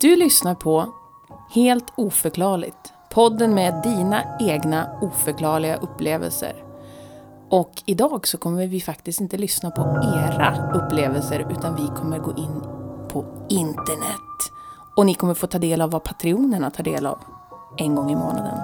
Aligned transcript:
Du 0.00 0.16
lyssnar 0.16 0.54
på 0.54 0.94
Helt 1.50 1.92
oförklarligt. 1.96 2.92
Podden 3.10 3.54
med 3.54 3.82
dina 3.82 4.22
egna 4.40 4.98
oförklarliga 5.00 5.76
upplevelser. 5.76 6.64
Och 7.50 7.82
idag 7.86 8.28
så 8.28 8.38
kommer 8.38 8.66
vi 8.66 8.80
faktiskt 8.80 9.20
inte 9.20 9.36
lyssna 9.36 9.70
på 9.70 9.82
era 9.82 10.72
upplevelser 10.74 11.46
utan 11.50 11.76
vi 11.76 12.00
kommer 12.00 12.18
gå 12.18 12.30
in 12.30 12.62
på 13.08 13.46
internet. 13.48 14.52
Och 14.96 15.06
ni 15.06 15.14
kommer 15.14 15.34
få 15.34 15.46
ta 15.46 15.58
del 15.58 15.80
av 15.80 15.90
vad 15.90 16.04
patronerna 16.04 16.70
tar 16.70 16.84
del 16.84 17.06
av 17.06 17.18
en 17.78 17.94
gång 17.94 18.10
i 18.10 18.16
månaden. 18.16 18.58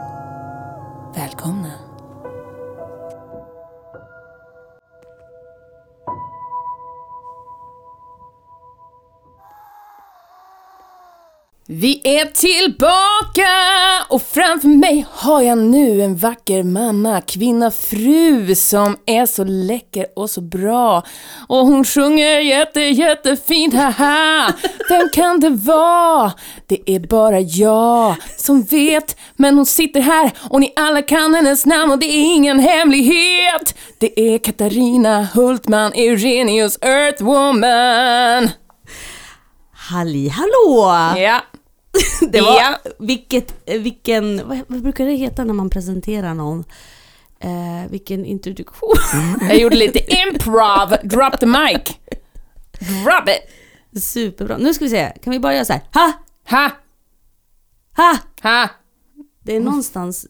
Välkomna! 1.15 1.86
Vi 11.69 12.01
är 12.05 12.25
tillbaka 12.25 13.49
och 14.09 14.23
framför 14.23 14.69
mig 14.69 15.07
har 15.11 15.43
jag 15.43 15.59
nu 15.59 16.03
en 16.03 16.17
vacker 16.17 16.63
mamma, 16.63 17.21
kvinna, 17.21 17.71
fru 17.71 18.55
som 18.55 18.97
är 19.07 19.27
så 19.27 19.45
läcker 19.45 20.07
och 20.17 20.31
så 20.31 20.41
bra. 20.41 21.03
Och 21.49 21.67
hon 21.67 21.85
sjunger 21.85 22.41
jätte, 22.41 22.81
jättefint, 22.81 23.75
haha. 23.75 24.53
Vem 24.89 25.09
kan 25.13 25.41
det 25.41 25.51
vara? 25.51 26.33
Det 26.67 26.91
är 26.91 27.01
bara 27.01 27.41
jag 27.41 28.15
som 28.37 28.63
vet, 28.63 29.17
men 29.37 29.55
hon 29.57 29.67
sitter 29.67 30.01
här 30.01 30.31
och 30.51 30.61
ni 30.61 30.73
alla 30.77 31.03
kan 31.03 31.35
hennes 31.35 31.67
namn 31.67 31.93
och 31.93 31.99
det 31.99 32.07
är 32.07 32.35
ingen 32.35 32.59
hemlighet. 32.59 33.75
Det 33.99 34.21
är 34.21 34.39
Katarina 34.39 35.29
Hultman, 35.35 35.95
Irenius 35.95 36.79
Earthwoman. 36.81 38.51
Halli 39.73 40.29
hallå! 40.29 40.95
Ja. 41.17 41.41
Det 42.33 42.41
var, 42.41 42.57
Ja. 42.61 42.79
vilket, 42.99 43.55
vilken, 43.67 44.49
vad, 44.49 44.61
vad 44.69 44.83
brukar 44.83 45.07
det 45.07 45.13
heta 45.13 45.45
när 45.45 45.55
man 45.55 45.71
presenterar 45.71 46.35
någon? 46.35 46.65
Eh, 47.41 47.91
vilken 47.91 48.25
introduktion. 48.25 48.95
Jag 49.41 49.59
gjorde 49.59 49.77
lite 49.77 49.99
improv, 50.15 50.97
drop 51.03 51.41
the 51.41 51.47
mic. 51.47 51.83
Drop 53.05 53.29
it. 53.29 54.03
Superbra. 54.03 54.57
Nu 54.59 54.75
ska 54.75 54.85
vi 54.85 54.91
se, 54.91 55.13
kan 55.25 55.31
vi 55.31 55.39
bara 55.41 55.55
göra 55.55 55.65
så 55.65 55.73
här? 55.73 55.83
Ha! 55.95 56.13
Ha, 56.51 56.71
Ha! 57.97 58.19
ha. 58.43 58.69
Det 59.43 59.57
är 59.57 59.61
någonstans, 59.61 60.27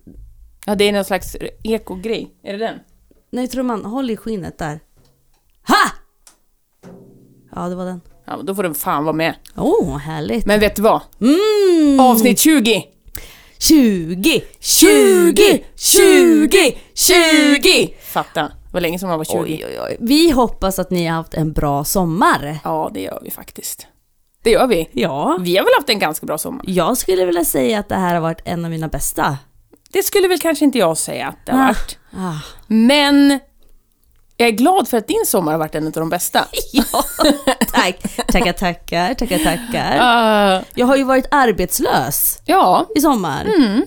Ja, 0.66 0.74
det 0.74 0.84
är 0.84 0.92
någon 0.92 1.04
slags 1.04 1.36
ekogrej. 1.64 2.34
Är 2.42 2.52
det 2.52 2.58
den? 2.58 2.78
nej 3.30 3.48
tror 3.48 3.62
man, 3.62 3.84
håll 3.84 4.10
i 4.10 4.16
skinnet 4.16 4.58
där. 4.58 4.80
Ha! 5.68 5.90
Ja, 7.54 7.68
det 7.68 7.74
var 7.74 7.84
den. 7.84 8.00
Ja, 8.26 8.36
då 8.42 8.54
får 8.54 8.62
den 8.62 8.74
fan 8.74 9.04
vara 9.04 9.16
med. 9.16 9.34
Åh, 9.56 9.64
oh, 9.90 9.98
härligt. 9.98 10.46
Men 10.46 10.60
vet 10.60 10.76
du 10.76 10.82
vad? 10.82 11.00
Mm. 11.20 12.00
Avsnitt 12.00 12.38
20! 12.38 12.84
20! 13.58 14.42
20! 14.60 15.64
20! 15.76 16.78
20! 16.94 17.94
Fatta. 18.12 18.42
Det 18.42 18.72
var 18.72 18.80
länge 18.80 18.98
som 18.98 19.08
man 19.08 19.18
var 19.18 19.24
20. 19.24 19.36
Oj, 19.38 19.64
oj, 19.66 19.78
oj. 19.88 19.96
Vi 20.00 20.30
hoppas 20.30 20.78
att 20.78 20.90
ni 20.90 21.06
har 21.06 21.16
haft 21.16 21.34
en 21.34 21.52
bra 21.52 21.84
sommar. 21.84 22.58
Ja, 22.64 22.90
det 22.94 23.00
gör 23.00 23.20
vi 23.24 23.30
faktiskt. 23.30 23.86
Det 24.42 24.50
gör 24.50 24.66
vi. 24.66 24.88
Ja. 24.92 25.38
Vi 25.40 25.56
har 25.56 25.64
väl 25.64 25.72
haft 25.78 25.90
en 25.90 25.98
ganska 25.98 26.26
bra 26.26 26.38
sommar. 26.38 26.64
Jag 26.66 26.96
skulle 26.96 27.24
vilja 27.24 27.44
säga 27.44 27.78
att 27.78 27.88
det 27.88 27.94
här 27.94 28.14
har 28.14 28.20
varit 28.20 28.40
en 28.44 28.64
av 28.64 28.70
mina 28.70 28.88
bästa. 28.88 29.38
Det 29.92 30.02
skulle 30.02 30.28
väl 30.28 30.38
kanske 30.40 30.64
inte 30.64 30.78
jag 30.78 30.98
säga 30.98 31.28
att 31.28 31.46
det 31.46 31.52
har 31.52 31.62
Ah. 31.64 31.66
varit. 31.66 31.98
Ah. 32.16 32.34
Men 32.66 33.40
jag 34.36 34.48
är 34.48 34.52
glad 34.52 34.88
för 34.88 34.96
att 34.96 35.08
din 35.08 35.22
sommar 35.26 35.52
har 35.52 35.58
varit 35.58 35.74
en 35.74 35.86
av 35.86 35.92
de 35.92 36.08
bästa. 36.10 36.44
Ja, 36.72 36.84
tack. 37.72 38.16
Tackar, 38.32 38.52
tackar, 38.52 39.14
tackar, 39.14 39.38
tackar. 39.38 39.98
Ah, 40.00 40.62
Jag 40.74 40.86
har 40.86 40.96
ju 40.96 41.04
varit 41.04 41.26
arbetslös 41.30 42.38
ja, 42.44 42.86
i 42.96 43.00
sommar. 43.00 43.44
mm. 43.58 43.82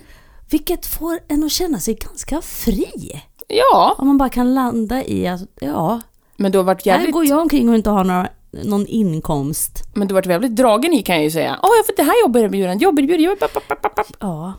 Vilket 0.51 0.85
får 0.85 1.19
en 1.27 1.43
att 1.43 1.51
känna 1.51 1.79
sig 1.79 1.93
ganska 1.93 2.41
fri. 2.41 3.21
ja. 3.47 3.95
Om 3.97 4.07
man 4.07 4.17
bara 4.17 4.29
kan 4.29 4.53
landa 4.53 5.03
i 5.03 5.27
att, 5.27 5.41
ja, 5.61 6.01
Men 6.37 6.51
du 6.51 6.57
har 6.57 6.65
varit 6.65 6.85
här 6.85 6.93
jävligt, 6.93 7.13
går 7.13 7.25
jag 7.25 7.39
omkring 7.39 7.69
och 7.69 7.75
inte 7.75 7.89
har 7.89 8.03
några, 8.03 8.29
någon 8.63 8.87
inkomst. 8.87 9.83
men 9.93 10.07
du 10.07 10.13
har 10.13 10.21
varit 10.21 10.25
jävligt 10.29 10.55
dragen 10.55 10.93
i 10.93 11.01
kan 11.03 11.15
jag 11.15 11.23
ju 11.23 11.31
säga. 11.31 11.59
Åh, 11.63 11.69
jag 11.71 11.77
har 11.77 11.83
fått 11.83 11.97
det 11.97 12.03
här 12.03 12.21
jobberbjudandet, 12.23 12.81
jobberbjudandet, 12.81 13.41
jobb. 13.41 13.51
Ja, 14.19 14.53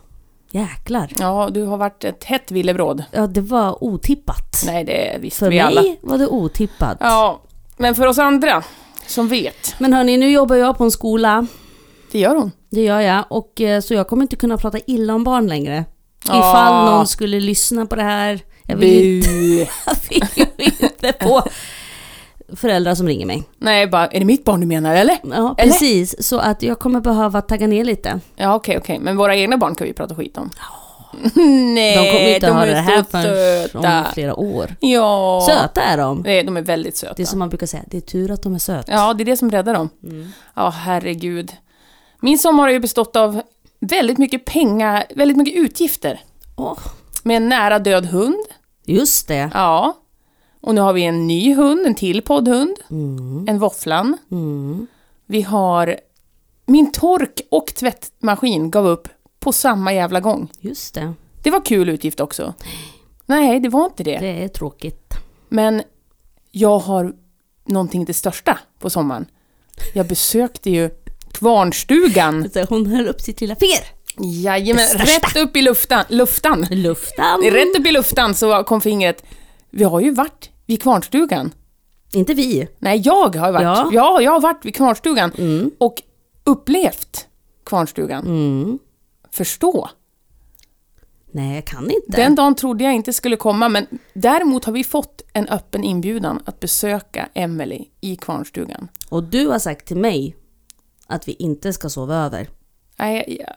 jäklar. 0.52 1.12
Ja, 1.18 1.48
du 1.52 1.64
har 1.64 1.76
varit 1.76 2.04
ett 2.04 2.24
hett 2.24 2.50
villebråd. 2.50 3.04
Ja, 3.10 3.26
det 3.26 3.40
var 3.40 3.84
otippat. 3.84 4.62
Nej, 4.66 4.84
det 4.84 5.16
visste 5.20 5.38
För 5.38 5.50
vi 5.50 5.56
mig 5.56 5.64
alla. 5.66 5.84
var 6.00 6.18
det 6.18 6.26
otippat. 6.26 6.96
Ja, 7.00 7.42
men 7.76 7.94
för 7.94 8.06
oss 8.06 8.18
andra 8.18 8.62
som 9.06 9.28
vet, 9.28 9.74
Men 9.78 9.92
hörni, 9.92 10.16
nu 10.16 10.30
jobbar 10.30 10.56
jag 10.56 10.78
på 10.78 10.84
en 10.84 10.90
skola. 10.90 11.46
det 12.12 12.18
gör 12.18 12.34
hon. 12.34 12.52
Det 12.70 12.82
gör 12.82 13.00
jag. 13.00 13.24
Och, 13.30 13.60
eh, 13.60 13.80
så 13.80 13.94
jag 13.94 14.08
kommer 14.08 14.22
inte 14.22 14.36
kunna 14.36 14.56
prata 14.56 14.78
illa 14.86 15.14
om 15.14 15.24
barn 15.24 15.46
längre. 15.46 15.84
Ah. 16.28 16.38
Ifall 16.38 16.84
någon 16.90 17.06
skulle 17.06 17.40
lyssna 17.40 17.86
på 17.86 17.96
det 17.96 18.02
här. 18.02 18.40
Jag 18.66 18.76
vill, 18.76 19.22
Bu. 19.22 19.66
jag 20.36 20.46
vill 20.56 20.72
inte 20.80 21.12
få 21.20 21.42
föräldrar 22.56 22.94
som 22.94 23.06
ringer 23.06 23.26
mig. 23.26 23.42
Nej, 23.58 23.86
bara, 23.86 24.06
är 24.06 24.18
det 24.18 24.24
mitt 24.26 24.44
barn 24.44 24.60
du 24.60 24.66
menar 24.66 24.94
eller? 24.94 25.16
Ja, 25.22 25.54
Eller? 25.58 25.72
precis. 25.72 26.26
Så 26.28 26.38
att 26.38 26.62
jag 26.62 26.78
kommer 26.78 27.00
behöva 27.00 27.42
tagga 27.42 27.66
ner 27.66 27.84
lite. 27.84 28.20
Ja, 28.36 28.54
okej, 28.54 28.78
okej. 28.78 28.98
Men 28.98 29.16
våra 29.16 29.36
egna 29.36 29.56
barn 29.58 29.74
kan 29.74 29.86
vi 29.86 29.92
prata 29.92 30.14
skit 30.14 30.38
om. 30.38 30.50
Nej, 31.74 31.96
De 31.96 32.10
kommer 32.12 32.34
inte 32.34 32.46
de 32.46 32.52
höra 32.56 32.66
är 32.66 32.74
det 32.74 32.80
här 32.80 33.02
förrän 33.02 33.98
om 33.98 34.04
flera 34.14 34.34
år. 34.34 34.76
Ja. 34.80 35.46
Söta 35.50 35.82
är 35.82 35.96
de. 35.98 36.20
Nej, 36.26 36.42
de 36.44 36.56
är 36.56 36.62
väldigt 36.62 36.96
söta. 36.96 37.14
Det 37.16 37.22
är 37.22 37.26
som 37.26 37.38
man 37.38 37.48
brukar 37.48 37.66
säga, 37.66 37.82
det 37.86 37.96
är 37.96 38.00
tur 38.00 38.30
att 38.30 38.42
de 38.42 38.54
är 38.54 38.58
söta. 38.58 38.92
Ja, 38.92 39.14
det 39.14 39.22
är 39.22 39.24
det 39.24 39.36
som 39.36 39.50
räddar 39.50 39.74
dem. 39.74 39.88
Mm. 40.04 40.28
Ja, 40.54 40.68
herregud. 40.70 41.52
Min 42.20 42.38
sommar 42.38 42.62
har 42.64 42.70
ju 42.70 42.80
bestått 42.80 43.16
av 43.16 43.42
väldigt 43.80 44.18
mycket 44.18 44.44
pengar, 44.44 45.04
väldigt 45.14 45.36
mycket 45.36 45.54
utgifter. 45.54 46.20
Åh, 46.56 46.78
Med 47.22 47.36
en 47.36 47.48
nära 47.48 47.78
död 47.78 48.06
hund. 48.06 48.44
just 48.86 49.28
det. 49.28 49.50
Ja. 49.54 49.96
Och 50.60 50.74
nu 50.74 50.80
har 50.80 50.92
vi 50.92 51.04
en 51.04 51.26
ny 51.26 51.54
hund, 51.54 51.86
en 51.86 51.94
till 51.94 52.22
poddhund. 52.22 52.76
Mm. 52.90 53.48
En 53.48 53.58
våfflan. 53.58 54.18
Mm. 54.30 54.86
Vi 55.26 55.42
har... 55.42 55.96
Min 56.66 56.92
tork 56.92 57.40
och 57.50 57.66
tvättmaskin 57.66 58.70
gav 58.70 58.86
upp 58.86 59.08
på 59.40 59.52
samma 59.52 59.92
jävla 59.92 60.20
gång. 60.20 60.50
Just 60.60 60.94
det. 60.94 61.12
Det 61.42 61.50
var 61.50 61.64
kul 61.64 61.88
utgift 61.88 62.20
också. 62.20 62.54
Nej, 63.26 63.60
det 63.60 63.68
var 63.68 63.84
inte 63.84 64.02
det. 64.02 64.18
Det 64.18 64.44
är 64.44 64.48
tråkigt. 64.48 65.14
Men 65.48 65.82
jag 66.50 66.78
har 66.78 67.12
någonting 67.64 68.04
det 68.04 68.14
största 68.14 68.58
på 68.78 68.90
sommaren. 68.90 69.26
Jag 69.94 70.06
besökte 70.06 70.70
ju 70.70 70.90
Kvarnstugan. 71.32 72.50
Hon 72.68 72.86
höll 72.86 73.08
upp 73.08 73.20
sitt 73.20 73.40
lilla 73.40 73.56
finger. 73.56 73.80
Jajamän, 74.42 74.88
rätt 74.88 75.36
upp 75.36 75.56
i 75.56 75.62
luftan. 75.62 76.04
luftan. 76.08 76.66
Luften. 76.70 77.42
Rätt 77.42 77.78
upp 77.78 77.86
i 77.86 77.92
luftan 77.92 78.34
så 78.34 78.64
kom 78.64 78.80
fingret. 78.80 79.24
Vi 79.70 79.84
har 79.84 80.00
ju 80.00 80.10
varit 80.10 80.49
vid 80.70 80.82
Kvarnstugan. 80.82 81.52
Inte 82.12 82.34
vi. 82.34 82.68
Nej, 82.78 83.02
jag 83.04 83.36
har 83.36 83.52
varit. 83.52 83.62
Ja, 83.62 83.90
Ja. 83.92 84.20
jag 84.22 84.32
har 84.32 84.40
varit 84.40 84.64
vid 84.64 84.74
Kvarnstugan 84.74 85.32
Mm. 85.38 85.70
och 85.78 86.02
upplevt 86.44 87.26
Kvarnstugan. 87.64 88.26
Mm. 88.26 88.78
Förstå. 89.30 89.88
Nej, 91.32 91.54
jag 91.54 91.64
kan 91.64 91.84
inte. 91.90 92.16
Den 92.16 92.34
dagen 92.34 92.54
trodde 92.54 92.84
jag 92.84 92.94
inte 92.94 93.12
skulle 93.12 93.36
komma, 93.36 93.68
men 93.68 93.86
däremot 94.14 94.64
har 94.64 94.72
vi 94.72 94.84
fått 94.84 95.22
en 95.32 95.48
öppen 95.48 95.84
inbjudan 95.84 96.40
att 96.44 96.60
besöka 96.60 97.28
Emily 97.34 97.84
i 98.00 98.16
Kvarnstugan. 98.16 98.88
Och 99.08 99.22
du 99.24 99.46
har 99.46 99.58
sagt 99.58 99.86
till 99.86 99.96
mig 99.96 100.36
att 101.06 101.28
vi 101.28 101.32
inte 101.32 101.72
ska 101.72 101.88
sova 101.88 102.14
över. 102.16 102.48
Nej, 102.98 103.36
jag, 103.40 103.54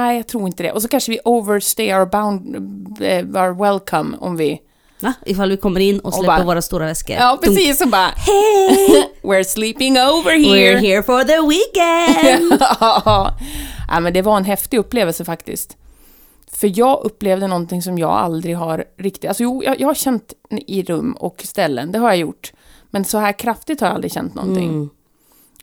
nej, 0.00 0.16
jag 0.16 0.26
tror 0.26 0.46
inte 0.46 0.62
det. 0.62 0.72
Och 0.72 0.82
så 0.82 0.88
kanske 0.88 1.12
vi 1.12 1.20
overstay 1.24 1.94
our, 1.94 2.06
bound, 2.06 2.56
eh, 3.02 3.42
our 3.42 3.62
welcome 3.62 4.16
om 4.20 4.36
vi... 4.36 4.60
Va? 5.02 5.14
Ifall 5.26 5.50
vi 5.50 5.56
kommer 5.56 5.80
in 5.80 6.00
och 6.00 6.14
släpper 6.14 6.26
bara- 6.26 6.44
våra 6.44 6.62
stora 6.62 6.86
väskor. 6.86 7.16
Ja, 7.16 7.38
precis. 7.42 7.78
Så 7.78 7.86
bara... 7.88 8.10
Hej! 8.16 9.08
We're 9.22 9.42
sleeping 9.44 9.92
over 9.92 10.30
We're 10.32 10.54
here. 10.54 10.78
here 10.78 11.02
for 11.02 11.24
the 11.24 11.40
weekend! 11.48 12.62
ja, 13.88 14.00
men 14.00 14.12
det 14.12 14.22
var 14.22 14.36
en 14.36 14.44
häftig 14.44 14.78
upplevelse 14.78 15.24
faktiskt. 15.24 15.76
För 16.52 16.78
jag 16.78 17.00
upplevde 17.04 17.46
någonting 17.46 17.82
som 17.82 17.98
jag 17.98 18.10
aldrig 18.10 18.56
har 18.56 18.84
riktigt... 18.98 19.28
Alltså 19.28 19.42
jo, 19.42 19.62
jag, 19.64 19.80
jag 19.80 19.86
har 19.86 19.94
känt 19.94 20.32
i 20.50 20.82
rum 20.82 21.12
och 21.12 21.42
ställen, 21.44 21.92
det 21.92 21.98
har 21.98 22.08
jag 22.08 22.16
gjort. 22.16 22.52
Men 22.90 23.04
så 23.04 23.18
här 23.18 23.32
kraftigt 23.32 23.80
har 23.80 23.88
jag 23.88 23.94
aldrig 23.94 24.12
känt 24.12 24.34
någonting. 24.34 24.68
Mm. 24.68 24.90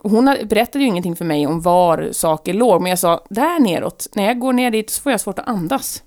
Och 0.01 0.11
hon 0.11 0.25
berättade 0.25 0.79
ju 0.83 0.87
ingenting 0.87 1.15
för 1.15 1.25
mig 1.25 1.47
om 1.47 1.61
var 1.61 2.09
saker 2.11 2.53
låg, 2.53 2.81
men 2.81 2.89
jag 2.89 2.99
sa, 2.99 3.25
där 3.29 3.59
neråt, 3.59 4.07
när 4.13 4.23
jag 4.25 4.39
går 4.39 4.53
ner 4.53 4.71
dit 4.71 4.89
så 4.89 5.01
får 5.01 5.11
jag 5.11 5.21
svårt 5.21 5.39
att 5.39 5.47
andas. 5.47 6.03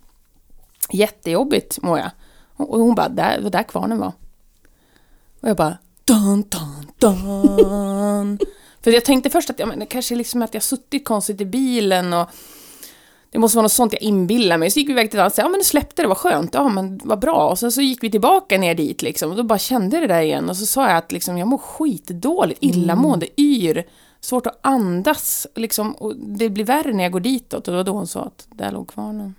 Jättejobbigt 0.92 1.82
mår 1.82 1.98
jag. 1.98 2.10
Och 2.62 2.80
hon 2.80 2.94
bara, 2.94 3.08
där, 3.08 3.36
det 3.36 3.42
var 3.42 3.50
där 3.50 3.62
kvarnen 3.62 3.98
var. 3.98 4.12
Och 5.40 5.48
jag 5.48 5.56
bara, 5.56 5.78
dun, 6.04 6.44
dun, 6.48 6.92
dun. 6.98 8.38
För 8.82 8.90
jag 8.90 9.04
tänkte 9.04 9.30
först 9.30 9.50
att 9.50 9.58
ja, 9.58 9.66
men 9.66 9.78
det 9.78 9.86
kanske 9.86 10.14
är 10.14 10.16
liksom 10.16 10.42
att 10.42 10.54
jag 10.54 10.62
suttit 10.62 11.04
konstigt 11.04 11.40
i 11.40 11.44
bilen 11.44 12.12
och 12.12 12.28
det 13.32 13.38
måste 13.38 13.56
vara 13.56 13.62
något 13.62 13.72
sånt 13.72 13.92
jag 13.92 14.02
inbillar 14.02 14.58
mig. 14.58 14.70
Så 14.70 14.78
gick 14.78 14.88
vi 14.88 14.92
iväg 14.92 15.10
till 15.10 15.30
ställe. 15.30 15.46
Ja, 15.46 15.48
men 15.48 15.58
det 15.58 15.64
släppte 15.64 16.02
det, 16.02 16.08
var 16.08 16.14
skönt. 16.14 16.54
Ja, 16.54 16.68
men 16.68 17.00
vad 17.04 17.18
bra. 17.18 17.48
Och 17.48 17.58
sen 17.58 17.72
så 17.72 17.80
gick 17.80 18.02
vi 18.02 18.10
tillbaka 18.10 18.58
ner 18.58 18.74
dit 18.74 19.02
liksom. 19.02 19.30
Och 19.30 19.36
då 19.36 19.42
bara 19.42 19.58
kände 19.58 19.96
jag 19.96 20.02
det 20.02 20.14
där 20.14 20.22
igen. 20.22 20.50
Och 20.50 20.56
så 20.56 20.66
sa 20.66 20.88
jag 20.88 20.96
att 20.96 21.12
liksom, 21.12 21.38
jag 21.38 21.48
mår 21.48 21.58
skitdåligt, 21.58 22.58
illamående, 22.62 23.40
yr. 23.40 23.84
svårt 24.20 24.46
att 24.46 24.58
andas. 24.60 25.46
Liksom, 25.54 25.92
och 25.92 26.16
det 26.16 26.50
blir 26.50 26.64
värre 26.64 26.92
när 26.92 27.02
jag 27.02 27.12
går 27.12 27.20
ditåt. 27.20 27.68
Och 27.68 27.72
det 27.72 27.76
var 27.76 27.84
då 27.84 27.92
hon 27.92 28.06
sa 28.06 28.20
att 28.20 28.46
där 28.50 28.72
låg 28.72 28.88
kvarnen. 28.88 29.34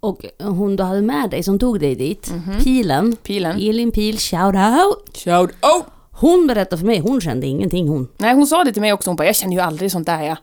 Och 0.00 0.24
hon 0.40 0.76
du 0.76 0.82
hade 0.82 1.02
med 1.02 1.30
dig 1.30 1.42
som 1.42 1.58
tog 1.58 1.80
dig 1.80 1.94
dit, 1.94 2.30
Mhm. 2.30 2.58
Pilen, 2.64 3.16
Pilen. 3.16 3.56
Elin 3.56 3.92
Pil, 3.92 4.18
shout 4.18 4.54
out! 4.54 5.16
Shout 5.16 5.50
out! 5.50 5.84
Hon 6.10 6.46
berättade 6.46 6.78
för 6.78 6.86
mig, 6.86 6.98
hon 6.98 7.20
kände 7.20 7.46
ingenting 7.46 7.88
hon. 7.88 8.08
Nej, 8.18 8.34
hon 8.34 8.46
sa 8.46 8.64
det 8.64 8.72
till 8.72 8.82
mig 8.82 8.92
också. 8.92 9.10
Hon 9.10 9.16
bara, 9.16 9.26
jag 9.26 9.36
känner 9.36 9.54
ju 9.54 9.60
aldrig 9.60 9.92
sånt 9.92 10.06
där. 10.06 10.22
Ja. 10.22 10.36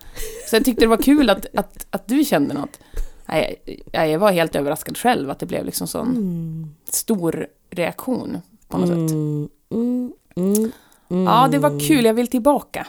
Så 0.50 0.56
jag 0.56 0.66
tyckte 0.66 0.82
det 0.86 0.88
var 0.90 0.98
kul 0.98 1.30
att, 1.30 1.46
att, 1.56 1.88
att 1.90 2.08
du 2.08 2.24
kände 2.26 2.54
något. 2.54 2.80
Nej, 3.26 3.56
jag, 3.92 4.10
jag 4.10 4.20
var 4.20 4.32
helt 4.32 4.56
överraskad 4.56 4.98
själv 4.98 5.30
att 5.30 5.40
det 5.40 5.46
blev 5.46 5.66
liksom 5.66 5.88
sån 5.88 6.08
Mm. 6.08 6.70
stor 6.90 7.48
reaktion 7.72 8.38
på 8.68 8.78
något 8.78 8.88
sätt. 8.88 9.12
Mm, 9.12 9.50
mm, 9.72 10.12
mm, 10.36 10.72
mm. 11.10 11.24
Ja, 11.26 11.48
det 11.52 11.58
var 11.58 11.88
kul. 11.88 12.06
Jag 12.06 12.14
vill 12.14 12.28
tillbaka. 12.28 12.88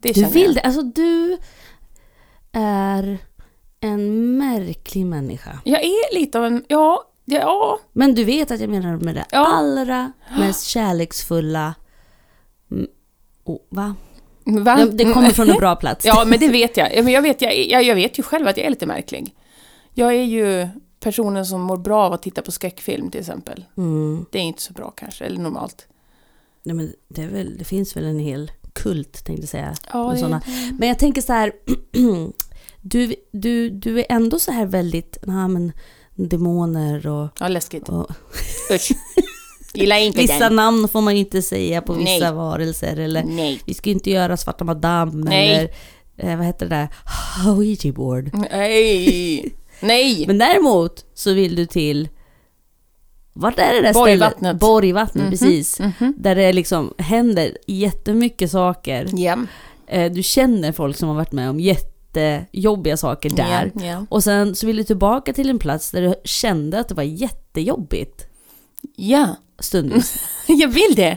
Det 0.00 0.12
Du 0.12 0.24
vill 0.24 0.42
jag. 0.46 0.54
det? 0.54 0.60
Alltså 0.60 0.82
du 0.82 1.36
är 2.52 3.18
en 3.86 4.36
märklig 4.38 5.06
människa. 5.06 5.58
Jag 5.64 5.82
är 5.84 6.14
lite 6.20 6.38
av 6.38 6.44
en... 6.44 6.64
Ja, 6.68 7.04
ja. 7.24 7.78
Men 7.92 8.14
du 8.14 8.24
vet 8.24 8.50
att 8.50 8.60
jag 8.60 8.70
menar 8.70 8.96
med 8.96 9.14
det 9.14 9.24
Ja. 9.30 9.46
allra 9.46 10.12
mest 10.38 10.64
kärleksfulla... 10.64 11.74
Mm, 12.70 12.86
oh, 13.44 13.58
va? 13.68 13.94
Va? 14.44 14.86
Det 14.92 15.04
kommer 15.12 15.30
från 15.30 15.50
en 15.50 15.56
bra 15.56 15.76
plats. 15.76 16.04
Ja, 16.06 16.24
men 16.26 16.40
det 16.40 16.48
vet 16.48 16.76
jag. 16.76 17.04
Men 17.04 17.12
Jag 17.12 17.22
vet, 17.22 17.42
jag, 17.42 17.66
jag, 17.66 17.82
jag 17.82 17.94
vet 17.94 18.18
ju 18.18 18.22
själv 18.22 18.46
att 18.48 18.56
jag 18.56 18.66
är 18.66 18.70
lite 18.70 18.86
märklig. 18.86 19.34
Jag 19.94 20.14
är 20.14 20.22
ju 20.24 20.68
personen 21.00 21.46
som 21.46 21.60
mår 21.60 21.76
bra 21.76 22.04
av 22.06 22.12
att 22.12 22.22
titta 22.22 22.42
på 22.42 22.52
skräckfilm 22.52 23.10
till 23.10 23.20
exempel. 23.20 23.64
Mm. 23.76 24.26
Det 24.30 24.38
är 24.38 24.42
inte 24.42 24.62
så 24.62 24.72
bra 24.72 24.90
kanske, 24.90 25.24
eller 25.24 25.40
normalt. 25.40 25.86
Nej, 26.62 26.74
men 26.76 26.92
det, 27.08 27.26
väl, 27.26 27.58
det 27.58 27.64
finns 27.64 27.96
väl 27.96 28.04
en 28.04 28.18
hel 28.18 28.50
kult 28.72 29.24
tänkte 29.24 29.42
jag 29.42 29.48
säga. 29.48 29.74
Ja, 29.92 30.10
det- 30.12 30.18
såna. 30.18 30.42
Men 30.78 30.88
jag 30.88 30.98
tänker 30.98 31.20
så 31.22 31.32
här. 31.32 31.52
du, 32.90 33.14
du, 33.32 33.70
du 33.70 33.98
är 33.98 34.06
ändå 34.08 34.38
så 34.38 34.52
här 34.52 34.66
väldigt, 34.66 35.18
nej 35.22 35.48
men 35.48 35.72
demoner 36.14 37.06
och, 37.06 37.28
Ja, 37.40 37.48
läskigt. 37.48 37.88
och 37.88 38.10
Usch. 38.72 38.90
Gillar 39.74 39.96
inte 39.98 40.18
vissa 40.20 40.38
den. 40.38 40.56
namn 40.56 40.88
får 40.88 41.00
man 41.00 41.16
inte 41.16 41.42
säga 41.42 41.82
på 41.82 41.92
vissa 41.92 42.24
Nej. 42.24 42.32
varelser 42.32 42.96
eller 42.96 43.24
Nej. 43.24 43.60
vi 43.64 43.74
ska 43.74 43.90
inte 43.90 44.10
göra 44.10 44.36
svarta 44.36 44.64
madame 44.64 45.12
Nej. 45.30 45.48
eller 45.54 45.68
eh, 46.16 46.36
vad 46.36 46.46
heter 46.46 46.66
det 46.66 46.74
där, 46.74 46.88
Ouija 47.50 47.92
board. 47.92 48.30
Nej. 48.50 49.52
Nej. 49.80 50.24
Men 50.26 50.38
däremot 50.38 51.04
så 51.14 51.32
vill 51.32 51.54
du 51.56 51.66
till 51.66 52.08
vart 53.32 53.58
är 53.58 53.74
det 53.74 53.82
där 53.82 53.92
Borgvattnet. 53.94 54.38
stället? 54.38 54.60
Borgvattnet, 54.60 55.22
Mhm, 55.24 55.30
precis. 55.30 55.80
mhm. 55.80 56.14
Där 56.18 56.34
det 56.34 56.52
liksom 56.52 56.94
händer 56.98 57.58
jättemycket 57.66 58.50
saker. 58.50 59.08
Ja. 59.12 59.36
Eh, 59.86 60.12
Du 60.12 60.22
känner 60.22 60.72
folk 60.72 60.96
som 60.96 61.08
har 61.08 61.16
varit 61.16 61.32
med 61.32 61.50
om 61.50 61.60
jättejobbiga 62.20 62.96
saker 62.96 63.30
där. 63.30 63.72
Ja, 63.74 63.84
ja. 63.84 64.06
Och 64.08 64.24
sen 64.24 64.54
så 64.54 64.66
vill 64.66 64.76
du 64.76 64.84
tillbaka 64.84 65.32
till 65.32 65.50
en 65.50 65.58
plats 65.58 65.90
där 65.90 66.02
du 66.02 66.14
kände 66.24 66.80
att 66.80 66.88
det 66.88 66.94
var 66.94 67.02
jättejobbigt 67.02 68.26
ja. 68.96 69.36
stundvis. 69.58 70.16
Jag 70.46 70.68
vill 70.68 70.94
det. 70.96 71.16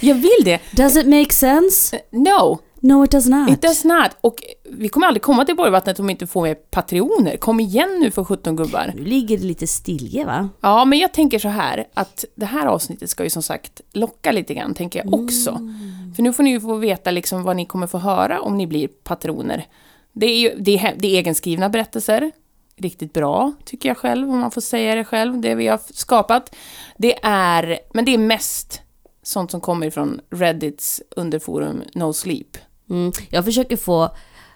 Jag 0.00 0.14
vill 0.14 0.44
det. 0.44 0.60
Does 0.72 0.96
it 0.96 1.06
make 1.06 1.32
sense? 1.32 1.98
No, 2.10 2.58
No 2.82 3.04
it 3.04 3.10
does 3.10 3.26
not. 3.26 3.50
it 3.50 3.62
does 3.62 3.84
not. 3.84 4.16
Och 4.20 4.42
vi 4.64 4.88
kommer 4.88 5.06
aldrig 5.06 5.22
komma 5.22 5.44
till 5.44 5.56
Borgvattnet 5.56 6.00
om 6.00 6.06
vi 6.06 6.10
inte 6.12 6.26
får 6.26 6.42
med 6.42 6.70
patroner. 6.70 7.36
Kom 7.36 7.60
igen 7.60 7.98
nu 8.00 8.10
för 8.10 8.24
17 8.24 8.56
gubbar. 8.56 8.92
Nu 8.96 9.04
ligger 9.04 9.38
det 9.38 9.44
lite 9.44 9.66
stilje 9.66 10.24
va? 10.24 10.48
Ja, 10.60 10.84
men 10.84 10.98
jag 10.98 11.12
tänker 11.12 11.38
så 11.38 11.48
här 11.48 11.86
att 11.94 12.24
det 12.34 12.46
här 12.46 12.66
avsnittet 12.66 13.10
ska 13.10 13.24
ju 13.24 13.30
som 13.30 13.42
sagt 13.42 13.80
locka 13.92 14.32
lite 14.32 14.54
grann, 14.54 14.74
tänker 14.74 15.04
jag 15.04 15.14
också. 15.14 15.60
För 16.16 16.22
nu 16.22 16.32
får 16.32 16.42
ni 16.42 16.50
ju 16.50 16.60
få 16.60 16.74
veta 16.74 17.10
liksom 17.10 17.42
vad 17.42 17.56
ni 17.56 17.66
kommer 17.66 17.86
få 17.86 17.98
höra 17.98 18.40
om 18.40 18.56
ni 18.56 18.66
blir 18.66 18.88
patroner. 18.88 19.66
Det 20.12 20.26
är 20.26 20.38
ju 20.38 20.54
det 20.58 20.78
är, 20.78 20.94
det 20.98 21.08
är 21.08 21.18
egenskrivna 21.18 21.68
berättelser. 21.68 22.30
Riktigt 22.76 23.12
bra, 23.12 23.52
tycker 23.64 23.88
jag 23.88 23.98
själv, 23.98 24.30
om 24.30 24.38
man 24.38 24.50
får 24.50 24.60
säga 24.60 24.94
det 24.94 25.04
själv, 25.04 25.40
det 25.40 25.54
vi 25.54 25.66
har 25.66 25.80
skapat. 25.92 26.56
Det 26.98 27.18
är, 27.22 27.78
men 27.94 28.04
det 28.04 28.14
är 28.14 28.18
mest 28.18 28.82
sånt 29.22 29.50
som 29.50 29.60
kommer 29.60 29.90
från 29.90 30.20
Reddits 30.30 31.02
underforum 31.16 31.82
No 31.94 32.12
Sleep. 32.12 32.56
Mm. 32.90 33.12
Jag 33.30 33.44
försöker 33.44 33.76
få, 33.76 34.10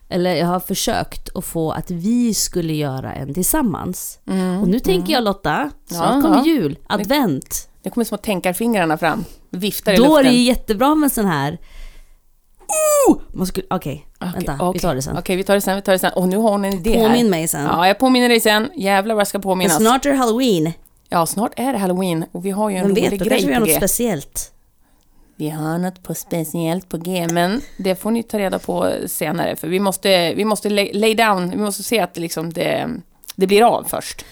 eller 0.09 0.35
jag 0.35 0.47
har 0.47 0.61
försökt 0.61 1.37
att 1.37 1.45
få 1.45 1.73
att 1.73 1.91
vi 1.91 2.35
skulle 2.35 2.73
göra 2.75 3.15
en 3.15 3.35
tillsammans. 3.35 4.19
Och 4.63 4.69
nu 4.69 4.81
tänker 4.81 5.13
jag 5.13 5.25
Lotta, 5.25 5.71
snart 5.87 6.11
Mm. 6.11 6.17
Ja, 6.17 6.23
kommer 6.23 6.37
ja. 6.37 6.45
jul, 6.47 6.79
advent. 6.87 7.69
Det 7.83 7.91
kommer 7.91 8.05
små 8.05 8.17
tänkarfingrarna 8.17 8.99
fram, 8.99 9.25
viftar 9.51 9.93
i 9.93 9.97
Då 9.97 10.05
är 10.05 10.09
luften. 10.09 10.25
det 10.25 10.39
ju 10.39 10.45
jättebra 10.45 10.95
med 10.95 11.13
sån 11.13 11.27
här... 11.27 11.59
Oh! 13.09 13.45
Skulle, 13.45 13.67
Okej, 14.29 14.47
vänta, 14.47 14.65
okej. 14.65 14.73
vi 14.75 14.81
tar 14.81 14.95
det 14.95 15.03
sen. 15.03 15.19
Okej, 15.19 15.37
vi 15.37 15.45
tar 15.45 15.55
det 15.55 15.61
sen, 15.61 15.77
vi 15.77 15.83
tar 15.83 15.93
det 15.93 15.99
sen. 15.99 16.13
Och 16.13 16.29
nu 16.29 16.37
har 16.37 16.51
hon 16.51 16.65
en 16.65 16.73
idé 16.73 16.99
här. 16.99 17.09
Påminn 17.09 17.31
mig 17.31 17.49
sen. 17.49 17.65
Ja, 17.65 17.87
jag 17.87 17.99
påminner 17.99 18.29
dig 18.29 18.41
sen. 18.41 18.71
Jävlar 18.77 19.15
vad 19.15 19.21
jag 19.21 19.29
ska 19.29 19.39
Men 19.39 19.43
påminnas. 19.43 19.77
snart 19.77 20.07
är 20.07 20.11
det 20.11 20.17
halloween. 20.17 20.73
Ja, 21.09 21.27
snart 21.27 21.53
är 21.57 21.73
det 21.73 21.79
halloween 21.79 22.25
och 22.33 22.47
vi 22.47 22.51
har 22.51 22.71
ju 22.71 22.77
en 22.77 22.83
Vem 22.83 22.91
rolig 22.91 23.11
vet, 23.11 23.21
grej 23.21 23.29
kanske 23.29 23.47
vi 23.47 23.53
har 23.53 23.61
på 23.61 23.67
något 23.67 23.75
G. 23.75 23.77
speciellt. 23.77 24.51
Vi 25.37 25.51
har 25.51 25.79
något 25.79 26.03
på 26.03 26.15
speciellt 26.15 26.89
på 26.89 26.97
G, 26.97 27.27
men 27.31 27.61
det 27.79 27.95
får 27.95 28.11
ni 28.11 28.23
ta 28.23 28.39
reda 28.39 28.59
på 28.59 28.93
senare. 29.07 29.57
För 29.57 29.69
vi 29.69 29.81
måste, 29.81 30.35
vi 30.35 30.45
måste 30.45 30.71
lay, 30.71 31.15
down, 31.15 31.51
vi 31.51 31.57
måste 31.57 31.83
se 31.83 32.01
att 32.01 32.15
det, 32.15 32.21
liksom 32.21 32.53
det, 32.53 32.91
det 33.37 33.47
blir 33.47 33.63
av 33.63 33.85
först. 33.89 34.25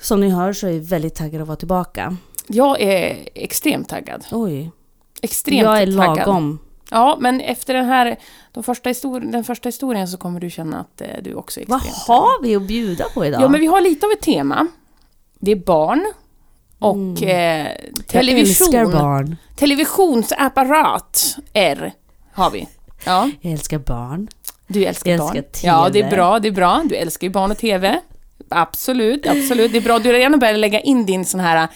Som 0.00 0.20
ni 0.20 0.28
hör 0.28 0.52
så 0.52 0.66
är 0.66 0.70
jag 0.72 0.80
väldigt 0.80 1.14
taggad 1.14 1.42
att 1.42 1.48
vara 1.48 1.56
tillbaka. 1.56 2.16
Jag 2.46 2.80
är 2.80 3.28
extremt 3.34 3.88
taggad. 3.88 4.24
Oj. 4.30 4.70
Extremt 5.22 5.62
jag 5.62 5.82
är 5.82 5.96
taggad. 5.96 6.58
Ja, 6.92 7.16
men 7.20 7.40
efter 7.40 7.74
den 7.74 7.84
här 7.84 8.16
de 8.52 8.62
första 8.62 8.92
den 9.20 9.44
första 9.44 9.68
historien 9.68 10.08
så 10.08 10.16
kommer 10.18 10.40
du 10.40 10.50
känna 10.50 10.80
att 10.80 11.00
eh, 11.00 11.06
du 11.22 11.34
också 11.34 11.60
är 11.60 11.64
Vad 11.68 11.76
extremt 11.78 12.06
taggad. 12.06 12.22
har 12.22 12.42
vi 12.42 12.56
att 12.56 12.62
bjuda 12.62 13.04
på 13.14 13.24
idag? 13.26 13.42
Ja, 13.42 13.48
men 13.48 13.60
vi 13.60 13.66
har 13.66 13.80
lite 13.80 14.06
av 14.06 14.12
ett 14.12 14.20
tema. 14.20 14.66
Det 15.38 15.50
är 15.52 15.56
barn 15.56 16.12
och 16.78 17.22
eh, 17.22 17.66
television. 18.06 18.72
Jag 18.72 18.80
älskar 18.82 19.00
barn. 19.02 19.36
Televisionsapparat 19.56 21.36
R 21.52 21.92
har 22.32 22.50
vi. 22.50 22.68
Ja, 23.04 23.30
Jag 23.40 23.52
älskar 23.52 23.78
barn. 23.78 24.28
du 24.66 24.84
älskar 24.84 25.10
Jag 25.10 25.20
barn. 25.20 25.36
älskar 25.36 25.68
Ja, 25.68 25.88
det 25.92 26.00
är 26.00 26.10
bra, 26.10 26.38
det 26.38 26.48
är 26.48 26.52
bra. 26.52 26.82
Du 26.84 26.94
älskar 26.96 27.26
ju 27.26 27.32
barn 27.32 27.50
och 27.50 27.58
TV. 27.58 28.00
Absolut, 28.50 29.26
absolut. 29.26 29.72
Det 29.72 29.78
är 29.78 29.82
bra. 29.82 29.98
Du 29.98 30.08
har 30.08 30.14
redan 30.14 30.38
börjat 30.38 30.58
lägga 30.58 30.80
in 30.80 31.06
din 31.06 31.24
sån 31.24 31.40
här 31.40 31.68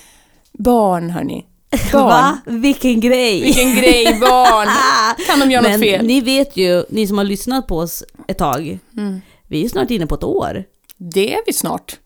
barn, 0.52 1.10
hörni. 1.10 1.46
Barn. 1.92 2.06
Va? 2.08 2.38
Vilken 2.46 3.00
grej! 3.00 3.42
Vilken 3.42 3.74
grej, 3.74 4.18
barn! 4.20 4.68
Kan 5.26 5.40
de 5.40 5.50
göra 5.50 5.62
Men 5.62 5.72
något 5.72 5.80
fel? 5.80 6.06
ni 6.06 6.20
vet 6.20 6.56
ju, 6.56 6.84
ni 6.90 7.06
som 7.06 7.18
har 7.18 7.24
lyssnat 7.24 7.66
på 7.66 7.78
oss 7.78 8.04
ett 8.28 8.38
tag, 8.38 8.78
Mm. 8.96 9.20
vi 9.48 9.58
är 9.58 9.62
ju 9.62 9.68
snart 9.68 9.90
inne 9.90 10.06
på 10.06 10.14
ett 10.14 10.24
år. 10.24 10.64
Det 10.96 11.34
är 11.34 11.40
vi 11.46 11.52
snart. 11.52 11.98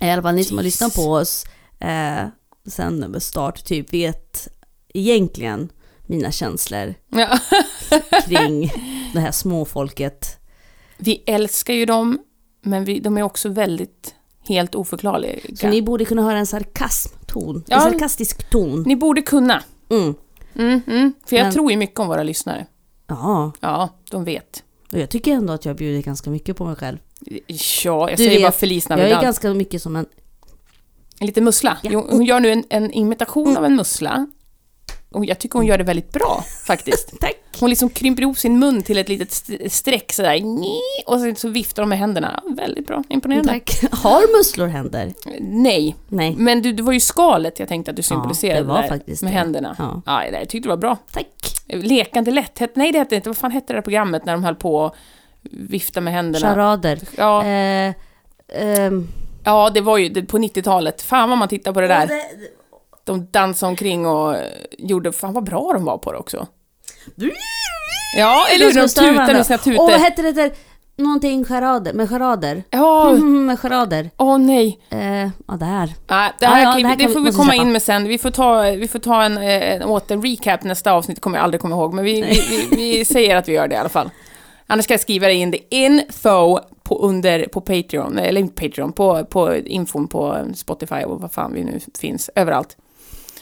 I 0.00 0.10
alla 0.10 0.22
fall 0.22 0.34
ni 0.34 0.44
som 0.44 0.56
har 0.56 0.64
lyssnat 0.64 0.94
på 0.94 1.02
oss 1.12 1.44
eh, 1.80 2.26
sen 2.68 3.20
start 3.20 3.64
typ 3.64 3.92
vet 3.92 4.48
egentligen 4.94 5.68
mina 6.06 6.30
känslor 6.32 6.94
Ja. 7.08 7.38
kring 8.26 8.72
det 9.12 9.20
här 9.20 9.32
småfolket. 9.32 10.36
Vi 10.98 11.22
älskar 11.26 11.74
ju 11.74 11.86
dem, 11.86 12.18
men 12.62 12.84
vi, 12.84 13.00
de 13.00 13.18
är 13.18 13.22
också 13.22 13.48
väldigt 13.48 14.14
helt 14.48 14.74
oförklarliga. 14.74 15.38
Så 15.56 15.68
ni 15.68 15.82
borde 15.82 16.04
kunna 16.04 16.22
höra 16.22 16.38
en 16.38 16.46
sarkasmton, 17.40 17.64
Ja. 17.68 17.76
en 17.76 17.82
sarkastisk 17.92 18.50
ton. 18.50 18.82
Ni 18.86 18.96
borde 18.96 19.22
kunna. 19.22 19.62
Mm. 19.90 20.14
Mm, 20.54 20.80
mm. 20.86 21.12
För 21.26 21.36
jag 21.36 21.44
Men- 21.44 21.52
tror 21.52 21.70
ju 21.70 21.76
mycket 21.76 21.98
om 22.00 22.08
våra 22.08 22.22
lyssnare. 22.22 22.66
Ja, 23.06 23.52
Ja, 23.60 23.88
de 24.10 24.24
vet. 24.24 24.62
och 24.92 24.98
jag 24.98 25.10
tycker 25.10 25.32
ändå 25.32 25.52
att 25.52 25.64
jag 25.64 25.76
bjuder 25.76 26.02
ganska 26.02 26.30
mycket 26.30 26.56
på 26.56 26.64
mig 26.64 26.76
själv. 26.76 26.98
Ja, 27.46 27.48
jag 27.84 28.10
Du 28.12 28.16
säger 28.16 28.30
vet, 28.30 28.42
bara 28.42 28.52
Feliz 28.52 28.86
Jag 28.88 28.98
är 28.98 29.02
Navidad. 29.02 29.22
ganska 29.22 29.54
mycket 29.54 29.82
som 29.82 29.96
en... 29.96 30.06
En 31.20 31.26
liten 31.26 31.44
mussla. 31.44 31.78
Ja. 31.82 32.04
Hon 32.10 32.24
gör 32.24 32.40
nu 32.40 32.50
en, 32.52 32.64
en 32.70 32.90
imitation 32.92 33.56
av 33.56 33.64
en 33.64 33.76
mussla. 33.76 34.26
Och 35.12 35.24
jag 35.24 35.38
tycker 35.38 35.58
hon 35.58 35.66
gör 35.66 35.78
det 35.78 35.84
väldigt 35.84 36.12
bra, 36.12 36.44
faktiskt. 36.66 37.12
Tack! 37.20 37.34
Hon 37.60 37.70
liksom 37.70 37.88
krymper 37.88 38.22
ihop 38.22 38.38
sin 38.38 38.58
mun 38.58 38.82
till 38.82 38.98
ett 38.98 39.08
litet 39.08 39.30
st- 39.32 39.70
streck 39.70 40.12
sådär. 40.12 40.42
Och 41.06 41.20
sen 41.20 41.36
så 41.36 41.48
viftar 41.48 41.82
de 41.82 41.88
med 41.88 41.98
händerna. 41.98 42.40
Ja, 42.44 42.54
Väldigt 42.54 42.86
bra, 42.86 43.02
imponerande. 43.08 43.48
Tack. 43.52 43.92
Har 43.92 44.38
musslor 44.38 44.66
händer? 44.66 45.12
Nej, 45.40 45.96
Nej. 46.08 46.34
men 46.38 46.62
du, 46.62 46.72
det 46.72 46.82
var 46.82 46.92
ju 46.92 47.00
skalet 47.00 47.58
jag 47.58 47.68
tänkte 47.68 47.90
att 47.90 47.96
du 47.96 48.02
symboliserade 48.02 48.60
det 48.60 48.66
var 48.66 48.82
där 48.82 48.88
faktiskt 48.88 49.22
med 49.22 49.32
det. 49.32 49.36
händerna. 49.38 49.76
Ja. 49.78 50.02
Ja, 50.06 50.24
jag 50.26 50.48
tyckte 50.48 50.66
det 50.68 50.72
var 50.72 50.76
bra. 50.76 50.96
Tack! 51.12 51.26
Lekande 51.66 52.30
lätt, 52.30 52.58
het- 52.60 52.72
nej 52.74 52.92
det 52.92 52.98
hette 52.98 53.16
inte, 53.16 53.28
vad 53.28 53.36
fan 53.36 53.50
hette 53.50 53.72
det 53.72 53.76
där 53.76 53.82
programmet 53.82 54.24
när 54.24 54.32
de 54.32 54.44
höll 54.44 54.54
på 54.54 54.84
att 54.86 54.94
vifta 55.50 56.00
med 56.00 56.12
händerna? 56.14 56.46
Charader. 56.54 56.98
Ja, 57.16 57.44
Eh, 57.44 57.94
ehm, 58.54 59.08
ja, 59.44 59.70
det 59.70 59.80
var 59.80 59.98
ju 59.98 60.26
på 60.26 60.38
90-talet. 60.38 61.02
Fan 61.02 61.28
vad 61.28 61.38
man 61.38 61.48
tittar 61.48 61.72
på 61.72 61.80
det 61.80 61.86
där. 61.88 62.06
det- 62.06 62.22
De 63.12 63.26
dansade 63.30 63.70
omkring 63.70 64.06
och 64.06 64.36
eh, 64.36 64.42
gjorde, 64.78 65.12
fan 65.12 65.32
vad 65.32 65.44
bra 65.44 65.70
de 65.72 65.84
var 65.84 65.98
på 65.98 66.12
det 66.12 66.18
också. 66.18 66.46
Ja, 68.16 68.46
eller 68.54 68.66
hur? 68.66 68.74
De 68.74 68.88
tutade 68.88 69.32
med 69.34 69.46
sina 69.46 69.58
Åh, 69.66 69.76
vad 69.76 69.88
tutor. 69.88 70.04
hette 70.04 70.22
det 70.22 70.32
där? 70.32 70.50
någonting 70.96 71.44
charader, 71.44 71.92
med 71.92 72.08
charader. 72.08 72.62
Ja, 72.70 73.10
Mm, 73.10 73.46
med 73.46 73.60
charader. 73.60 74.10
åh 74.16 74.38
nej. 74.38 74.80
Eh, 74.90 74.98
ja, 75.48 75.54
det 75.58 75.64
här. 75.64 75.92
Nej, 76.08 76.32
det, 76.40 76.46
här, 76.46 76.62
Ja, 76.62 76.68
ja, 76.68 76.72
kan- 76.72 76.82
det 76.82 76.88
här 76.88 76.96
det 76.96 77.06
vi- 77.06 77.12
får 77.12 77.20
vi 77.20 77.26
måste 77.26 77.38
komma 77.40 77.54
in 77.54 77.72
med 77.72 77.82
sen. 77.82 78.08
Vi 78.08 78.18
får 78.18 78.30
ta, 78.30 78.62
vi 78.62 78.88
får 78.88 78.98
ta 78.98 79.22
en, 79.22 79.38
eh, 79.38 79.72
en 79.74 79.82
åter-recap 79.82 80.64
nästa 80.64 80.92
avsnitt, 80.92 81.20
kommer 81.20 81.38
jag 81.38 81.44
aldrig 81.44 81.60
komma 81.60 81.74
ihåg. 81.76 81.94
Men 81.94 82.04
vi, 82.04 82.22
vi, 82.22 82.40
vi, 82.50 82.76
vi 82.76 83.04
säger 83.14 83.36
att 83.36 83.48
vi 83.48 83.52
gör 83.52 83.68
det 83.68 83.74
i 83.74 83.78
alla 83.78 83.88
fall. 83.88 84.10
Annars 84.66 84.84
ska 84.84 84.94
jag 84.94 85.00
skriva 85.00 85.30
in 85.30 85.50
det 85.50 85.74
info 85.74 86.58
på, 86.82 86.98
under, 86.98 87.46
på 87.46 87.60
Patreon, 87.60 88.18
eller 88.18 88.40
inte 88.40 88.62
Patreon, 88.68 88.92
på, 88.92 89.24
på 89.24 89.54
infon 89.56 90.08
på 90.08 90.36
Spotify 90.54 91.02
och 91.04 91.20
vad 91.20 91.32
fan 91.32 91.52
vi 91.54 91.64
nu 91.64 91.80
finns, 91.98 92.30
överallt. 92.34 92.76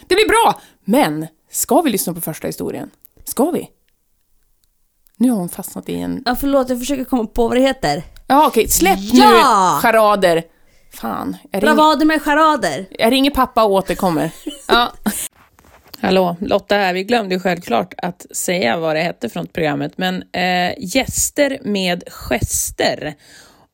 Det 0.09 0.15
blir 0.15 0.29
bra! 0.29 0.61
Men, 0.85 1.27
ska 1.51 1.81
vi 1.81 1.91
lyssna 1.91 2.15
på 2.15 2.21
första 2.21 2.47
historien? 2.47 2.91
Ska 3.25 3.51
vi? 3.51 3.69
Nu 5.17 5.31
har 5.31 5.39
hon 5.39 5.49
fastnat 5.49 5.89
i 5.89 5.95
en... 5.95 6.23
Ja, 6.27 6.37
förlåt, 6.41 6.69
jag 6.69 6.79
försöker 6.79 7.05
komma 7.05 7.27
på 7.27 7.49
vad 7.49 7.57
det 7.57 7.61
heter. 7.63 8.03
Ja, 8.27 8.47
okej, 8.47 8.69
släpp 8.69 8.99
Ja! 9.01 9.75
nu 9.77 9.81
charader! 9.83 10.43
Fan, 10.93 11.37
Bravader 11.53 12.07
med 12.07 12.23
charader. 12.23 12.87
jag 12.91 13.13
ringer 13.13 13.31
pappa 13.31 13.65
och 13.65 13.71
återkommer. 13.71 14.31
Ja. 14.69 14.93
Hallå, 16.01 16.37
Lotta 16.41 16.75
här. 16.75 16.95
Vi 16.95 17.05
glömde 17.05 17.35
ju 17.35 17.41
självklart 17.41 17.95
att 17.97 18.27
säga 18.37 18.77
vad 18.77 18.97
det 18.97 19.03
hette 19.03 19.29
från 19.29 19.47
programmet, 19.47 19.99
men 19.99 20.23
eh, 20.33 20.75
gäster 20.79 21.59
med 21.65 22.05
gester. 22.09 23.15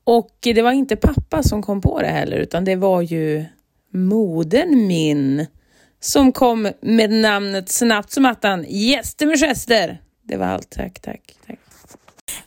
Och 0.05 0.37
det 0.41 0.63
var 0.63 0.73
inte 0.73 0.97
pappa 0.97 1.43
som 1.43 1.63
kom 1.63 1.81
på 1.81 2.01
det 2.01 2.07
heller, 2.09 2.37
utan 2.37 2.65
det 2.65 2.77
var 2.77 3.03
ju 3.03 3.45
modern 3.93 4.87
min 4.87 5.47
som 6.03 6.33
kom 6.33 6.73
med 6.81 7.11
namnet 7.11 7.69
snabbt 7.69 8.13
som 8.13 8.27
attan. 8.27 8.65
Gäster 8.69 9.27
med 9.27 9.39
gester. 9.39 10.01
Det 10.23 10.37
var 10.37 10.47
allt. 10.47 10.71
Tack, 10.71 11.01
tack, 11.01 11.35
tack. 11.47 11.59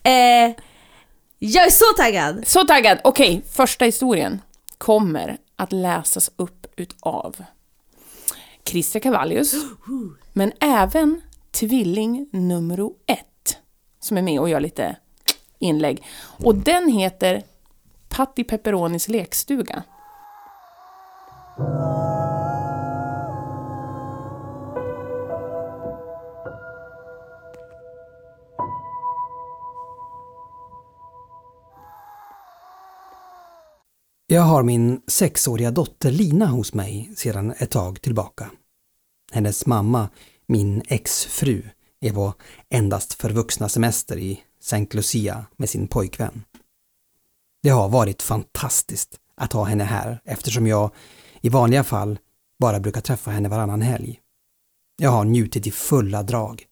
Eh, 0.02 0.54
jag 1.38 1.66
är 1.66 1.70
så 1.70 2.02
taggad! 2.02 2.46
Så 2.46 2.66
taggad! 2.66 2.98
Okej, 3.04 3.42
första 3.52 3.84
historien 3.84 4.40
kommer 4.78 5.36
att 5.56 5.72
läsas 5.72 6.30
upp 6.36 6.66
utav 6.76 7.44
Christer 8.64 9.00
Cavallius, 9.00 9.54
men 10.32 10.52
även 10.60 11.20
tvilling 11.50 12.28
nummer 12.32 12.90
ett, 13.06 13.58
som 14.00 14.16
är 14.16 14.22
med 14.22 14.40
och 14.40 14.48
gör 14.48 14.60
lite 14.60 14.96
inlägg. 15.58 16.04
Och 16.44 16.54
den 16.54 16.88
heter 16.88 17.42
Patti 18.08 18.44
Pepperonis 18.44 19.08
lekstuga. 19.08 19.82
Jag 34.28 34.42
har 34.42 34.62
min 34.62 35.00
sexåriga 35.06 35.70
dotter 35.70 36.10
Lina 36.10 36.46
hos 36.46 36.74
mig 36.74 37.12
sedan 37.16 37.54
ett 37.58 37.70
tag 37.70 38.00
tillbaka. 38.00 38.50
Hennes 39.32 39.66
mamma, 39.66 40.08
min 40.46 40.82
exfru, 40.88 41.62
är 42.00 42.12
på 42.12 42.34
endast 42.68 43.14
för 43.14 43.30
vuxna 43.30 43.68
semester 43.68 44.18
i 44.18 44.40
St. 44.60 44.86
Lucia 44.90 45.46
med 45.56 45.70
sin 45.70 45.88
pojkvän. 45.88 46.44
Det 47.62 47.68
har 47.68 47.88
varit 47.88 48.22
fantastiskt 48.22 49.20
att 49.36 49.52
ha 49.52 49.64
henne 49.64 49.84
här 49.84 50.20
eftersom 50.24 50.66
jag 50.66 50.90
i 51.40 51.48
vanliga 51.48 51.84
fall 51.84 52.18
bara 52.58 52.80
brukar 52.80 53.00
träffa 53.00 53.30
henne 53.30 53.48
varannan 53.48 53.82
helg. 53.82 54.20
Jag 54.96 55.10
har 55.10 55.24
njutit 55.24 55.66
i 55.66 55.70
fulla 55.70 56.22
drag, 56.22 56.64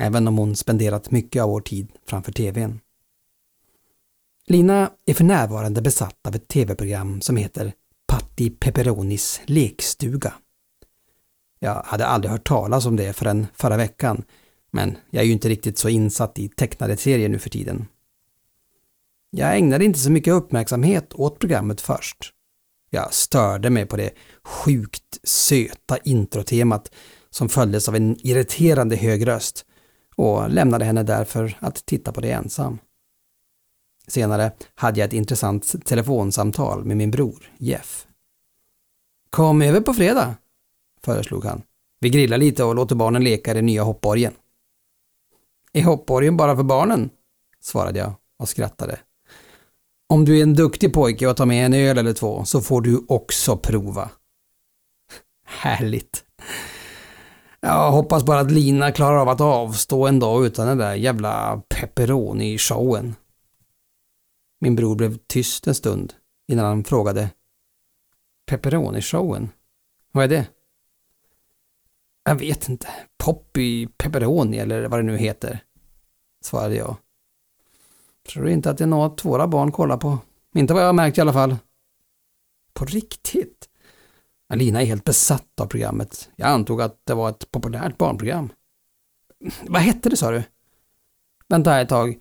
även 0.00 0.28
om 0.28 0.38
hon 0.38 0.56
spenderat 0.56 1.10
mycket 1.10 1.42
av 1.42 1.48
vår 1.48 1.60
tid 1.60 1.92
framför 2.06 2.32
TVn. 2.32 2.80
Lina 4.46 4.90
är 5.06 5.14
för 5.14 5.24
närvarande 5.24 5.82
besatt 5.82 6.26
av 6.26 6.34
ett 6.34 6.48
tv-program 6.48 7.20
som 7.20 7.36
heter 7.36 7.72
Patti 8.06 8.50
Pepperonis 8.50 9.40
lekstuga. 9.46 10.34
Jag 11.58 11.82
hade 11.84 12.06
aldrig 12.06 12.30
hört 12.30 12.48
talas 12.48 12.86
om 12.86 12.96
det 12.96 13.12
förrän 13.12 13.46
förra 13.54 13.76
veckan, 13.76 14.24
men 14.70 14.96
jag 15.10 15.22
är 15.22 15.26
ju 15.26 15.32
inte 15.32 15.48
riktigt 15.48 15.78
så 15.78 15.88
insatt 15.88 16.38
i 16.38 16.48
tecknade 16.48 16.96
serier 16.96 17.28
nu 17.28 17.38
för 17.38 17.50
tiden. 17.50 17.86
Jag 19.30 19.56
ägnade 19.56 19.84
inte 19.84 19.98
så 19.98 20.10
mycket 20.10 20.34
uppmärksamhet 20.34 21.12
åt 21.14 21.38
programmet 21.38 21.80
först. 21.80 22.32
Jag 22.90 23.14
störde 23.14 23.70
mig 23.70 23.86
på 23.86 23.96
det 23.96 24.10
sjukt 24.44 25.18
söta 25.22 25.98
introtemat 25.98 26.90
som 27.30 27.48
följdes 27.48 27.88
av 27.88 27.96
en 27.96 28.26
irriterande 28.26 28.96
hög 28.96 29.26
röst 29.26 29.66
och 30.16 30.50
lämnade 30.50 30.84
henne 30.84 31.02
därför 31.02 31.56
att 31.60 31.86
titta 31.86 32.12
på 32.12 32.20
det 32.20 32.30
ensam. 32.30 32.78
Senare 34.06 34.52
hade 34.74 35.00
jag 35.00 35.06
ett 35.06 35.12
intressant 35.12 35.84
telefonsamtal 35.84 36.84
med 36.84 36.96
min 36.96 37.10
bror, 37.10 37.52
Jeff. 37.58 38.06
Kom 39.30 39.62
över 39.62 39.80
på 39.80 39.94
fredag, 39.94 40.34
föreslog 41.04 41.44
han. 41.44 41.62
Vi 42.00 42.10
grillar 42.10 42.38
lite 42.38 42.64
och 42.64 42.74
låter 42.74 42.94
barnen 42.94 43.24
leka 43.24 43.50
i 43.50 43.54
den 43.54 43.66
nya 43.66 43.82
hoppborgen. 43.82 44.32
Är 45.72 45.82
hoppborgen 45.82 46.36
bara 46.36 46.56
för 46.56 46.62
barnen? 46.62 47.10
svarade 47.60 47.98
jag 47.98 48.12
och 48.38 48.48
skrattade. 48.48 48.98
Om 50.08 50.24
du 50.24 50.38
är 50.38 50.42
en 50.42 50.54
duktig 50.54 50.94
pojke 50.94 51.26
och 51.26 51.36
tar 51.36 51.46
med 51.46 51.66
en 51.66 51.74
öl 51.74 51.98
eller 51.98 52.12
två 52.12 52.44
så 52.44 52.60
får 52.60 52.80
du 52.80 53.04
också 53.08 53.56
prova. 53.56 54.10
Härligt. 55.46 56.24
Jag 57.60 57.90
hoppas 57.92 58.24
bara 58.24 58.40
att 58.40 58.50
Lina 58.50 58.92
klarar 58.92 59.16
av 59.16 59.28
att 59.28 59.40
avstå 59.40 60.06
en 60.06 60.18
dag 60.18 60.46
utan 60.46 60.66
den 60.66 60.78
där 60.78 60.94
jävla 60.94 61.62
pepperoni-showen. 61.68 63.14
Min 64.62 64.76
bror 64.76 64.96
blev 64.96 65.18
tyst 65.26 65.66
en 65.66 65.74
stund 65.74 66.14
innan 66.48 66.64
han 66.64 66.84
frågade 66.84 67.30
Pepperoni-showen? 68.50 69.48
Vad 70.12 70.24
är 70.24 70.28
det? 70.28 70.48
Jag 72.24 72.34
vet 72.34 72.68
inte. 72.68 72.88
Poppy 73.18 73.86
Pepperoni 73.86 74.58
eller 74.58 74.88
vad 74.88 74.98
det 74.98 75.02
nu 75.02 75.16
heter. 75.16 75.64
Svarade 76.44 76.74
jag. 76.74 76.96
Tror 78.32 78.48
inte 78.48 78.70
att 78.70 78.78
det 78.78 78.84
är 78.84 78.88
något 78.88 79.24
våra 79.24 79.46
barn 79.46 79.72
kollar 79.72 79.96
på. 79.96 80.18
Inte 80.54 80.74
vad 80.74 80.82
jag 80.82 80.88
har 80.88 80.92
märkt 80.92 81.18
i 81.18 81.20
alla 81.20 81.32
fall. 81.32 81.56
På 82.72 82.84
riktigt? 82.84 83.68
Alina 84.48 84.82
är 84.82 84.86
helt 84.86 85.04
besatt 85.04 85.60
av 85.60 85.66
programmet. 85.66 86.30
Jag 86.36 86.48
antog 86.48 86.82
att 86.82 87.06
det 87.06 87.14
var 87.14 87.30
ett 87.30 87.50
populärt 87.50 87.98
barnprogram. 87.98 88.52
Vad 89.62 89.82
hette 89.82 90.08
det 90.08 90.16
sa 90.16 90.30
du? 90.30 90.42
Vänta 91.48 91.80
ett 91.80 91.88
tag, 91.88 92.20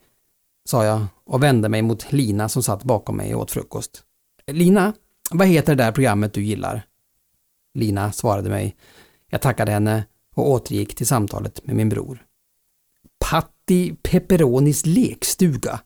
sa 0.71 0.85
jag 0.85 1.05
och 1.25 1.43
vände 1.43 1.69
mig 1.69 1.81
mot 1.81 2.11
Lina 2.11 2.49
som 2.49 2.63
satt 2.63 2.83
bakom 2.83 3.17
mig 3.17 3.35
och 3.35 3.41
åt 3.41 3.51
frukost. 3.51 4.03
Lina, 4.51 4.93
vad 5.31 5.47
heter 5.47 5.75
det 5.75 5.83
där 5.83 5.91
programmet 5.91 6.33
du 6.33 6.43
gillar? 6.43 6.85
Lina 7.73 8.11
svarade 8.11 8.49
mig. 8.49 8.75
Jag 9.29 9.41
tackade 9.41 9.71
henne 9.71 10.05
och 10.35 10.49
återgick 10.49 10.95
till 10.95 11.07
samtalet 11.07 11.65
med 11.65 11.75
min 11.75 11.89
bror. 11.89 12.25
Patti 13.29 13.95
Pepperonis 14.03 14.85
lekstuga. 14.85 15.79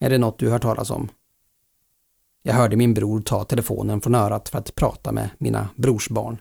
Är 0.00 0.10
det 0.10 0.18
något 0.18 0.38
du 0.38 0.50
hört 0.50 0.62
talas 0.62 0.90
om? 0.90 1.08
Jag 2.42 2.54
hörde 2.54 2.76
min 2.76 2.94
bror 2.94 3.20
ta 3.20 3.44
telefonen 3.44 4.00
från 4.00 4.14
örat 4.14 4.48
för 4.48 4.58
att 4.58 4.74
prata 4.74 5.12
med 5.12 5.30
mina 5.38 5.68
brorsbarn. 5.76 6.38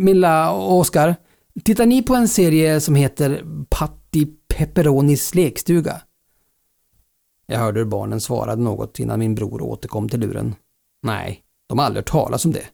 Milla 0.00 0.52
och 0.52 0.78
Oskar, 0.78 1.16
tittar 1.64 1.86
ni 1.86 2.02
på 2.02 2.14
en 2.14 2.28
serie 2.28 2.80
som 2.80 2.94
heter 2.94 3.44
Patti 3.70 4.26
Pepperonis 4.48 5.34
lekstuga? 5.34 6.02
Jag 7.50 7.58
hörde 7.58 7.80
hur 7.80 7.86
barnen 7.86 8.20
svarade 8.20 8.62
något 8.62 8.98
innan 8.98 9.18
min 9.18 9.34
bror 9.34 9.62
återkom 9.62 10.08
till 10.08 10.20
luren. 10.20 10.54
Nej, 11.02 11.44
de 11.66 11.78
har 11.78 11.86
aldrig 11.86 12.00
hört 12.00 12.10
talas 12.10 12.44
om 12.44 12.52
det. 12.52 12.66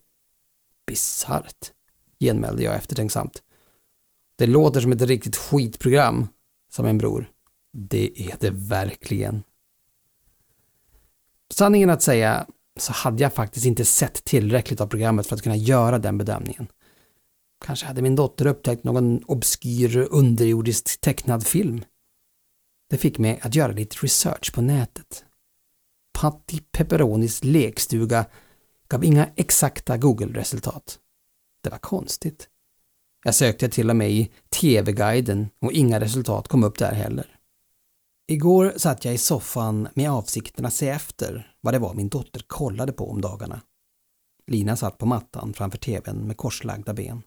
Bisarrt, 0.87 1.73
genmälde 2.21 2.62
jag 2.62 2.75
eftertänksamt. 2.75 3.43
Det 4.37 4.47
låter 4.47 4.81
som 4.81 4.93
ett 4.93 5.02
riktigt 5.02 5.37
skitprogram, 5.37 6.28
sa 6.71 6.83
min 6.83 6.99
bror. 6.99 7.31
Det 7.73 8.31
är 8.31 8.37
det 8.40 8.50
verkligen. 8.50 9.43
Sanningen 11.52 11.90
att 11.90 12.02
säga 12.02 12.47
så 12.78 12.93
hade 12.93 13.23
jag 13.23 13.35
faktiskt 13.35 13.66
inte 13.66 13.85
sett 13.85 14.25
tillräckligt 14.25 14.81
av 14.81 14.87
programmet 14.87 15.26
för 15.26 15.37
att 15.37 15.43
kunna 15.43 15.57
göra 15.57 15.99
den 15.99 16.19
bedömningen. 16.19 16.66
Kanske 17.64 17.87
hade 17.87 18.02
min 18.02 18.16
dotter 18.16 18.47
upptäckt 18.47 18.85
någon 18.85 19.25
obskyr 19.25 20.09
underjordiskt 20.11 21.00
tecknad 21.00 21.47
film. 21.47 21.85
Det 22.91 22.97
fick 22.97 23.19
mig 23.19 23.41
att 23.43 23.55
göra 23.55 23.73
lite 23.73 23.97
research 23.97 24.55
på 24.55 24.62
nätet. 24.62 25.25
Patti 26.19 26.61
Pepperonis 26.73 27.45
lekstuga 27.45 28.26
gav 28.88 29.05
inga 29.05 29.31
exakta 29.37 29.97
Google-resultat. 29.97 30.99
Det 31.62 31.71
var 31.71 31.79
konstigt. 31.79 32.49
Jag 33.25 33.35
sökte 33.35 33.69
till 33.69 33.91
och 33.91 33.97
med 33.97 34.11
i 34.11 34.31
TV-guiden 34.49 35.49
och 35.59 35.73
inga 35.73 36.00
resultat 36.00 36.49
kom 36.49 36.64
upp 36.64 36.79
där 36.79 36.93
heller. 36.93 37.38
Igår 38.26 38.73
satt 38.76 39.05
jag 39.05 39.14
i 39.14 39.19
soffan 39.19 39.88
med 39.95 40.11
avsikten 40.11 40.67
att 40.67 40.75
se 40.75 40.88
efter 40.88 41.55
vad 41.61 41.75
det 41.75 41.79
var 41.79 41.95
min 41.95 42.09
dotter 42.09 42.43
kollade 42.47 42.93
på 42.93 43.11
om 43.11 43.21
dagarna. 43.21 43.61
Lina 44.47 44.76
satt 44.76 44.99
på 44.99 45.07
mattan 45.07 45.55
framför 45.55 45.79
TVn 45.79 46.26
med 46.26 46.37
korslagda 46.37 46.95
ben. 46.95 47.23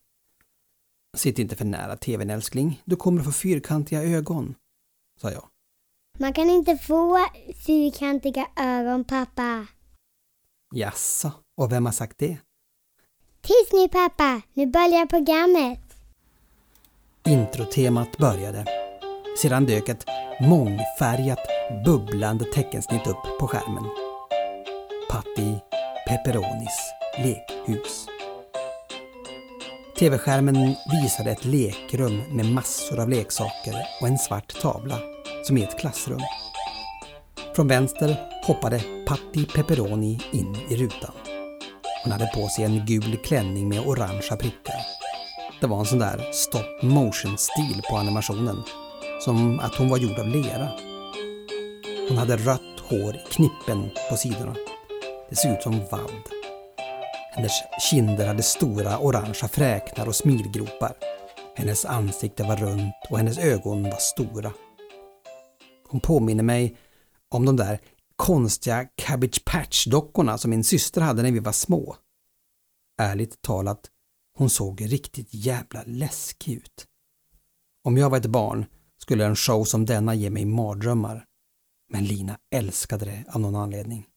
Sitt 1.17 1.39
inte 1.39 1.55
för 1.55 1.65
nära 1.65 1.97
TVn 1.97 2.29
älskling, 2.29 2.81
du 2.85 2.95
kommer 2.95 3.19
att 3.19 3.25
få 3.25 3.31
fyrkantiga 3.31 4.03
ögon, 4.03 4.55
sa 5.17 5.31
jag. 5.31 5.43
Man 6.17 6.33
kan 6.33 6.49
inte 6.49 6.77
få 6.77 7.25
fyrkantiga 7.65 8.47
ögon, 8.55 9.03
pappa. 9.03 9.67
Jaså, 10.75 11.31
och 11.57 11.71
vem 11.71 11.85
har 11.85 11.93
sagt 11.93 12.17
det? 12.17 12.37
Tyst 13.41 13.73
nu, 13.73 13.87
pappa. 13.89 14.41
Nu 14.53 14.65
börjar 14.65 15.05
programmet. 15.05 15.79
Introtemat 17.25 18.17
började. 18.17 18.65
Sedan 19.41 19.65
dök 19.65 19.89
ett 19.89 20.05
mångfärgat, 20.41 21.39
bubblande 21.85 22.45
teckensnitt 22.45 23.07
upp 23.07 23.39
på 23.39 23.47
skärmen. 23.47 23.83
Patti 25.09 25.59
Pepperonis 26.07 26.93
lekhus. 27.17 28.07
TV-skärmen 29.99 30.75
visade 30.91 31.31
ett 31.31 31.45
lekrum 31.45 32.21
med 32.31 32.45
massor 32.45 32.99
av 32.99 33.09
leksaker 33.09 33.75
och 34.01 34.07
en 34.07 34.17
svart 34.17 34.61
tavla, 34.61 34.99
som 35.43 35.57
i 35.57 35.63
ett 35.63 35.79
klassrum. 35.79 36.19
Från 37.55 37.67
vänster 37.67 38.15
hoppade 38.43 38.81
Patti 39.07 39.45
Pepperoni 39.45 40.19
in 40.31 40.57
i 40.69 40.75
rutan. 40.75 41.11
Hon 42.03 42.11
hade 42.11 42.31
på 42.35 42.47
sig 42.47 42.65
en 42.65 42.85
gul 42.85 43.17
klänning 43.17 43.69
med 43.69 43.87
orangea 43.87 44.37
prickar. 44.37 44.81
Det 45.61 45.67
var 45.67 45.79
en 45.79 45.85
sån 45.85 45.99
där 45.99 46.31
stop 46.31 46.87
motion-stil 46.87 47.81
på 47.89 47.97
animationen. 47.97 48.63
Som 49.21 49.59
att 49.59 49.75
hon 49.75 49.89
var 49.89 49.97
gjord 49.97 50.19
av 50.19 50.27
lera. 50.27 50.69
Hon 52.09 52.17
hade 52.17 52.37
rött 52.37 52.79
hår 52.89 53.15
i 53.15 53.33
knippen 53.33 53.89
på 54.09 54.17
sidorna. 54.17 54.55
Det 55.29 55.35
såg 55.35 55.51
ut 55.51 55.63
som 55.63 55.79
vadd. 55.91 56.36
Hennes 57.37 57.63
kinder 57.91 58.27
hade 58.27 58.43
stora 58.43 58.99
orangea 58.99 59.47
fräknar 59.47 60.07
och 60.07 60.15
smilgropar. 60.15 60.93
Hennes 61.55 61.85
ansikte 61.85 62.43
var 62.43 62.57
runt 62.57 62.93
och 63.09 63.17
hennes 63.17 63.37
ögon 63.37 63.83
var 63.83 63.97
stora. 63.99 64.53
Hon 65.87 65.99
påminner 65.99 66.43
mig 66.43 66.77
om 67.29 67.45
de 67.45 67.55
där 67.55 67.79
konstiga 68.15 68.87
Cabbage 68.95 69.45
Patch-dockorna 69.45 70.37
som 70.37 70.49
min 70.49 70.63
syster 70.63 71.01
hade 71.01 71.21
när 71.21 71.31
vi 71.31 71.39
var 71.39 71.51
små. 71.51 71.95
Ärligt 72.97 73.41
talat, 73.41 73.91
hon 74.33 74.49
såg 74.49 74.81
riktigt 74.81 75.33
jävla 75.33 75.83
läskig 75.85 76.53
ut. 76.53 76.87
Om 77.83 77.97
jag 77.97 78.09
var 78.09 78.17
ett 78.17 78.25
barn 78.25 78.65
skulle 78.97 79.25
en 79.25 79.35
show 79.35 79.63
som 79.63 79.85
denna 79.85 80.15
ge 80.15 80.29
mig 80.29 80.45
mardrömmar. 80.45 81.25
Men 81.89 82.05
Lina 82.05 82.37
älskade 82.51 83.05
det 83.05 83.23
av 83.29 83.41
någon 83.41 83.55
anledning. 83.55 84.07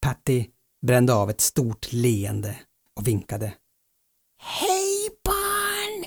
Patty 0.00 0.46
brände 0.84 1.14
av 1.14 1.30
ett 1.30 1.40
stort 1.40 1.92
leende 1.92 2.56
och 2.94 3.08
vinkade. 3.08 3.54
Hej 4.38 5.10
barn! 5.24 6.04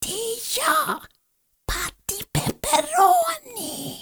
Det 0.00 0.12
är 0.12 0.38
jag, 0.58 1.00
Patti 1.66 2.24
Pepperoni. 2.32 3.98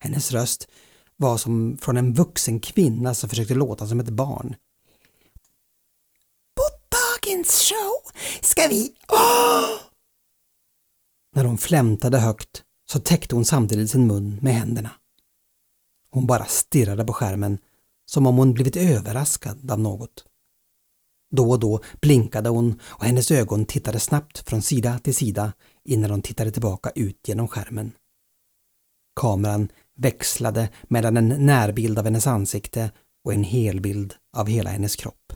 Hennes 0.00 0.32
röst 0.32 0.68
var 1.16 1.38
som 1.38 1.78
från 1.78 1.96
en 1.96 2.14
vuxen 2.14 2.60
kvinna 2.60 3.14
som 3.14 3.28
försökte 3.28 3.54
låta 3.54 3.86
som 3.86 4.00
ett 4.00 4.10
barn. 4.10 4.56
På 6.54 6.62
dagens 6.90 7.62
show 7.62 8.20
ska 8.42 8.66
vi... 8.68 8.94
Åh! 9.08 9.80
När 11.34 11.44
hon 11.44 11.58
flämtade 11.58 12.18
högt 12.18 12.64
så 12.86 13.00
täckte 13.00 13.34
hon 13.34 13.44
samtidigt 13.44 13.90
sin 13.90 14.06
mun 14.06 14.38
med 14.42 14.54
händerna. 14.54 14.90
Hon 16.10 16.26
bara 16.26 16.44
stirrade 16.44 17.04
på 17.04 17.12
skärmen 17.12 17.58
som 18.10 18.26
om 18.26 18.36
hon 18.36 18.54
blivit 18.54 18.76
överraskad 18.76 19.70
av 19.70 19.80
något. 19.80 20.24
Då 21.30 21.50
och 21.50 21.60
då 21.60 21.80
blinkade 22.00 22.48
hon 22.48 22.80
och 22.82 23.04
hennes 23.04 23.30
ögon 23.30 23.64
tittade 23.64 24.00
snabbt 24.00 24.48
från 24.48 24.62
sida 24.62 24.98
till 24.98 25.14
sida 25.14 25.52
innan 25.84 26.10
hon 26.10 26.22
tittade 26.22 26.50
tillbaka 26.50 26.90
ut 26.94 27.28
genom 27.28 27.48
skärmen. 27.48 27.92
Kameran 29.20 29.68
växlade 29.96 30.68
mellan 30.82 31.16
en 31.16 31.46
närbild 31.46 31.98
av 31.98 32.04
hennes 32.04 32.26
ansikte 32.26 32.90
och 33.24 33.34
en 33.34 33.44
helbild 33.44 34.14
av 34.36 34.46
hela 34.46 34.70
hennes 34.70 34.96
kropp. 34.96 35.32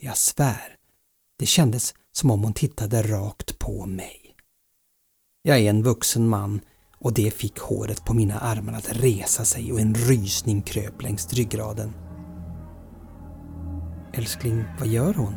Jag 0.00 0.16
svär, 0.16 0.76
det 1.38 1.46
kändes 1.46 1.94
som 2.12 2.30
om 2.30 2.44
hon 2.44 2.52
tittade 2.52 3.02
rakt 3.02 3.58
på 3.58 3.86
mig. 3.86 4.36
Jag 5.42 5.58
är 5.58 5.70
en 5.70 5.82
vuxen 5.82 6.28
man 6.28 6.60
och 7.00 7.12
det 7.12 7.34
fick 7.34 7.58
håret 7.58 8.04
på 8.04 8.14
mina 8.14 8.38
armar 8.38 8.72
att 8.72 8.92
resa 8.92 9.44
sig 9.44 9.72
och 9.72 9.80
en 9.80 9.94
rysning 9.94 10.62
kröp 10.62 11.02
längs 11.02 11.32
ryggraden. 11.32 11.94
Älskling, 14.12 14.64
vad 14.78 14.88
gör 14.88 15.14
hon? 15.14 15.34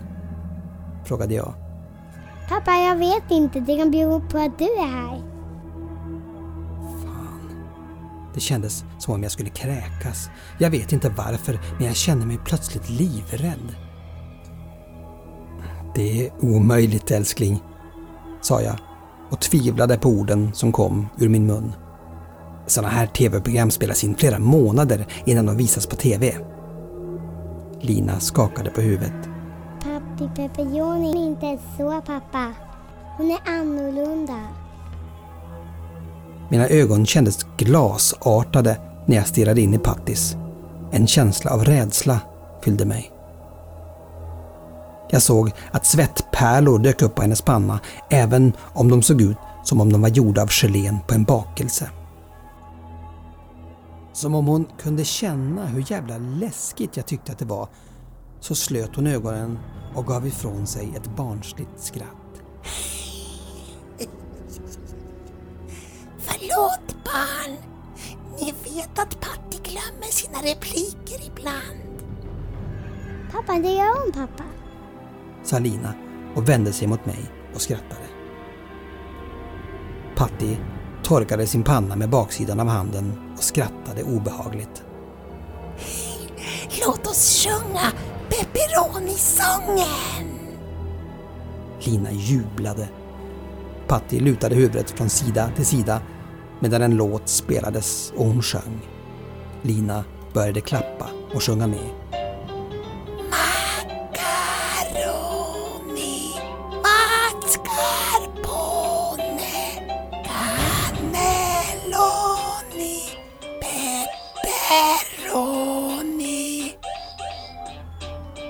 Frågade 1.06 1.34
jag. 1.34 1.54
Pappa, 2.50 2.71
jag 2.71 2.95
vet 2.95 3.32
inte. 3.32 3.60
Det 3.60 3.78
kan 3.78 3.91
bero 3.91 4.21
på 4.30 4.38
att 4.38 4.60
du 4.60 4.65
är 4.65 4.88
här. 4.88 5.17
Fan. 7.04 7.65
Det 8.34 8.39
kändes 8.39 8.84
som 9.00 9.13
om 9.13 9.24
jag 9.24 9.32
skulle 9.32 9.50
kräkas. 9.50 10.30
Jag 10.60 10.69
vet 10.69 10.91
inte 10.93 11.10
varför, 11.10 11.60
men 11.78 11.88
jag 11.88 11.95
känner 11.95 12.26
mig 12.26 12.39
plötsligt 12.45 12.89
livrädd. 12.89 13.76
Det 15.95 16.26
är 16.26 16.32
omöjligt 16.39 17.12
älskling, 17.12 17.63
sa 18.41 18.62
jag 18.62 18.90
och 19.32 19.39
tvivlade 19.39 19.98
på 19.98 20.10
orden 20.10 20.54
som 20.54 20.72
kom 20.72 21.08
ur 21.17 21.30
min 21.30 21.46
mun. 21.46 21.74
Sådana 22.67 22.94
här 22.94 23.08
tv-program 23.08 23.72
spelas 23.72 24.04
in 24.04 24.15
flera 24.15 24.39
månader 24.39 25.08
innan 25.26 25.46
de 25.46 25.58
visas 25.58 25.88
på 25.88 25.96
tv. 25.96 26.38
Lina 27.82 28.20
skakade 28.20 28.70
på 28.70 28.82
huvudet. 28.82 29.30
Pappi 29.84 30.30
Pepperoni 30.36 31.12
är 31.12 31.28
inte 31.28 31.63
så, 31.78 32.02
pappa. 32.06 32.54
Hon 33.17 33.32
är 33.32 33.39
annorlunda. 33.60 34.39
Mina 36.50 36.67
ögon 36.67 37.06
kändes 37.06 37.46
glasartade 37.58 38.78
när 39.06 39.17
jag 39.17 39.28
stirrade 39.28 39.62
in 39.62 39.74
i 39.74 39.78
Pattis. 39.78 40.36
En 40.91 41.08
känsla 41.08 41.52
av 41.52 41.65
rädsla 41.65 42.20
fyllde 42.63 42.86
mig. 42.86 43.12
Jag 45.13 45.21
såg 45.21 45.52
att 45.71 45.86
svettpärlor 45.86 46.80
dök 46.80 47.02
upp 47.02 47.15
på 47.15 47.21
hennes 47.21 47.41
panna 47.41 47.80
även 48.10 48.54
om 48.74 48.89
de 48.89 49.02
såg 49.02 49.21
ut 49.21 49.38
som 49.63 49.82
om 49.82 49.91
de 49.91 50.02
var 50.02 50.10
gjorda 50.10 50.41
av 50.41 50.50
gelén 50.50 51.00
på 51.08 51.13
en 51.13 51.24
bakelse. 51.24 51.89
Som 54.13 54.36
om 54.36 54.47
hon 54.47 54.67
kunde 54.82 55.06
känna 55.06 55.65
hur 55.65 55.91
jävla 55.91 56.17
läskigt 56.17 56.97
jag 56.97 57.06
tyckte 57.06 57.32
att 57.32 57.39
det 57.39 57.45
var 57.45 57.69
så 58.39 58.56
slöt 58.56 58.95
hon 58.95 59.08
ögonen 59.08 59.60
och 59.95 60.08
gav 60.08 60.28
ifrån 60.28 60.67
sig 60.67 60.93
ett 60.95 61.15
barnsligt 61.15 61.80
skratt. 61.80 62.08
Förlåt 66.19 66.95
barn. 67.06 67.58
Ni 68.39 68.45
vet 68.45 69.00
att 69.00 69.19
Patti 69.21 69.58
glömmer 69.63 70.12
sina 70.12 70.38
repliker 70.38 71.28
ibland. 71.28 72.04
Pappa, 73.32 73.54
det 73.54 73.74
gör 73.74 74.04
hon, 74.04 74.12
pappa. 74.12 74.43
Sa 75.43 75.60
Lina 75.60 75.93
och 76.36 76.49
vände 76.49 76.73
sig 76.73 76.88
mot 76.88 77.06
mig 77.06 77.19
och 77.54 77.62
skrattade. 77.62 78.01
Patti 80.15 80.58
torkade 81.04 81.47
sin 81.47 81.63
panna 81.63 81.95
med 81.95 82.10
baksidan 82.10 82.60
av 82.60 82.67
handen 82.67 83.34
och 83.38 83.43
skrattade 83.43 84.04
obehagligt. 84.04 84.84
Låt 86.86 87.08
oss 87.08 87.47
sjunga 87.47 87.91
Pepperoni-sången. 88.30 90.30
Lina 91.80 92.12
jublade. 92.12 92.89
Patti 93.88 94.19
lutade 94.19 94.56
huvudet 94.56 94.91
från 94.91 95.10
sida 95.10 95.51
till 95.56 95.65
sida 95.65 96.01
medan 96.60 96.82
en 96.82 96.95
låt 96.95 97.30
spelades 97.30 98.13
och 98.15 98.25
hon 98.25 98.41
sjöng. 98.41 98.88
Lina 99.62 100.04
började 100.34 100.62
klappa 100.62 101.10
och 101.34 101.43
sjunga 101.43 101.67
med. 101.67 102.00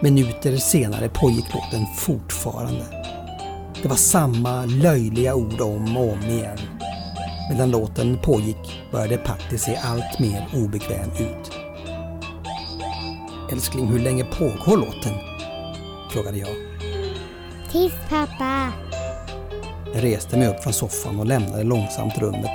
Minuter 0.03 0.57
senare 0.57 1.09
pågick 1.09 1.53
låten 1.53 1.85
fortfarande. 1.95 2.85
Det 3.81 3.87
var 3.87 3.95
samma 3.95 4.65
löjliga 4.65 5.35
ord 5.35 5.61
om 5.61 5.97
och 5.97 6.13
om 6.13 6.21
igen. 6.21 6.57
Medan 7.49 7.71
låten 7.71 8.17
pågick 8.17 8.81
började 8.91 9.17
Patti 9.17 9.57
se 9.57 9.75
allt 9.75 10.19
mer 10.19 10.47
obekväm 10.55 11.11
ut. 11.11 11.51
Älskling, 13.51 13.87
hur 13.87 13.99
länge 13.99 14.23
pågår 14.23 14.77
låten? 14.77 15.13
Frågade 16.11 16.37
jag. 16.37 16.55
Tyst, 17.71 18.09
pappa. 18.09 18.71
Jag 19.93 20.03
reste 20.03 20.37
mig 20.37 20.47
upp 20.47 20.63
från 20.63 20.73
soffan 20.73 21.19
och 21.19 21.25
lämnade 21.25 21.63
långsamt 21.63 22.17
rummet 22.17 22.51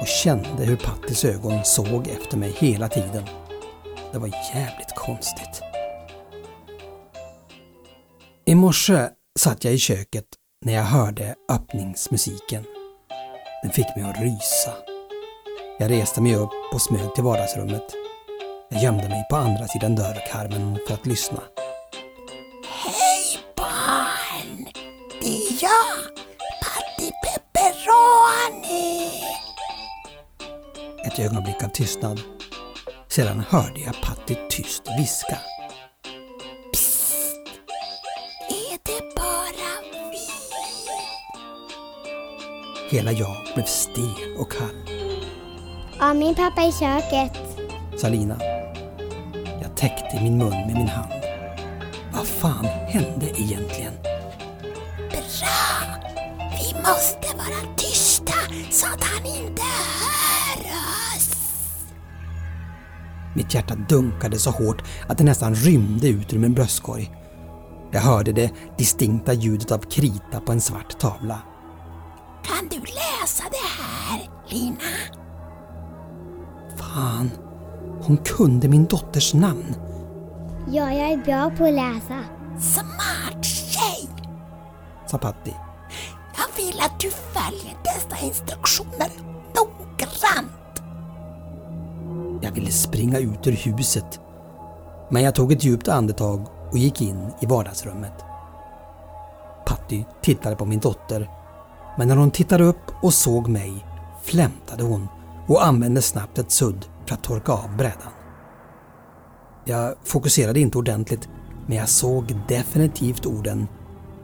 och 0.00 0.06
kände 0.06 0.64
hur 0.64 0.76
Pattis 0.76 1.24
ögon 1.24 1.64
såg 1.64 2.08
efter 2.08 2.36
mig 2.36 2.54
hela 2.58 2.88
tiden. 2.88 3.24
Det 4.12 4.18
var 4.18 4.28
jävligt 4.28 4.94
konstigt. 4.94 5.53
I 8.54 8.56
morse 8.56 9.08
satt 9.38 9.64
jag 9.64 9.74
i 9.74 9.78
köket 9.78 10.24
när 10.64 10.72
jag 10.72 10.82
hörde 10.82 11.34
öppningsmusiken. 11.52 12.64
Den 13.62 13.72
fick 13.72 13.96
mig 13.96 14.04
att 14.04 14.20
rysa. 14.20 14.72
Jag 15.78 15.90
reste 15.90 16.20
mig 16.20 16.34
upp 16.34 16.50
och 16.74 16.82
smög 16.82 17.14
till 17.14 17.24
vardagsrummet. 17.24 17.82
Jag 18.70 18.82
gömde 18.82 19.08
mig 19.08 19.26
på 19.30 19.36
andra 19.36 19.68
sidan 19.68 19.94
dörrkarmen 19.96 20.78
för 20.88 20.94
att 20.94 21.06
lyssna. 21.06 21.42
Hej 22.66 23.38
barn! 23.56 24.66
Det 25.20 25.28
är 25.28 25.62
jag, 25.62 26.16
Patti 26.62 27.12
Pepperoni! 27.24 29.10
Ett 31.06 31.18
ögonblick 31.18 31.64
av 31.64 31.68
tystnad. 31.68 32.20
Sedan 33.08 33.44
hörde 33.48 33.80
jag 33.80 33.94
Patti 34.02 34.36
tyst 34.50 34.82
viska. 34.98 35.38
Hela 42.90 43.12
jag 43.12 43.36
blev 43.54 43.64
stel 43.64 44.36
och 44.38 44.52
kall. 44.52 44.76
Ja, 45.98 46.14
min 46.14 46.34
pappa 46.34 46.62
i 46.62 46.72
köket. 46.72 47.32
sa 47.96 48.08
Lina. 48.08 48.36
Jag 49.62 49.76
täckte 49.76 50.20
min 50.22 50.38
mun 50.38 50.50
med 50.50 50.74
min 50.74 50.88
hand. 50.88 51.12
Vad 52.12 52.26
fan 52.26 52.64
hände 52.64 53.26
egentligen? 53.26 53.92
Bra! 55.10 55.84
Vi 56.50 56.74
måste 56.74 57.36
vara 57.36 57.74
tysta 57.76 58.32
så 58.70 58.86
att 58.86 59.04
han 59.04 59.26
inte 59.26 59.62
hör 59.62 60.60
oss. 60.60 61.30
Mitt 63.34 63.54
hjärta 63.54 63.74
dunkade 63.74 64.38
så 64.38 64.50
hårt 64.50 64.82
att 65.08 65.18
det 65.18 65.24
nästan 65.24 65.54
rymde 65.54 66.08
ut 66.08 66.32
ur 66.32 66.38
min 66.38 66.54
bröstkorg. 66.54 67.10
Jag 67.90 68.00
hörde 68.00 68.32
det 68.32 68.50
distinkta 68.78 69.32
ljudet 69.32 69.72
av 69.72 69.78
krita 69.78 70.40
på 70.40 70.52
en 70.52 70.60
svart 70.60 70.98
tavla. 70.98 71.38
Kan 72.44 72.68
du 72.70 72.80
läsa 72.80 73.44
det 73.50 73.82
här, 73.82 74.28
Lina? 74.46 74.76
Fan, 76.76 77.30
hon 78.02 78.16
kunde 78.16 78.68
min 78.68 78.84
dotters 78.84 79.34
namn. 79.34 79.74
Ja, 80.70 80.92
jag 80.92 81.12
är 81.12 81.16
bra 81.16 81.50
på 81.58 81.64
att 81.64 81.74
läsa. 81.74 82.24
Smart 82.60 83.44
tjej! 83.44 84.08
sa 85.06 85.18
Patti. 85.18 85.54
Jag 86.36 86.64
vill 86.64 86.80
att 86.80 87.00
du 87.00 87.10
följer 87.10 87.76
dessa 87.84 88.26
instruktioner 88.26 89.08
noggrant. 89.54 90.82
Jag 92.40 92.52
ville 92.52 92.70
springa 92.70 93.18
ut 93.18 93.46
ur 93.46 93.52
huset. 93.52 94.20
Men 95.10 95.22
jag 95.22 95.34
tog 95.34 95.52
ett 95.52 95.64
djupt 95.64 95.88
andetag 95.88 96.46
och 96.70 96.78
gick 96.78 97.02
in 97.02 97.30
i 97.40 97.46
vardagsrummet. 97.46 98.24
Patti 99.66 100.06
tittade 100.22 100.56
på 100.56 100.64
min 100.64 100.80
dotter. 100.80 101.30
Men 101.96 102.08
när 102.08 102.16
hon 102.16 102.30
tittade 102.30 102.64
upp 102.64 102.92
och 103.02 103.14
såg 103.14 103.48
mig 103.48 103.86
flämtade 104.22 104.82
hon 104.82 105.08
och 105.46 105.66
använde 105.66 106.02
snabbt 106.02 106.38
ett 106.38 106.50
sudd 106.50 106.86
för 107.06 107.14
att 107.14 107.24
torka 107.24 107.52
av 107.52 107.76
brädan. 107.76 108.12
Jag 109.64 109.94
fokuserade 110.04 110.60
inte 110.60 110.78
ordentligt 110.78 111.28
men 111.66 111.76
jag 111.76 111.88
såg 111.88 112.40
definitivt 112.48 113.26
orden 113.26 113.68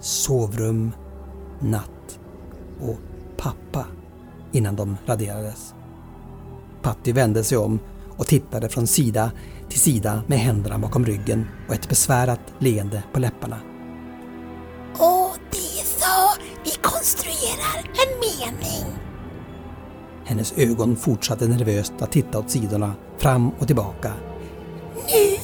sovrum, 0.00 0.92
natt 1.60 2.18
och 2.80 2.96
pappa 3.36 3.86
innan 4.52 4.76
de 4.76 4.96
raderades. 5.06 5.74
Patti 6.82 7.12
vände 7.12 7.44
sig 7.44 7.58
om 7.58 7.78
och 8.16 8.26
tittade 8.26 8.68
från 8.68 8.86
sida 8.86 9.30
till 9.68 9.80
sida 9.80 10.22
med 10.26 10.38
händerna 10.38 10.78
bakom 10.78 11.06
ryggen 11.06 11.46
och 11.68 11.74
ett 11.74 11.88
besvärat 11.88 12.40
leende 12.58 13.02
på 13.12 13.20
läpparna. 13.20 13.69
Mening. 18.46 18.92
Hennes 20.24 20.52
ögon 20.58 20.96
fortsatte 20.96 21.48
nervöst 21.48 21.92
att 22.00 22.12
titta 22.12 22.38
åt 22.38 22.50
sidorna, 22.50 22.94
fram 23.18 23.50
och 23.50 23.66
tillbaka. 23.66 24.12
Nu, 24.94 25.36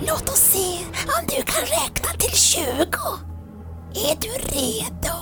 låt 0.00 0.28
oss 0.28 0.40
se 0.40 0.84
om 1.04 1.26
du 1.28 1.42
kan 1.42 1.62
räkna 1.62 2.08
till 2.18 2.36
20. 2.36 2.64
Är 3.94 4.16
du 4.20 4.28
redo? 4.28 5.16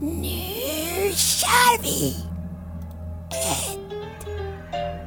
Nu 0.00 1.12
kör 1.14 1.82
vi! 1.82 2.16
Ett, 3.30 3.78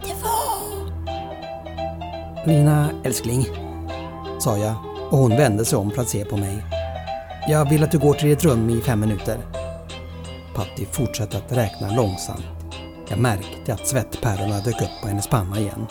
två, 0.04 0.60
Lina 2.45 2.89
älskling, 3.04 3.45
sa 4.39 4.58
jag 4.58 4.76
och 5.12 5.17
hon 5.17 5.32
vände 5.32 5.65
sig 5.65 5.78
om 5.78 5.91
för 5.91 6.02
att 6.02 6.10
se 6.10 6.26
på 6.26 6.38
mig. 6.38 6.65
Jag 7.48 7.69
vill 7.69 7.84
att 7.84 7.91
du 7.91 8.00
går 8.00 8.13
till 8.13 8.30
ditt 8.30 8.43
rum 8.43 8.69
i 8.69 8.82
fem 8.82 9.00
minuter. 9.00 9.38
Patti 10.56 10.86
fortsatte 10.92 11.38
att 11.38 11.52
räkna 11.52 11.92
långsamt. 11.92 12.46
Jag 13.10 13.20
märkte 13.20 13.74
att 13.74 13.88
svettpärlorna 13.88 14.60
dök 14.60 14.82
upp 14.82 15.02
på 15.02 15.08
hennes 15.08 15.28
panna 15.28 15.60
igen. 15.60 15.86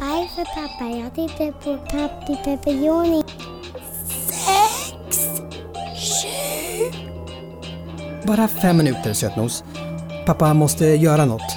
Varför 0.00 0.44
pappa? 0.44 0.84
Jag 0.90 1.14
tittar 1.14 1.52
på 1.52 1.78
Patti 1.90 2.36
Pepperoni. 2.44 3.22
sex, 4.26 5.30
sju. 5.96 6.92
Bara 8.26 8.48
fem 8.48 8.76
minuter 8.76 9.12
sötnos. 9.12 9.64
Pappa 10.26 10.54
måste 10.54 10.86
göra 10.86 11.24
något. 11.24 11.56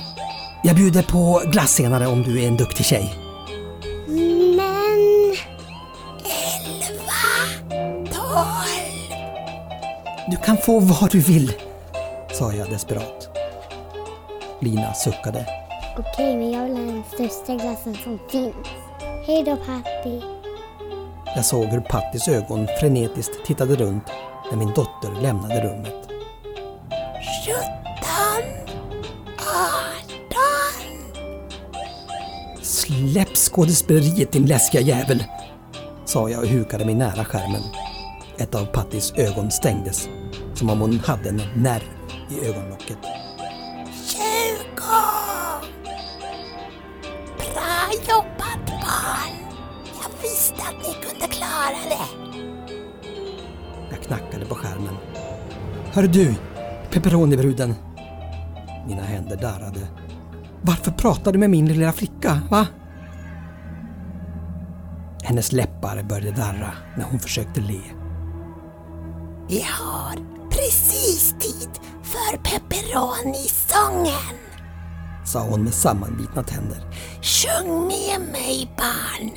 Jag 0.63 0.76
bjuder 0.76 1.04
på 1.04 1.41
glass 1.52 1.74
senare 1.74 2.08
om 2.08 2.24
du 2.24 2.43
är 2.43 2.48
en 2.48 2.58
duktig 2.58 2.86
tjej. 2.86 3.13
Men... 4.08 5.36
Tolv. 8.06 9.13
Du 10.32 10.38
kan 10.38 10.58
få 10.58 10.80
vad 10.80 11.12
du 11.12 11.19
vill, 11.19 11.54
sa 12.34 12.54
jag 12.54 12.69
desperat. 12.69 13.38
Lina 14.60 14.93
suckade. 14.93 15.46
Okej, 15.98 16.38
men 16.38 16.52
jag 16.52 16.63
vill 16.63 16.78
ha 16.78 16.84
den 16.84 17.04
största 17.13 17.56
glassen 17.56 17.96
som 18.04 18.19
finns. 18.30 18.67
Hej 19.26 19.43
då 19.43 19.56
Patti. 19.56 20.22
Jag 21.36 21.46
såg 21.46 21.65
hur 21.65 21.82
Pattis 21.82 22.28
ögon 22.28 22.67
frenetiskt 22.80 23.46
tittade 23.46 23.76
runt 23.76 24.04
när 24.52 24.58
min 24.58 24.67
dotter 24.67 25.22
lämnade 25.22 25.62
rummet. 25.62 26.10
Sjutton, 27.46 28.43
arton. 29.38 30.84
Släpp 32.62 33.38
skådespeleriet 33.38 34.32
din 34.32 34.46
läskiga 34.46 34.82
jävel, 34.82 35.24
sa 36.06 36.30
jag 36.30 36.43
och 36.43 36.48
hukade 36.48 36.86
mig 36.86 36.96
nära 36.96 37.26
skärmen. 37.26 37.63
Ett 38.38 38.56
av 38.56 38.65
Pattis 38.65 39.13
ögon 39.15 39.52
stängdes, 39.52 40.10
som 40.54 40.69
om 40.69 40.82
hon 40.82 41.00
hade 41.00 41.30
en 41.30 41.41
nerv 41.56 42.03
i 42.34 42.48
ögonlocket. 42.50 42.98
Tjugo! 44.08 45.04
Bra 47.38 47.91
jobbat 48.10 48.65
barn! 48.67 49.34
Jag 49.86 50.22
visste 50.22 50.56
att 50.56 50.88
ni 50.88 50.93
kunde 51.08 51.28
klara 51.28 51.84
det. 51.89 52.34
Jag 53.89 54.02
knackade 54.02 54.46
på 54.46 54.56
skärmen. 54.56 54.96
Hör 55.91 56.04
du, 56.04 56.36
pepperonibruden. 56.91 57.76
Mina 58.88 59.04
händer 59.04 59.38
darrade. 59.38 59.88
Varför 60.62 60.91
pratar 60.91 61.32
du 61.32 61.39
med 61.39 61.50
min 61.50 61.65
lilla 61.65 61.91
flicka, 61.91 62.41
va? 62.52 62.67
Hennes 65.24 65.52
läppar 65.52 66.04
började 66.04 66.32
darra 66.32 66.72
när 66.98 67.04
hon 67.04 67.19
försökte 67.19 67.62
le. 67.62 67.82
Vi 69.50 69.65
har 69.69 70.17
precis 70.50 71.36
tid 71.39 71.69
för 72.13 72.38
pepperoni-sången. 72.38 74.38
Sa 75.26 75.39
hon 75.39 75.63
med 75.63 75.73
sammanbitna 75.73 76.43
tänder. 76.43 76.78
Sjung 77.21 77.88
med 77.88 78.21
mig 78.32 78.69
barn. 78.78 79.30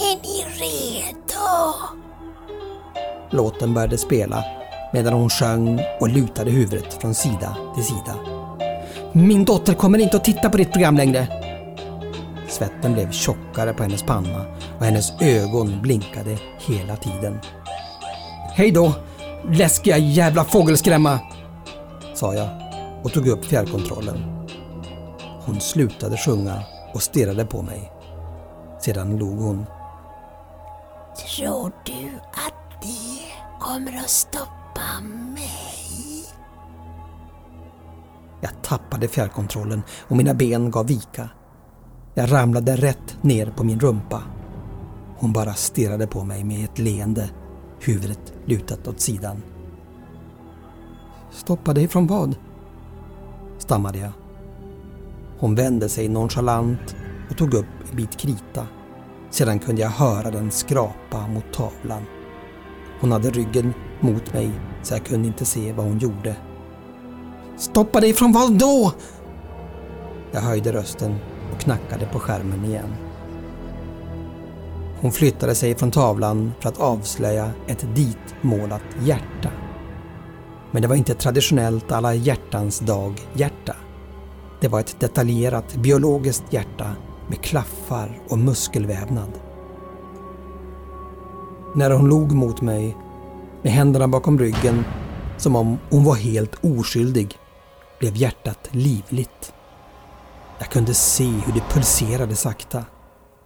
Är 0.00 0.16
ni 0.22 0.44
redo? 0.60 1.74
Låten 3.30 3.74
började 3.74 3.98
spela 3.98 4.44
medan 4.92 5.12
hon 5.12 5.30
sjöng 5.30 5.80
och 6.00 6.08
lutade 6.08 6.50
huvudet 6.50 6.94
från 7.00 7.14
sida 7.14 7.56
till 7.74 7.84
sida. 7.84 8.14
Min 9.12 9.44
dotter 9.44 9.74
kommer 9.74 9.98
inte 9.98 10.16
att 10.16 10.24
titta 10.24 10.50
på 10.50 10.56
ditt 10.56 10.72
program 10.72 10.96
längre. 10.96 11.28
Svetten 12.48 12.92
blev 12.92 13.10
tjockare 13.10 13.72
på 13.72 13.82
hennes 13.82 14.02
panna 14.02 14.44
och 14.78 14.84
hennes 14.84 15.12
ögon 15.20 15.82
blinkade 15.82 16.38
hela 16.58 16.96
tiden. 16.96 17.40
Hej 18.54 18.70
då, 18.70 18.92
läskiga 19.50 19.98
jävla 19.98 20.44
fågelskrämma! 20.44 21.18
Sa 22.14 22.34
jag 22.34 22.48
och 23.04 23.12
tog 23.12 23.26
upp 23.26 23.44
fjärrkontrollen. 23.44 24.46
Hon 25.40 25.60
slutade 25.60 26.16
sjunga 26.16 26.62
och 26.94 27.02
stirrade 27.02 27.44
på 27.44 27.62
mig. 27.62 27.92
Sedan 28.80 29.16
log 29.16 29.38
hon. 29.38 29.66
Tror 31.36 31.72
du 31.84 32.10
att 32.32 32.82
det 32.82 33.60
kommer 33.60 33.96
att 33.96 34.10
stoppa 34.10 35.00
mig? 35.34 36.24
Jag 38.40 38.50
tappade 38.62 39.08
fjärrkontrollen 39.08 39.82
och 40.08 40.16
mina 40.16 40.34
ben 40.34 40.70
gav 40.70 40.86
vika. 40.86 41.28
Jag 42.14 42.32
ramlade 42.32 42.76
rätt 42.76 43.16
ner 43.22 43.46
på 43.46 43.64
min 43.64 43.80
rumpa. 43.80 44.22
Hon 45.16 45.32
bara 45.32 45.54
stirrade 45.54 46.06
på 46.06 46.24
mig 46.24 46.44
med 46.44 46.64
ett 46.64 46.78
leende, 46.78 47.30
huvudet 47.80 48.32
lutat 48.44 48.88
åt 48.88 49.00
sidan. 49.00 49.42
Stoppa 51.34 51.72
dig 51.72 51.88
från 51.88 52.06
vad? 52.06 52.36
stammade 53.58 53.98
jag. 53.98 54.12
Hon 55.38 55.54
vände 55.54 55.88
sig 55.88 56.08
nonchalant 56.08 56.96
och 57.30 57.36
tog 57.36 57.54
upp 57.54 57.66
en 57.90 57.96
bit 57.96 58.16
krita. 58.16 58.66
Sedan 59.30 59.58
kunde 59.58 59.82
jag 59.82 59.88
höra 59.88 60.30
den 60.30 60.50
skrapa 60.50 61.26
mot 61.28 61.52
tavlan. 61.52 62.02
Hon 63.00 63.12
hade 63.12 63.30
ryggen 63.30 63.72
mot 64.00 64.32
mig 64.32 64.50
så 64.82 64.94
jag 64.94 65.04
kunde 65.04 65.28
inte 65.28 65.44
se 65.44 65.72
vad 65.72 65.86
hon 65.86 65.98
gjorde. 65.98 66.36
Stoppa 67.56 68.00
dig 68.00 68.12
från 68.12 68.32
vad 68.32 68.58
då? 68.58 68.92
Jag 70.32 70.40
höjde 70.40 70.72
rösten 70.72 71.16
och 71.54 71.60
knackade 71.60 72.06
på 72.06 72.18
skärmen 72.18 72.64
igen. 72.64 72.94
Hon 75.00 75.12
flyttade 75.12 75.54
sig 75.54 75.74
från 75.74 75.90
tavlan 75.90 76.52
för 76.60 76.68
att 76.68 76.80
avslöja 76.80 77.50
ett 77.66 77.86
ditmålat 77.94 78.82
hjärta. 79.00 79.50
Men 80.74 80.82
det 80.82 80.88
var 80.88 80.96
inte 80.96 81.12
ett 81.12 81.18
traditionellt 81.18 81.92
alla 81.92 82.14
hjärtans 82.14 82.78
dag-hjärta. 82.78 83.76
Det 84.60 84.68
var 84.68 84.80
ett 84.80 85.00
detaljerat 85.00 85.76
biologiskt 85.76 86.44
hjärta 86.50 86.96
med 87.28 87.40
klaffar 87.42 88.18
och 88.28 88.38
muskelvävnad. 88.38 89.30
När 91.74 91.90
hon 91.90 92.08
log 92.08 92.32
mot 92.32 92.60
mig 92.60 92.96
med 93.62 93.72
händerna 93.72 94.08
bakom 94.08 94.38
ryggen 94.38 94.84
som 95.36 95.56
om 95.56 95.78
hon 95.90 96.04
var 96.04 96.14
helt 96.14 96.64
oskyldig 96.64 97.38
blev 97.98 98.16
hjärtat 98.16 98.68
livligt. 98.70 99.54
Jag 100.58 100.68
kunde 100.68 100.94
se 100.94 101.24
hur 101.24 101.52
det 101.52 101.64
pulserade 101.70 102.36
sakta. 102.36 102.84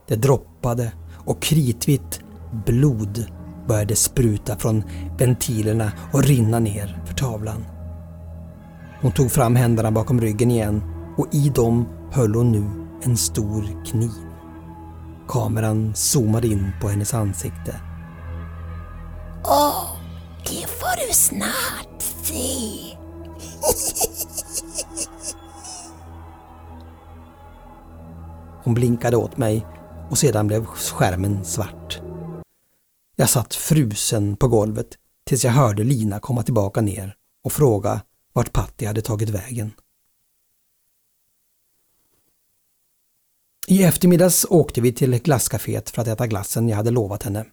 Det 0.06 0.16
droppade 0.16 0.92
och 1.26 1.42
kritvitt 1.42 2.20
blod 2.66 3.37
började 3.68 3.96
spruta 3.96 4.56
från 4.56 4.84
ventilerna 5.18 5.92
och 6.12 6.22
rinna 6.22 6.58
ner 6.58 7.02
för 7.06 7.14
tavlan. 7.14 7.64
Hon 9.00 9.12
tog 9.12 9.32
fram 9.32 9.56
händerna 9.56 9.90
bakom 9.90 10.20
ryggen 10.20 10.50
igen 10.50 10.82
och 11.16 11.26
i 11.32 11.48
dem 11.48 11.88
höll 12.12 12.34
hon 12.34 12.52
nu 12.52 12.64
en 13.02 13.16
stor 13.16 13.84
kniv. 13.86 14.10
Kameran 15.28 15.94
zoomade 15.94 16.46
in 16.46 16.72
på 16.80 16.88
hennes 16.88 17.14
ansikte. 17.14 17.80
Åh, 19.44 19.96
det 20.42 20.66
får 20.66 21.06
du 21.06 21.12
snart 21.12 22.02
se. 22.22 22.96
Hon 28.64 28.74
blinkade 28.74 29.16
åt 29.16 29.36
mig 29.36 29.66
och 30.10 30.18
sedan 30.18 30.46
blev 30.46 30.64
skärmen 30.64 31.44
svart. 31.44 32.00
Jag 33.20 33.30
satt 33.30 33.54
frusen 33.54 34.36
på 34.36 34.48
golvet 34.48 34.98
tills 35.24 35.44
jag 35.44 35.52
hörde 35.52 35.84
Lina 35.84 36.20
komma 36.20 36.42
tillbaka 36.42 36.80
ner 36.80 37.16
och 37.44 37.52
fråga 37.52 38.00
vart 38.32 38.52
Patti 38.52 38.84
hade 38.84 39.02
tagit 39.02 39.28
vägen. 39.28 39.72
I 43.66 43.82
eftermiddags 43.82 44.46
åkte 44.50 44.80
vi 44.80 44.92
till 44.92 45.22
glasscaféet 45.22 45.90
för 45.90 46.02
att 46.02 46.08
äta 46.08 46.26
glassen 46.26 46.68
jag 46.68 46.76
hade 46.76 46.90
lovat 46.90 47.22
henne. 47.22 47.46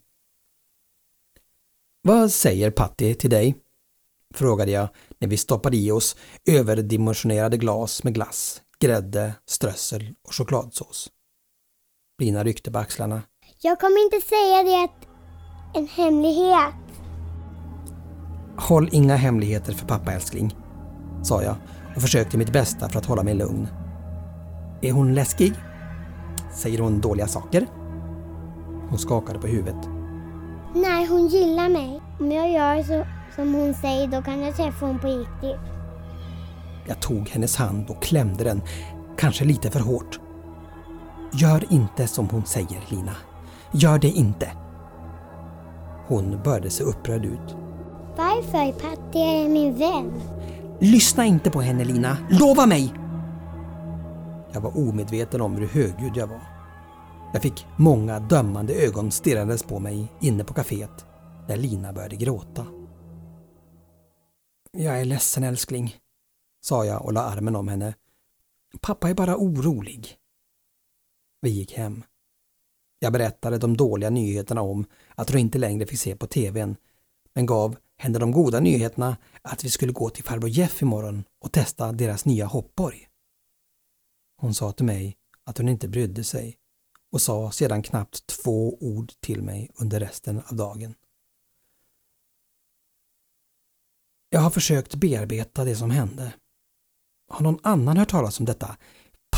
Vad 2.02 2.32
säger 2.32 2.72
Patti 2.72 3.16
till 3.16 3.30
dig? 3.30 3.56
frågade 4.34 4.72
jag 4.72 4.88
när 5.20 5.28
vi 5.28 5.38
stoppade 5.38 5.78
i 5.78 5.92
oss 5.92 6.16
överdimensionerade 6.46 7.58
glas 7.58 8.04
med 8.04 8.14
glass, 8.14 8.62
grädde, 8.80 9.34
strössel 9.46 10.16
och 10.28 10.36
chokladsås. 10.36 11.10
Lina 12.20 12.44
ryckte 12.44 12.72
på 12.72 12.80
axlarna. 12.80 13.22
Jag 13.62 13.80
kommer 13.80 14.04
inte 14.04 14.28
säga 14.28 14.64
det 14.64 14.84
att 14.84 15.05
en 15.76 15.88
hemlighet. 15.88 16.74
Håll 18.58 18.90
inga 18.92 19.16
hemligheter 19.16 19.74
för 19.74 19.88
pappa 19.88 20.14
älskling, 20.14 20.56
sa 21.24 21.44
jag 21.44 21.56
och 21.96 22.02
försökte 22.02 22.38
mitt 22.38 22.54
bästa 22.54 22.90
för 22.90 23.00
att 23.00 23.06
hålla 23.06 23.24
mig 23.24 23.34
lugn. 23.34 23.68
Är 24.82 24.92
hon 24.92 25.14
läskig? 25.14 25.54
Säger 26.54 26.80
hon 26.80 27.02
dåliga 27.02 27.28
saker? 27.28 27.68
Hon 28.90 29.00
skakade 29.00 29.40
på 29.40 29.48
huvudet. 29.48 29.90
Nej, 30.76 31.06
hon 31.06 31.28
gillar 31.28 31.70
mig. 31.70 32.02
Om 32.20 32.32
jag 32.32 32.52
gör 32.52 32.84
så 32.84 33.06
som 33.36 33.54
hon 33.54 33.74
säger 33.74 34.08
då 34.08 34.22
kan 34.22 34.42
jag 34.42 34.56
träffa 34.56 34.86
hon 34.86 35.00
på 35.00 35.08
riktigt. 35.08 35.60
Jag 36.88 37.00
tog 37.00 37.30
hennes 37.30 37.56
hand 37.56 37.90
och 37.90 38.04
klämde 38.04 38.44
den, 38.44 38.62
kanske 39.18 39.46
lite 39.46 39.72
för 39.72 39.80
hårt. 39.80 40.20
Gör 41.34 41.74
inte 41.74 42.08
som 42.08 42.30
hon 42.30 42.46
säger, 42.46 42.80
Lina. 42.90 43.16
Gör 43.72 44.00
det 44.00 44.08
inte. 44.10 44.52
Hon 46.08 46.44
började 46.44 46.70
se 46.70 46.84
upprörd 46.84 47.26
ut. 47.26 47.56
Varför? 48.18 48.72
Patti 48.72 49.20
är 49.20 49.50
min 49.50 49.78
vän. 49.78 50.22
Lyssna 50.80 51.26
inte 51.26 51.52
på 51.52 51.62
henne, 51.62 51.84
Lina. 51.84 52.18
Lova 52.30 52.66
mig! 52.66 52.94
Jag 54.52 54.62
var 54.62 54.78
omedveten 54.78 55.42
om 55.42 55.56
hur 55.56 55.68
högljudd 55.68 56.18
jag 56.18 56.28
var. 56.28 56.42
Jag 57.34 57.42
fick 57.42 57.66
många 57.78 58.20
dömande 58.20 58.74
ögon 58.74 59.12
stirrandes 59.12 59.64
på 59.64 59.80
mig 59.80 60.08
inne 60.22 60.44
på 60.44 60.54
kaféet 60.54 61.06
när 61.48 61.58
Lina 61.58 61.94
började 61.94 62.16
gråta. 62.16 62.66
Jag 64.72 65.02
är 65.02 65.06
ledsen 65.06 65.44
älskling, 65.44 65.96
sa 66.62 66.86
jag 66.86 67.06
och 67.06 67.14
la 67.14 67.22
armen 67.22 67.56
om 67.56 67.68
henne. 67.68 67.94
Pappa 68.82 69.10
är 69.10 69.14
bara 69.14 69.38
orolig. 69.38 70.16
Vi 71.42 71.50
gick 71.50 71.74
hem. 71.74 72.04
Jag 73.06 73.14
berättade 73.14 73.58
de 73.58 73.78
dåliga 73.78 74.10
nyheterna 74.10 74.62
om 74.62 74.86
att 75.16 75.30
hon 75.30 75.40
inte 75.40 75.58
längre 75.58 75.86
fick 75.86 76.00
se 76.00 76.16
på 76.16 76.28
TVn, 76.28 76.76
men 77.34 77.46
gav 77.46 77.78
henne 77.98 78.20
de 78.20 78.32
goda 78.32 78.60
nyheterna 78.60 79.18
att 79.42 79.64
vi 79.64 79.70
skulle 79.70 79.92
gå 79.92 80.10
till 80.10 80.24
farbror 80.24 80.50
Jeff 80.50 80.82
imorgon 80.82 81.24
och 81.40 81.52
testa 81.52 81.92
deras 81.92 82.26
nya 82.26 82.46
hoppborg. 82.46 83.08
Hon 84.38 84.54
sa 84.54 84.72
till 84.72 84.86
mig 84.86 85.18
att 85.44 85.58
hon 85.58 85.70
inte 85.70 85.88
brydde 85.88 86.24
sig 86.24 86.58
och 87.12 87.22
sa 87.22 87.52
sedan 87.52 87.84
knappt 87.84 88.28
två 88.28 88.78
ord 88.82 89.12
till 89.20 89.42
mig 89.42 89.72
under 89.76 90.00
resten 90.00 90.42
av 90.48 90.56
dagen. 90.56 90.94
Jag 94.30 94.40
har 94.40 94.50
försökt 94.50 94.96
bearbeta 94.96 95.66
det 95.66 95.76
som 95.76 95.92
hände. 95.92 96.34
Har 97.28 97.42
någon 97.42 97.60
annan 97.64 97.98
hört 97.98 98.10
talas 98.10 98.40
om 98.40 98.46
detta 98.46 98.78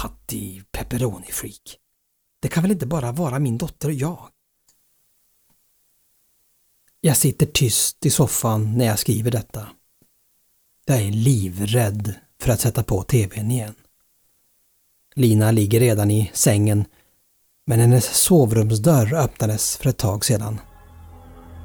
Patti 0.01 0.63
Pepperoni 0.71 1.31
Freak? 1.31 1.79
Det 2.39 2.47
kan 2.47 2.63
väl 2.63 2.71
inte 2.71 2.85
bara 2.85 3.11
vara 3.11 3.39
min 3.39 3.57
dotter 3.57 3.87
och 3.87 3.93
jag? 3.93 4.29
Jag 7.01 7.17
sitter 7.17 7.45
tyst 7.45 8.05
i 8.05 8.09
soffan 8.09 8.77
när 8.77 8.85
jag 8.85 8.99
skriver 8.99 9.31
detta. 9.31 9.67
Jag 10.85 11.01
är 11.01 11.11
livrädd 11.11 12.13
för 12.41 12.51
att 12.51 12.59
sätta 12.59 12.83
på 12.83 13.03
TVn 13.03 13.51
igen. 13.51 13.73
Lina 15.15 15.51
ligger 15.51 15.79
redan 15.79 16.11
i 16.11 16.31
sängen 16.33 16.85
men 17.65 17.79
hennes 17.79 18.05
sovrumsdörr 18.05 19.13
öppnades 19.13 19.77
för 19.77 19.89
ett 19.89 19.97
tag 19.97 20.25
sedan. 20.25 20.59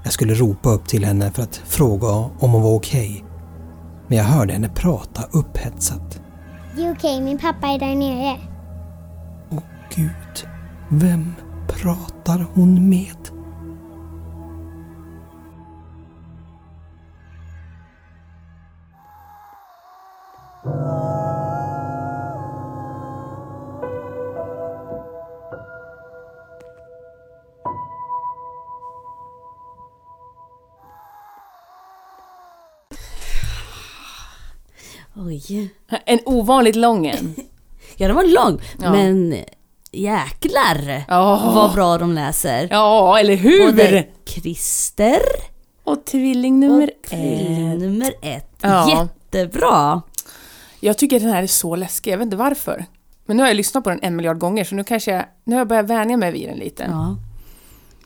Jag 0.05 0.13
skulle 0.13 0.35
ropa 0.35 0.71
upp 0.71 0.89
till 0.89 1.05
henne 1.05 1.33
för 1.33 1.43
att 1.43 1.57
fråga 1.57 2.09
om 2.09 2.51
hon 2.51 2.63
var 2.63 2.75
okej. 2.75 3.11
Okay. 3.11 3.29
Men 4.09 4.19
jag 4.19 4.25
hörde 4.25 4.53
henne 4.53 4.69
prata 4.69 5.23
upphetsat. 5.33 6.21
Det 6.77 6.83
är 6.83 6.93
okej, 6.93 7.21
min 7.21 7.39
pappa 7.39 7.67
är 7.67 7.79
där 7.79 7.95
nere. 7.95 8.41
Åh 9.51 9.63
gud, 9.95 10.52
vem 10.93 11.35
pratar 11.69 12.47
hon 12.55 12.89
med? 12.89 13.17
Oj. 35.17 35.71
En 36.07 36.19
ovanligt 36.25 36.77
lång 36.77 37.07
en. 37.07 37.35
Ja, 37.97 38.07
den 38.07 38.17
var 38.17 38.25
lång. 38.25 38.61
Ja. 38.83 38.93
Men 38.93 39.45
jäklar 39.93 41.05
Ja. 41.09 41.53
vad 41.55 41.73
bra 41.73 41.99
de 41.99 42.13
läser. 42.13 42.69
Ja, 42.71 43.19
eller 43.19 43.37
hur? 43.37 43.67
Både 43.67 44.07
Christer 44.25 45.21
Och 45.85 46.05
tvilling 46.05 46.61
nummer 46.61 46.91
och 47.03 47.09
tvilling 47.11 47.73
ett. 47.73 47.79
nummer 47.81 48.15
ett. 48.23 48.49
Ja. 48.61 48.91
Jättebra. 48.91 50.03
Jag 50.81 50.99
tycker 50.99 51.21
den 51.21 51.29
här 51.31 51.43
är 51.43 51.47
så 51.47 51.77
läskig, 51.77 52.13
jag 52.13 52.19
vet 52.19 52.25
inte 52.25 52.37
varför. 52.37 52.85
Men 53.27 53.37
nu 53.37 53.43
har 53.43 53.49
jag 53.51 53.57
lyssnat 53.57 53.85
på 53.85 53.91
den 53.91 53.99
en 54.03 54.17
miljard 54.17 54.39
gånger 54.39 54.65
så 54.65 54.75
nu 54.75 54.85
kanske 54.85 55.11
jag, 55.11 55.25
nu 55.45 55.55
har 55.55 55.61
jag 55.61 55.69
börjat 55.69 55.87
vänja 55.87 56.17
mig 56.17 56.33
vid 56.33 56.49
den 56.49 56.59
lite. 56.59 56.83
Ja, 56.91 57.17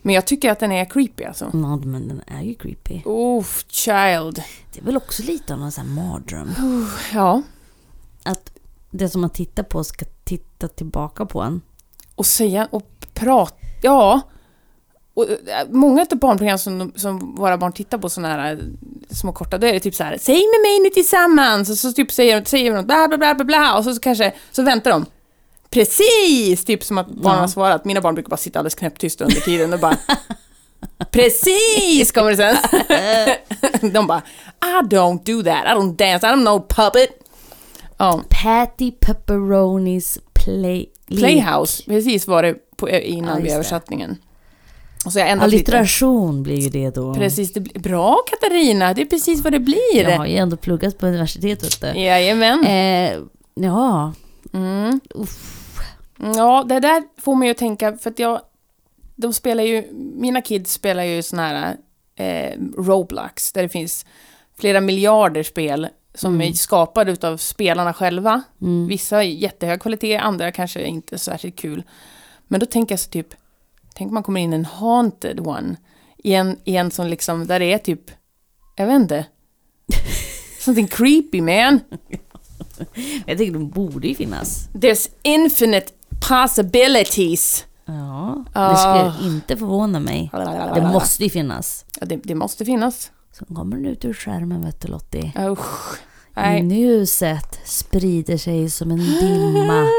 Men 0.02 0.14
jag 0.14 0.26
tycker 0.26 0.50
att 0.52 0.58
den 0.60 0.72
är 0.72 0.84
creepy 0.84 1.24
alltså. 1.24 1.44
ja, 1.52 1.76
men 1.76 2.08
den 2.08 2.22
är 2.26 2.42
ju 2.42 2.54
creepy. 2.54 3.00
Oof, 3.04 3.64
child. 3.68 4.42
Det 4.72 4.80
är 4.80 4.84
väl 4.84 4.96
också 4.96 5.22
lite 5.22 5.54
av 5.54 5.62
en 5.62 5.72
sån 5.72 5.86
här 5.86 5.94
mardröm. 6.08 6.54
Ja. 7.14 7.42
Att 8.22 8.52
det 8.90 9.08
som 9.08 9.20
man 9.20 9.30
tittar 9.30 9.62
på 9.62 9.84
ska 9.84 10.04
titta 10.24 10.68
tillbaka 10.68 11.26
på 11.26 11.42
en. 11.42 11.60
Och 12.16 12.26
säga 12.26 12.68
och 12.70 12.82
prata, 13.14 13.54
ja. 13.82 14.20
och 15.14 15.24
eh, 15.30 15.36
många 15.70 16.06
av 16.12 16.18
barnprogram 16.18 16.58
som, 16.58 16.92
som 16.96 17.34
våra 17.34 17.58
barn 17.58 17.72
tittar 17.72 17.98
på, 17.98 18.08
sådana 18.08 18.34
här 18.34 18.52
eh, 18.52 18.58
små 19.10 19.32
korta, 19.32 19.58
då 19.58 19.66
är 19.66 19.72
det 19.72 19.80
typ 19.80 19.94
så 19.94 20.04
här, 20.04 20.18
säg 20.20 20.34
med 20.36 20.60
mig 20.62 20.80
nu 20.82 20.90
tillsammans, 20.90 21.70
och 21.70 21.76
så 21.76 21.92
typ 21.92 22.12
säger 22.12 22.40
de, 22.40 22.46
säger 22.46 22.74
de 22.74 22.86
bla 22.86 23.08
bla 23.08 23.18
bla 23.18 23.34
bla 23.34 23.44
bla, 23.44 23.78
och 23.78 23.84
så, 23.84 23.94
så 23.94 24.00
kanske, 24.00 24.32
så 24.52 24.62
väntar 24.62 24.90
de. 24.90 25.06
Precis! 25.70 26.64
Typ 26.64 26.84
som 26.84 26.98
att 26.98 27.06
barnen 27.08 27.36
Ja. 27.36 27.40
har 27.40 27.48
svarat. 27.48 27.84
Mina 27.84 28.00
barn 28.00 28.14
brukar 28.14 28.30
bara 28.30 28.36
sitta 28.36 28.58
alldeles 28.58 28.74
knäpptysta 28.74 29.24
under 29.24 29.40
tiden 29.40 29.72
och 29.72 29.78
bara 29.80 29.96
Precis! 31.10 32.12
Kommer 32.12 32.30
det 32.30 32.36
sen. 32.36 32.56
De 33.92 34.06
bara 34.06 34.22
I 34.64 34.86
don't 34.86 35.24
do 35.24 35.42
that, 35.42 35.64
I 35.64 35.68
don't 35.68 35.96
dance, 35.96 36.26
I 36.26 36.30
don't 36.30 36.44
know 36.44 36.66
puppet. 36.68 37.10
Ja, 37.98 38.20
Patty 38.42 38.90
Pepperonis 38.90 40.18
play... 40.34 40.86
Playhouse, 41.06 41.82
precis 41.86 42.26
var 42.26 42.42
det 42.42 42.54
på, 42.76 42.90
Ja, 42.90 42.98
innan 42.98 43.34
just 43.36 43.46
vid 43.46 43.52
översättningen. 43.52 44.16
Och 45.06 45.12
så 45.12 45.18
jag. 45.18 45.28
Allitteration 45.28 46.42
blir 46.42 46.60
ju 46.60 46.68
det 46.68 46.90
då. 46.90 47.14
Precis, 47.14 47.52
det 47.52 47.60
blir, 47.60 47.80
bra 47.80 48.16
Katarina, 48.30 48.94
det 48.94 49.02
är 49.02 49.06
precis 49.06 49.44
vad 49.44 49.52
det 49.52 49.60
blir. 49.60 50.02
Jag 50.02 50.16
har 50.18 50.26
ju 50.26 50.36
ändå 50.36 50.56
pluggat 50.56 50.98
på 50.98 51.06
universitetet. 51.06 51.96
Jajamän. 51.96 52.64
Eh, 52.64 53.18
ja, 53.54 54.12
Mm. 54.52 55.00
Ja, 56.36 56.64
det 56.68 56.80
där 56.80 57.02
får 57.20 57.34
mig 57.34 57.50
att 57.50 57.56
tänka, 57.56 57.96
för 57.96 58.10
att 58.10 58.18
jag... 58.18 58.40
De 59.16 59.32
spelar 59.32 59.64
ju... 59.64 59.84
Mina 59.92 60.40
kids 60.40 60.72
spelar 60.72 61.02
ju 61.02 61.22
såna 61.22 61.42
här 61.48 61.76
eh, 62.16 62.58
Roblox, 62.78 63.52
där 63.52 63.62
det 63.62 63.68
finns 63.68 64.06
flera 64.58 64.80
miljarder 64.80 65.42
spel 65.42 65.88
som 66.16 66.40
är 66.40 66.52
skapade 66.52 67.12
utav 67.12 67.36
spelarna 67.36 67.92
själva. 67.94 68.42
mm. 68.62 68.86
Vissa 68.86 69.16
är 69.24 69.28
jättehög 69.28 69.80
kvalitet, 69.80 70.16
andra 70.16 70.52
kanske 70.52 70.82
inte 70.86 71.18
så 71.18 71.24
särskilt 71.30 71.56
kul. 71.56 71.82
Men 72.48 72.60
då 72.60 72.66
tänker 72.66 72.92
jag 72.92 73.00
så 73.00 73.10
typ, 73.10 73.34
tänk 73.94 74.08
om 74.08 74.14
man 74.14 74.22
kommer 74.22 74.40
in 74.40 74.52
en 74.52 74.64
haunted 74.64 75.40
one, 75.46 75.76
i 76.24 76.34
en, 76.34 76.56
i 76.64 76.76
en 76.76 76.90
som 76.90 77.06
liksom, 77.06 77.46
där 77.46 77.58
det 77.58 77.72
är 77.72 77.78
typ, 77.78 78.10
jag 78.76 78.86
vet 78.86 78.94
inte, 78.96 79.26
something 80.60 80.86
creepy 80.88 81.40
man. 81.40 81.80
jag 83.26 83.38
tycker 83.38 83.52
de 83.52 83.68
borde 83.68 84.08
ju 84.08 84.14
finnas. 84.14 84.68
There's 84.72 85.10
infinite 85.22 85.86
possibilities. 86.28 87.64
Ja, 87.84 88.44
Ah. 88.52 88.70
det 88.70 89.12
skulle 89.12 89.30
inte 89.32 89.56
förvåna 89.56 90.00
mig. 90.00 90.30
Det 90.74 90.90
måste 90.92 91.24
ju 91.24 91.30
finnas. 91.30 91.84
Ja, 92.00 92.06
det, 92.06 92.16
det 92.16 92.34
måste 92.34 92.64
finnas. 92.64 93.10
Så 93.38 93.44
kommer 93.54 93.76
den 93.76 93.86
ut 93.86 94.04
ur 94.04 94.14
skärmen 94.14 94.64
vet 94.64 94.80
du 94.80 94.88
Lottie. 94.88 95.32
Usch. 95.38 95.98
Nej. 96.34 96.66
Ljuset 96.66 97.60
sprider 97.64 98.36
sig 98.36 98.70
som 98.70 98.90
en 98.90 98.98
dimma. 98.98 99.86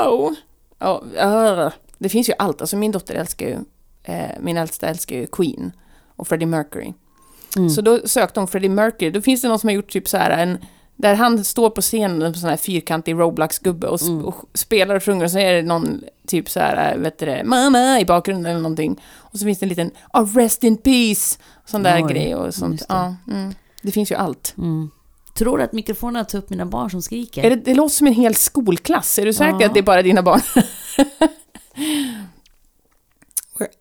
No! 0.00 0.34
Uh, 0.80 1.72
det 1.98 2.08
finns 2.08 2.28
ju 2.28 2.32
allt. 2.38 2.60
Alltså 2.60 2.76
min 2.76 2.92
dotter 2.92 3.14
älskar 3.14 3.46
ju, 3.46 3.58
eh, 4.02 4.30
min 4.40 4.56
äldsta 4.56 4.88
älskar 4.88 5.16
ju 5.16 5.26
Queen 5.26 5.72
och 6.16 6.28
Freddie 6.28 6.46
Mercury. 6.46 6.92
Mm. 7.56 7.70
Så 7.70 7.80
då 7.80 8.08
sökte 8.08 8.40
hon 8.40 8.48
Freddie 8.48 8.68
Mercury. 8.68 9.10
Då 9.10 9.20
finns 9.20 9.42
det 9.42 9.48
någon 9.48 9.58
som 9.58 9.68
har 9.68 9.74
gjort 9.74 9.90
typ 9.90 10.08
så 10.08 10.16
här 10.16 10.30
en 10.30 10.58
där 10.96 11.14
han 11.14 11.44
står 11.44 11.70
på 11.70 11.80
scenen 11.80 12.22
en 12.22 12.34
sån 12.34 12.50
här 12.50 12.56
fyrkantig 12.56 13.14
Roblox-gubbe 13.14 13.86
och, 13.86 14.02
Mm. 14.02 14.24
och 14.24 14.34
spelar 14.54 14.94
och 14.94 15.02
sjunger 15.04 15.24
och 15.24 15.30
så 15.30 15.38
är 15.38 15.52
det 15.54 15.62
någon 15.62 16.04
typ 16.26 16.50
så 16.50 16.60
här, 16.60 16.92
äh, 16.94 16.98
vet 17.00 17.18
du 17.18 17.26
det, 17.26 17.44
mamma 17.44 18.00
i 18.00 18.04
bakgrunden 18.04 18.50
eller 18.52 18.62
någonting. 18.62 19.00
Och 19.14 19.38
så 19.38 19.44
finns 19.44 19.58
det 19.58 19.64
en 19.64 19.68
liten, 19.68 19.90
oh, 20.12 20.34
rest 20.36 20.64
in 20.64 20.76
peace, 20.76 21.38
sån 21.66 21.82
där 21.82 22.04
Oj, 22.06 22.12
grej 22.12 22.34
och 22.34 22.54
sånt. 22.54 22.78
det. 22.80 22.86
Ja, 22.88 23.14
mm. 23.30 23.54
Det 23.82 23.92
finns 23.92 24.10
ju 24.10 24.14
allt. 24.14 24.54
Mm. 24.58 24.90
Tror 25.34 25.58
du 25.58 25.64
att 25.64 25.72
mikrofonerna 25.72 26.24
tar 26.24 26.38
upp 26.38 26.50
mina 26.50 26.66
barn 26.66 26.90
som 26.90 27.02
skriker? 27.02 27.44
Är 27.44 27.50
det, 27.50 27.56
det 27.56 27.74
låter 27.74 27.94
som 27.94 28.06
en 28.06 28.12
hel 28.12 28.34
skolklass. 28.34 29.18
Är 29.18 29.24
du 29.26 29.32
säker 29.32 29.56
Ja. 29.60 29.66
att 29.66 29.74
det 29.74 29.80
är 29.80 29.82
bara 29.82 30.02
dina 30.02 30.22
barn? 30.22 30.40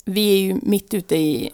Vi 0.05 0.33
är 0.33 0.37
ju 0.39 0.59
mitt 0.61 0.93
ute 0.93 1.15
i, 1.15 1.49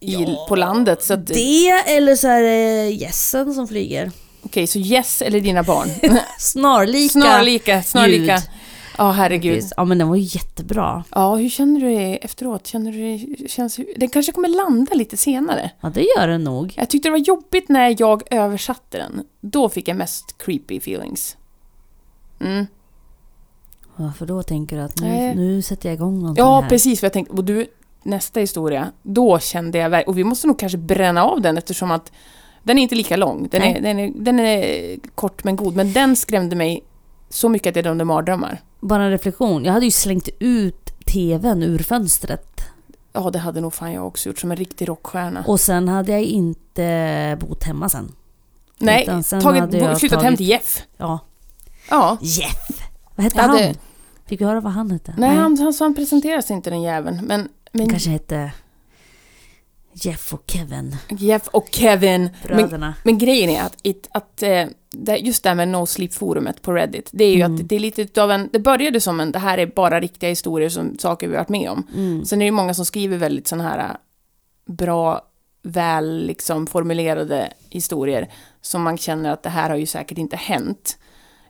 i 0.00 0.26
på 0.48 0.56
landet. 0.56 1.02
Så 1.04 1.14
att, 1.14 1.26
Det 1.26 1.68
eller 1.86 2.16
så 2.16 2.28
är 2.28 2.42
det 2.42 2.90
gässen 2.90 3.54
som 3.54 3.68
flyger. 3.68 4.10
Okej, 4.48 4.66
så 4.66 4.78
yes 4.78 5.22
eller 5.22 5.40
dina 5.40 5.62
barn? 5.62 5.88
Snarlika. 6.38 7.08
snarlika, 7.12 7.82
snarlika. 7.82 8.34
ljud. 8.34 8.42
Ja, 8.98 9.10
herregud. 9.10 9.64
Ja 9.76 9.84
men 9.84 9.98
den 9.98 10.08
var 10.08 10.16
ju 10.16 10.22
jättebra. 10.22 11.04
Ja, 11.10 11.36
hur 11.36 11.48
känner 11.48 11.80
du 11.80 11.86
dig 11.86 12.18
efteråt? 12.22 12.66
Känner 12.66 12.92
du 12.92 12.98
dig, 12.98 13.36
känns, 13.48 13.80
den 13.96 14.08
kanske 14.08 14.32
kommer 14.32 14.48
landa 14.48 14.94
lite 14.94 15.16
senare. 15.16 15.70
Ja 15.80 15.88
det 15.94 16.06
gör 16.16 16.28
den 16.28 16.44
nog. 16.44 16.74
Jag 16.76 16.90
tyckte 16.90 17.08
det 17.08 17.10
var 17.10 17.18
jobbigt 17.18 17.68
när 17.68 17.96
jag 17.98 18.22
översatte 18.30 18.98
den. 18.98 19.24
Då 19.40 19.68
fick 19.68 19.88
jag 19.88 19.96
mest 19.96 20.38
creepy 20.38 20.76
feelings. 20.76 21.36
Mm. 22.40 22.66
Varför 23.96 24.26
då 24.26 24.42
tänker 24.42 24.76
du 24.76 24.82
att 24.82 25.00
Nej. 25.00 25.34
nu, 25.34 25.44
nu 25.44 25.62
sätter 25.62 25.88
jag 25.88 25.94
igång 25.94 26.18
någonting 26.18 26.44
Ja, 26.44 26.60
här? 26.60 26.68
precis. 26.68 27.00
För 27.00 27.04
jag 27.06 27.12
tänkte, 27.12 27.34
och 27.34 27.44
du, 27.44 27.66
nästa 28.02 28.40
historia, 28.40 28.92
då 29.02 29.38
kände 29.38 29.78
jag 29.78 30.08
och 30.08 30.18
vi 30.18 30.24
måste 30.24 30.46
nog 30.46 30.58
kanske 30.58 30.78
bränna 30.78 31.24
av 31.24 31.40
den 31.40 31.58
eftersom 31.58 31.90
att 31.90 32.12
den 32.62 32.78
är 32.78 32.82
inte 32.82 32.94
lika 32.94 33.16
lång. 33.16 33.48
Den 33.50 33.60
Nej. 33.60 33.76
är, 33.76 33.80
den, 33.80 33.98
är, 33.98 34.12
den 34.16 34.40
är 34.40 34.96
kort 35.14 35.44
men 35.44 35.56
god, 35.56 35.76
men 35.76 35.92
den 35.92 36.16
skrämde 36.16 36.56
mig 36.56 36.84
så 37.30 37.48
mycket 37.48 37.70
att 37.70 37.76
jag 37.76 37.84
drömde 37.84 38.04
mardrömmar. 38.04 38.62
Bara 38.80 39.02
en 39.04 39.10
reflektion. 39.10 39.64
Jag 39.64 39.72
hade 39.72 39.84
ju 39.84 39.90
slängt 39.90 40.28
ut 40.38 40.92
TVn 41.06 41.62
ur 41.62 41.78
fönstret. 41.78 42.60
Ja, 43.12 43.30
det 43.30 43.38
hade 43.38 43.60
nog 43.60 43.74
fan 43.74 43.92
jag 43.92 44.06
också 44.06 44.28
gjort 44.28 44.38
som 44.38 44.50
en 44.50 44.56
riktig 44.56 44.88
rockstjärna. 44.88 45.44
Och 45.46 45.60
sen 45.60 45.88
hade 45.88 46.12
jag 46.12 46.22
inte 46.22 47.36
bott 47.40 47.64
hemma 47.64 47.88
sen. 47.88 48.12
Nej, 48.78 49.02
utan 49.02 49.22
sen 49.22 49.40
tagit, 49.40 49.70
flyttat 49.98 50.22
hem 50.22 50.32
tagit- 50.32 50.36
till 50.36 50.48
Jeff. 50.48 50.82
Ja. 50.96 51.18
Ja. 51.90 52.18
Jeff! 52.20 52.68
Vad 53.14 53.24
hette 53.24 53.40
hade- 53.40 53.64
han? 53.66 53.74
Fick 54.26 54.40
vi 54.40 54.44
höra 54.44 54.60
vad 54.60 54.72
han 54.72 54.90
hette? 54.90 55.14
Nej, 55.18 55.36
han, 55.36 55.58
han, 55.58 55.74
han 55.80 55.94
presenterade 55.94 56.42
sig 56.42 56.56
inte 56.56 56.70
den 56.70 56.82
jäveln. 56.82 57.16
Men, 57.26 57.40
Han 57.40 57.48
men 57.72 57.90
kanske 57.90 58.10
hette 58.10 58.52
Jeff 60.04 60.32
och 60.34 60.42
Kevin. 60.46 60.96
Jeff 61.08 61.48
och 61.48 61.68
Kevin. 61.72 62.22
Men, 62.48 62.56
Bröderna. 62.56 62.94
men 63.02 63.18
grejen 63.18 63.50
är 63.50 63.62
att, 63.62 63.76
it, 63.82 64.08
att 64.12 64.42
eh, 64.42 64.66
just 65.18 65.42
det 65.42 65.48
här 65.48 65.56
med 65.56 65.68
No 65.68 65.86
Sleep-forumet 65.86 66.62
på 66.62 66.72
Reddit, 66.72 67.08
det 67.12 67.24
är 67.24 67.34
ju 67.34 67.40
Mm. 67.42 67.54
att 67.54 67.68
det 67.68 67.76
är 67.76 67.80
lite 67.80 68.02
utav 68.02 68.30
en... 68.30 68.48
Det 68.52 68.58
började 68.58 69.00
som 69.00 69.20
en, 69.20 69.32
det 69.32 69.38
här 69.38 69.58
är 69.58 69.66
bara 69.66 70.00
riktiga 70.00 70.30
historier 70.30 70.68
som 70.68 70.98
saker 70.98 71.28
vi 71.28 71.34
har 71.34 71.40
varit 71.40 71.48
med 71.48 71.70
om. 71.70 71.86
Mm. 71.94 72.24
Sen 72.24 72.38
är 72.38 72.40
det 72.40 72.46
ju 72.46 72.52
många 72.52 72.74
som 72.74 72.84
skriver 72.84 73.16
väldigt 73.16 73.48
sådana 73.48 73.68
här 73.68 73.78
äh, 73.78 73.96
bra, 74.74 75.22
väl 75.62 76.26
liksom 76.26 76.66
formulerade 76.66 77.52
historier 77.70 78.28
som 78.60 78.82
man 78.82 78.98
känner 78.98 79.30
att 79.30 79.42
det 79.42 79.50
här 79.50 79.70
har 79.70 79.76
ju 79.76 79.86
säkert 79.86 80.18
inte 80.18 80.36
hänt. 80.36 80.98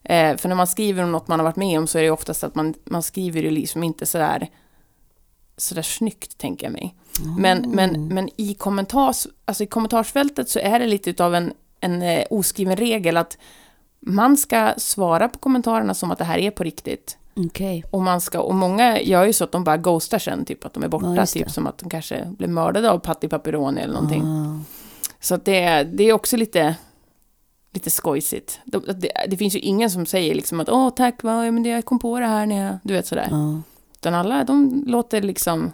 Eh, 0.04 0.36
för 0.36 0.48
när 0.48 0.56
man 0.56 0.66
skriver 0.66 1.02
om 1.02 1.12
något 1.12 1.28
man 1.28 1.38
har 1.38 1.44
varit 1.44 1.56
med 1.56 1.78
om 1.78 1.86
så 1.86 1.98
är 1.98 2.02
det 2.02 2.10
oftast 2.10 2.44
att 2.44 2.54
man, 2.54 2.74
man 2.84 3.02
skriver 3.02 3.42
ju 3.42 3.50
liksom 3.50 3.84
inte 3.84 4.06
sådär 4.06 4.48
sådär 5.58 5.82
snyggt, 5.82 6.38
tänker 6.38 6.66
jag 6.66 6.72
mig. 6.72 6.94
Men, 7.38 7.70
men, 7.70 8.08
men 8.08 8.28
i, 8.36 8.54
kommentars, 8.54 9.26
alltså 9.44 9.64
i 9.64 9.66
kommentarsfältet 9.66 10.48
så 10.48 10.58
är 10.58 10.78
det 10.78 10.86
lite 10.86 11.10
utav 11.10 11.34
en, 11.34 11.52
en 11.80 12.02
eh, 12.02 12.24
oskriven 12.30 12.76
regel 12.76 13.16
att 13.16 13.38
man 14.00 14.36
ska 14.36 14.72
svara 14.76 15.28
på 15.28 15.38
kommentarerna 15.38 15.94
som 15.94 16.10
att 16.10 16.18
det 16.18 16.24
här 16.24 16.38
är 16.38 16.50
på 16.50 16.62
riktigt. 16.64 17.18
Okej. 17.36 17.84
Och, 17.90 18.02
man 18.02 18.20
ska, 18.20 18.40
och 18.40 18.54
många 18.54 19.00
gör 19.00 19.24
ju 19.24 19.32
så 19.32 19.44
att 19.44 19.52
de 19.52 19.64
bara 19.64 19.76
ghostar 19.76 20.18
sen, 20.18 20.44
typ 20.44 20.64
att 20.64 20.74
de 20.74 20.82
är 20.82 20.88
borta, 20.88 21.14
Ja, 21.16 21.26
typ 21.26 21.50
som 21.50 21.66
att 21.66 21.78
de 21.78 21.90
kanske 21.90 22.24
blev 22.38 22.50
mördade 22.50 22.90
av 22.90 22.98
Patti 22.98 23.28
Papironi 23.28 23.80
eller 23.80 23.94
någonting. 23.94 24.22
Ah. 24.22 24.60
Så 25.20 25.34
att 25.34 25.44
det, 25.44 25.82
det 25.84 26.04
är 26.04 26.12
också 26.12 26.36
lite, 26.36 26.74
lite 27.72 27.90
skojsigt. 27.90 28.60
Det, 28.64 28.78
det, 28.92 29.10
det 29.28 29.36
finns 29.36 29.54
ju 29.54 29.58
ingen 29.58 29.90
som 29.90 30.06
säger 30.06 30.34
liksom 30.34 30.60
att 30.60 30.68
åh 30.68 30.90
tack, 30.90 31.14
ja, 31.22 31.50
men 31.50 31.62
det- 31.62 31.68
jag 31.68 31.84
kom 31.84 31.98
på 31.98 32.20
det 32.20 32.26
här 32.26 32.46
när 32.46 32.66
jag, 32.66 32.78
du 32.82 32.94
vet 32.94 33.06
sådär. 33.06 33.28
Ja. 33.30 33.62
Utan 33.98 34.14
alla, 34.14 34.44
de 34.44 34.84
låter 34.86 35.22
liksom, 35.22 35.72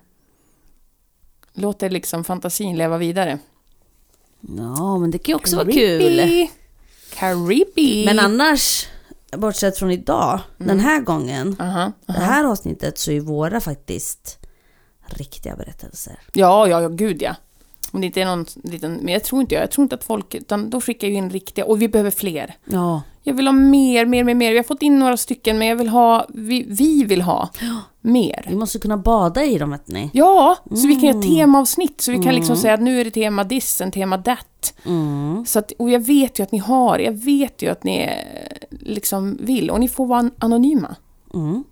låter 1.52 1.90
liksom 1.90 2.24
fantasin 2.24 2.76
leva 2.76 2.98
vidare. 2.98 3.38
ja, 4.40 4.98
men 4.98 5.10
det 5.10 5.18
kan 5.18 5.32
ju 5.32 5.36
också 5.36 5.56
vara 5.56 5.72
kul. 5.72 6.48
Creepy. 7.10 8.04
Men 8.04 8.18
annars, 8.18 8.86
bortsett 9.36 9.78
från 9.78 9.90
idag, 9.90 10.40
den 10.58 10.80
här 10.80 11.00
gången, 11.00 11.56
Aha, 11.60 11.92
det 12.06 12.12
aha. 12.12 12.22
här 12.22 12.44
avsnittet, 12.44 12.98
så 12.98 13.10
är 13.10 13.20
våra 13.20 13.60
faktiskt 13.60 14.38
riktiga 15.06 15.56
berättelser. 15.56 16.20
Ja, 16.32 16.68
ja, 16.68 16.82
ja, 16.82 16.88
gud 16.88 17.22
ja. 17.22 17.36
Om 17.94 18.00
det 18.00 18.06
inte 18.06 18.20
är 18.20 18.24
någon 18.26 18.46
liten, 18.62 18.92
men 19.02 19.12
jag 19.14 19.24
tror 19.24 19.40
inte 19.40 19.54
jag, 19.54 19.62
jag 19.62 19.70
tror 19.70 19.82
inte 19.82 19.94
att 19.94 20.04
folk, 20.04 20.34
utan 20.34 20.70
då 20.70 20.80
skickar 20.80 21.08
ju 21.08 21.14
in 21.14 21.30
riktiga, 21.30 21.64
och 21.64 21.82
vi 21.82 21.88
behöver 21.88 22.10
fler. 22.10 22.54
Ja. 22.64 23.02
Jag 23.22 23.34
vill 23.34 23.46
ha 23.46 23.52
mer, 23.52 24.06
mer, 24.06 24.24
mer, 24.24 24.34
mer. 24.34 24.50
Vi 24.50 24.56
har 24.56 24.64
fått 24.64 24.82
in 24.82 24.98
några 24.98 25.16
stycken, 25.16 25.58
men 25.58 25.68
jag 25.68 25.76
vill 25.76 25.88
ha, 25.88 26.26
vi, 26.28 26.64
vi 26.68 27.04
vill 27.04 27.22
ha 27.22 27.50
mer. 28.00 28.46
Vi 28.48 28.56
måste 28.56 28.78
kunna 28.78 28.96
bada 28.96 29.44
i 29.44 29.58
dem, 29.58 29.70
vet 29.70 29.88
ni. 29.88 30.10
Ja, 30.12 30.56
så 30.70 30.86
vi 30.86 30.94
kan 30.94 31.02
göra 31.04 31.16
Mm. 31.16 31.28
temaavsnitt, 31.36 32.00
så 32.00 32.12
vi 32.12 32.18
kan 32.22 32.34
liksom 32.34 32.52
Mm. 32.52 32.62
säga 32.62 32.74
att 32.74 32.80
nu 32.82 33.00
är 33.00 33.04
det 33.04 33.10
tema 33.10 33.44
this, 33.44 33.80
en 33.80 33.90
tema 33.90 34.18
that. 34.18 34.74
Mm. 34.86 35.44
Så 35.46 35.58
att, 35.58 35.72
och 35.78 35.90
jag 35.90 36.00
vet 36.00 36.38
ju 36.38 36.42
att 36.42 36.52
ni 36.52 36.58
har, 36.58 36.98
jag 36.98 37.12
vet 37.12 37.62
ju 37.62 37.68
att 37.70 37.84
ni 37.84 37.98
eh, 38.02 38.10
liksom 38.70 39.38
vill, 39.40 39.70
och 39.70 39.80
ni 39.80 39.88
får 39.88 40.06
vara 40.06 40.18
an- 40.18 40.34
anonyma. 40.38 40.96
Mm. 41.34 41.64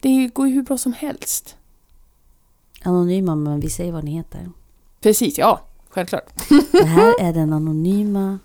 Det 0.00 0.26
går 0.34 0.48
ju 0.48 0.54
hur 0.54 0.62
bra 0.62 0.78
som 0.78 0.92
helst. 0.92 1.56
Anonyma, 2.82 3.34
men 3.34 3.60
vi 3.60 3.70
säger 3.70 3.92
vad 3.92 4.04
ni 4.04 4.10
heter. 4.10 4.50
Precis, 5.02 5.38
ja, 5.38 5.60
självklart. 5.90 6.26
Det 6.72 6.84
här 6.84 7.14
är 7.20 7.32
den 7.32 7.52
anonyma 7.52 8.38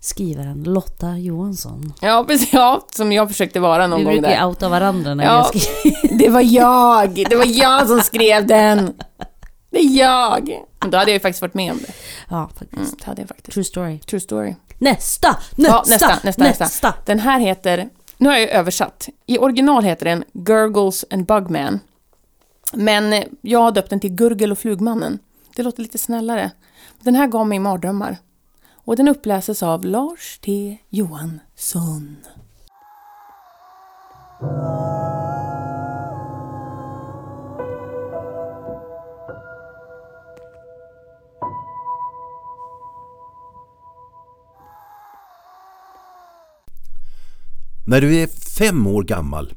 skrivaren 0.00 0.62
Lotta 0.64 1.16
Johansson. 1.16 1.92
Ja, 2.00 2.24
precis, 2.28 2.52
ja, 2.52 2.86
som 2.92 3.12
jag 3.12 3.28
försökte 3.28 3.60
vara 3.60 3.86
någon 3.86 3.98
vi 3.98 4.04
gång 4.04 4.12
brukar 4.14 4.30
ju 4.30 4.36
där. 4.36 4.46
outa 4.46 4.68
varandra 4.68 5.14
när 5.14 5.24
Ja. 5.24 5.50
vi 5.54 5.60
skriver. 5.60 6.18
Det 6.18 6.28
var 6.28 6.40
jag, 6.40 7.14
det 7.30 7.36
var 7.36 7.46
jag 7.60 7.88
som 7.88 8.00
skrev 8.00 8.46
den. 8.46 8.94
Det 9.70 9.78
är 9.78 9.98
jag! 9.98 10.50
Men 10.80 10.90
Då 10.90 10.98
hade 10.98 11.10
jag 11.10 11.14
ju 11.16 11.20
faktiskt 11.20 11.42
varit 11.42 11.54
med 11.54 11.72
om 11.72 11.78
det. 11.78 11.92
Ja, 12.28 12.48
faktiskt. 12.58 12.72
Mm, 12.82 12.94
det 12.98 13.04
hade 13.04 13.22
jag 13.22 13.28
faktiskt. 13.28 13.52
True 13.54 13.64
story. 13.64 13.98
True 13.98 14.20
story. 14.20 14.54
Nästa! 14.78 15.36
Ja, 15.56 15.84
Nästa! 15.86 16.08
nästa, 16.22 16.44
nästa, 16.44 16.64
nästa. 16.64 16.94
Den 17.06 17.18
här 17.18 17.40
heter, 17.40 17.88
nu 18.16 18.28
har 18.28 18.34
jag 18.36 18.42
ju 18.42 18.48
översatt. 18.48 19.08
I 19.26 19.38
original 19.38 19.84
heter 19.84 20.04
den 20.04 20.24
Gurgles 20.32 21.04
and 21.10 21.26
Bugman. 21.26 21.80
Men 22.72 23.12
eh, 23.12 23.24
jag 23.40 23.58
har 23.58 23.72
döpt 23.72 23.90
den 23.90 24.00
till 24.00 24.10
Gurgel 24.14 24.52
och 24.52 24.58
Flugmannen. 24.58 25.18
Det 25.58 25.64
låter 25.64 25.82
lite 25.82 25.98
snällare. 25.98 26.50
Den 27.02 27.14
här 27.14 27.26
gav 27.26 27.46
mig 27.46 27.58
mardrömmar. 27.58 28.16
Och 28.70 28.96
den 28.96 29.08
uppläses 29.08 29.62
av 29.62 29.84
Lars 29.84 30.38
T 30.42 30.78
Johansson. 30.88 32.16
När 47.86 48.00
du 48.00 48.16
är 48.16 48.26
fem 48.58 48.86
år 48.86 49.02
gammal 49.02 49.52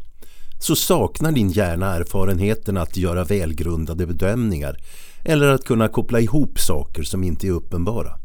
så 0.60 0.76
saknar 0.76 1.32
din 1.32 1.50
hjärna 1.50 1.96
erfarenheten 1.96 2.78
att 2.78 2.98
göra 2.98 3.24
välgrundade 3.24 4.08
bedömningar 4.08 4.78
eller 5.26 5.48
att 5.48 5.64
kunna 5.64 5.88
koppla 5.88 6.20
ihop 6.20 6.60
saker 6.60 7.04
som 7.04 7.24
inte 7.24 7.48
är 7.48 7.52
uppenbara. 7.52 8.18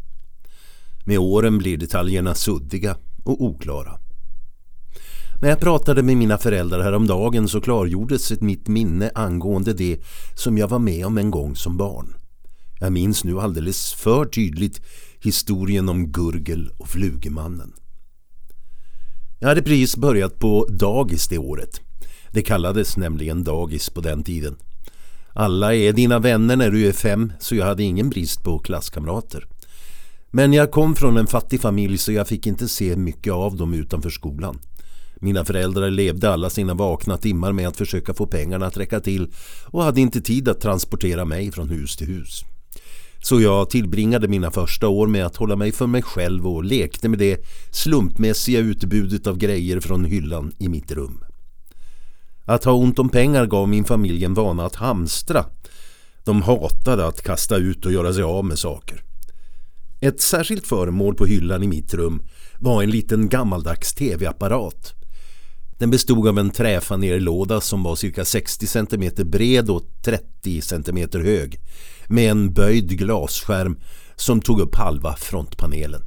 Med 1.05 1.19
åren 1.19 1.59
blir 1.59 1.77
detaljerna 1.77 2.35
suddiga 2.35 2.97
och 3.25 3.45
oklara. 3.45 3.99
När 5.43 5.49
jag 5.49 5.61
pratade 5.61 6.03
med 6.03 6.17
mina 6.17 6.39
föräldrar 6.39 6.81
häromdagen 6.81 7.49
så 7.49 7.61
klargjordes 7.61 8.31
ett 8.31 8.41
mitt 8.41 8.69
minne 8.69 9.11
angående 9.15 9.73
det 9.73 10.01
som 10.35 10.59
jag 10.59 10.69
var 10.69 10.79
med 10.79 11.07
om 11.07 11.19
en 11.19 11.31
gång 11.31 11.57
som 11.57 11.77
barn. 11.77 12.15
Jag 12.81 12.93
minns 12.93 13.25
nu 13.25 13.41
alldeles 13.41 13.93
för 13.93 14.25
tydligt 14.25 14.81
historien 15.21 15.89
om 15.89 16.13
Gurgel 16.13 16.71
och 16.79 16.89
Flugemannen. 16.89 17.73
Jag 19.39 19.49
hade 19.49 19.63
precis 19.63 19.97
börjat 19.97 20.39
på 20.39 20.67
dagis 20.71 21.29
det 21.29 21.39
året. 21.39 21.81
Det 22.31 22.43
kallades 22.43 22.97
nämligen 22.97 23.45
dagis 23.45 23.91
på 23.91 24.01
den 24.01 24.23
tiden. 24.23 24.57
Alla 25.39 25.75
är 25.75 25.93
dina 25.93 26.19
vänner 26.19 26.57
när 26.57 26.71
du 26.71 26.89
är 26.89 26.93
fem 26.93 27.33
så 27.39 27.57
jag 27.57 27.67
hade 27.67 27.83
ingen 27.83 28.11
brist 28.11 28.43
på 28.43 28.59
klasskamrater. 28.59 29.47
Men 30.31 30.53
jag 30.53 30.71
kom 30.71 30.95
från 30.95 31.17
en 31.17 31.27
fattig 31.27 31.61
familj 31.61 31.99
så 31.99 32.13
jag 32.13 32.29
fick 32.29 32.47
inte 32.47 32.69
se 32.69 32.97
mycket 32.97 33.33
av 33.33 33.57
dem 33.57 33.75
utanför 33.75 34.11
skolan. 34.11 34.59
Mina 35.21 35.45
föräldrar 35.45 35.91
levde 35.91 36.33
alla 36.33 36.51
sina 36.51 36.75
vakna 36.75 37.17
timmar 37.17 37.53
med 37.53 37.69
att 37.69 37.77
försöka 37.77 38.15
få 38.15 38.27
pengarna 38.27 38.67
att 38.67 38.77
räcka 38.77 39.01
till 39.01 39.33
och 39.67 39.83
hade 39.83 40.01
inte 40.01 40.21
tid 40.21 40.49
att 40.49 40.61
transportera 40.61 41.25
mig 41.25 41.53
från 41.53 41.69
hus 41.69 41.97
till 41.97 42.07
hus. 42.07 42.45
Så 43.23 43.41
jag 43.41 43.71
tillbringade 43.71 44.29
mina 44.29 44.51
första 44.51 44.89
år 44.89 45.07
med 45.07 45.27
att 45.27 45.37
hålla 45.37 45.57
mig 45.57 45.73
för 45.73 45.87
mig 45.87 46.03
själv 46.03 46.47
och 46.47 46.65
lekte 46.65 47.09
med 47.09 47.19
det 47.19 47.45
slumpmässiga 47.71 48.61
utbudet 48.61 49.27
av 49.27 49.39
grejer 49.39 49.81
från 49.81 50.05
hyllan 50.05 50.53
i 50.59 50.69
mitt 50.69 50.93
rum. 50.93 51.21
Att 52.47 52.65
ha 52.65 52.73
ont 52.73 52.99
om 52.99 53.09
pengar 53.09 53.47
gav 53.47 53.69
min 53.69 53.85
familj 53.85 54.25
en 54.25 54.35
vana 54.35 54.67
att 54.67 54.77
hamstra. 54.77 55.45
De 56.25 56.43
hatade 56.43 57.07
att 57.07 57.23
kasta 57.23 57.57
ut 57.57 57.87
och 57.87 57.93
göra 57.93 58.13
sig 58.13 58.23
av 58.23 58.45
med 58.45 58.59
saker. 58.59 59.03
Ett 60.01 60.21
särskilt 60.21 60.67
föremål 60.67 61.15
på 61.15 61.27
hyllan 61.27 61.63
i 61.63 61.67
mitt 61.67 61.95
rum 61.95 62.23
var 62.59 62.83
en 62.83 62.91
liten 62.91 63.29
gammaldags 63.29 63.95
tv-apparat. 63.95 64.95
Den 65.79 65.91
bestod 65.91 66.29
av 66.29 66.39
en 66.39 66.51
träfanerlåda 66.51 67.61
som 67.61 67.83
var 67.83 67.97
cirka 67.97 68.25
60 68.25 68.67
cm 68.67 69.11
bred 69.31 69.71
och 69.71 69.83
30 70.05 70.61
cm 70.61 71.09
hög 71.13 71.61
med 72.09 72.31
en 72.31 72.53
böjd 72.53 72.99
glasskärm 72.99 73.79
som 74.17 74.41
tog 74.41 74.61
upp 74.61 74.75
halva 74.75 75.17
frontpanelen. 75.17 76.03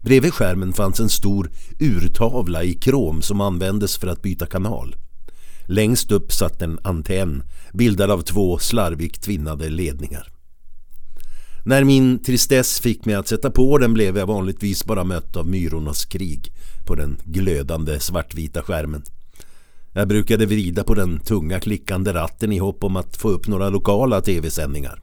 Bredvid 0.00 0.34
skärmen 0.34 0.72
fanns 0.72 1.00
en 1.00 1.08
stor 1.08 1.50
urtavla 1.80 2.62
i 2.62 2.74
krom 2.74 3.22
som 3.22 3.40
användes 3.40 3.96
för 3.96 4.06
att 4.06 4.22
byta 4.22 4.46
kanal. 4.46 4.96
Längst 5.66 6.12
upp 6.12 6.32
satt 6.32 6.62
en 6.62 6.78
antenn 6.82 7.42
bildad 7.72 8.10
av 8.10 8.20
två 8.22 8.58
slarvigt 8.58 9.22
tvinnade 9.22 9.68
ledningar. 9.68 10.32
När 11.64 11.84
min 11.84 12.22
tristess 12.22 12.80
fick 12.80 13.04
mig 13.04 13.14
att 13.14 13.28
sätta 13.28 13.50
på 13.50 13.78
den 13.78 13.94
blev 13.94 14.18
jag 14.18 14.26
vanligtvis 14.26 14.84
bara 14.84 15.04
mött 15.04 15.36
av 15.36 15.48
myrornas 15.48 16.04
krig 16.04 16.52
på 16.86 16.94
den 16.94 17.18
glödande 17.24 18.00
svartvita 18.00 18.62
skärmen. 18.62 19.02
Jag 19.92 20.08
brukade 20.08 20.46
vrida 20.46 20.84
på 20.84 20.94
den 20.94 21.18
tunga 21.20 21.60
klickande 21.60 22.12
ratten 22.12 22.52
i 22.52 22.58
hopp 22.58 22.84
om 22.84 22.96
att 22.96 23.16
få 23.16 23.28
upp 23.28 23.48
några 23.48 23.68
lokala 23.68 24.20
tv-sändningar. 24.20 25.02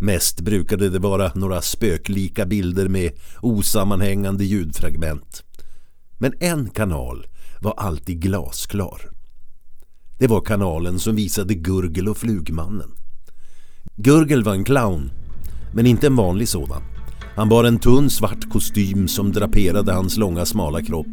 Mest 0.00 0.40
brukade 0.40 0.88
det 0.88 0.98
vara 0.98 1.32
några 1.34 1.62
spöklika 1.62 2.46
bilder 2.46 2.88
med 2.88 3.12
osammanhängande 3.40 4.44
ljudfragment. 4.44 5.42
Men 6.18 6.32
en 6.40 6.70
kanal 6.70 7.26
var 7.60 7.74
alltid 7.76 8.20
glasklar. 8.20 9.19
Det 10.20 10.26
var 10.26 10.40
kanalen 10.40 10.98
som 10.98 11.16
visade 11.16 11.54
Gurgel 11.54 12.08
och 12.08 12.16
Flugmannen. 12.16 12.90
Gurgel 13.96 14.44
var 14.44 14.52
en 14.52 14.64
clown, 14.64 15.10
men 15.74 15.86
inte 15.86 16.06
en 16.06 16.16
vanlig 16.16 16.48
sådan. 16.48 16.82
Han 17.36 17.48
bar 17.48 17.64
en 17.64 17.78
tunn 17.78 18.10
svart 18.10 18.50
kostym 18.52 19.08
som 19.08 19.32
draperade 19.32 19.92
hans 19.92 20.16
långa 20.16 20.46
smala 20.46 20.82
kropp, 20.82 21.06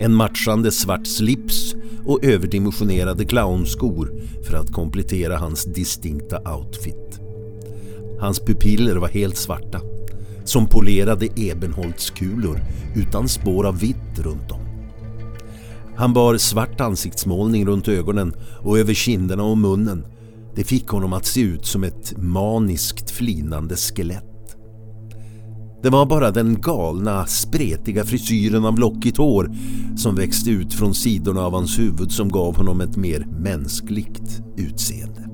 en 0.00 0.14
matchande 0.14 0.70
svart 0.70 1.06
slips 1.06 1.74
och 2.04 2.24
överdimensionerade 2.24 3.24
clownskor 3.24 4.12
för 4.46 4.56
att 4.56 4.72
komplettera 4.72 5.38
hans 5.38 5.64
distinkta 5.64 6.54
outfit. 6.56 7.20
Hans 8.20 8.40
pupiller 8.40 8.96
var 8.96 9.08
helt 9.08 9.36
svarta, 9.36 9.80
som 10.44 10.66
polerade 10.66 11.28
ebenholtskulor 11.36 12.60
utan 12.96 13.28
spår 13.28 13.66
av 13.66 13.78
vitt 13.78 14.18
runt 14.18 14.50
om. 14.50 14.67
Han 15.98 16.12
bar 16.12 16.36
svart 16.36 16.80
ansiktsmålning 16.80 17.66
runt 17.66 17.88
ögonen 17.88 18.32
och 18.60 18.78
över 18.78 18.94
kinderna 18.94 19.42
och 19.42 19.58
munnen. 19.58 20.06
Det 20.54 20.64
fick 20.64 20.88
honom 20.88 21.12
att 21.12 21.26
se 21.26 21.40
ut 21.40 21.66
som 21.66 21.84
ett 21.84 22.14
maniskt 22.16 23.10
flinande 23.10 23.76
skelett. 23.76 24.56
Det 25.82 25.90
var 25.90 26.06
bara 26.06 26.30
den 26.30 26.60
galna, 26.60 27.26
spretiga 27.26 28.04
frisyren 28.04 28.64
av 28.64 28.78
lockigt 28.78 29.16
hår 29.16 29.50
som 29.96 30.14
växte 30.14 30.50
ut 30.50 30.74
från 30.74 30.94
sidorna 30.94 31.40
av 31.40 31.52
hans 31.52 31.78
huvud 31.78 32.12
som 32.12 32.28
gav 32.28 32.56
honom 32.56 32.80
ett 32.80 32.96
mer 32.96 33.26
mänskligt 33.40 34.42
utseende. 34.56 35.28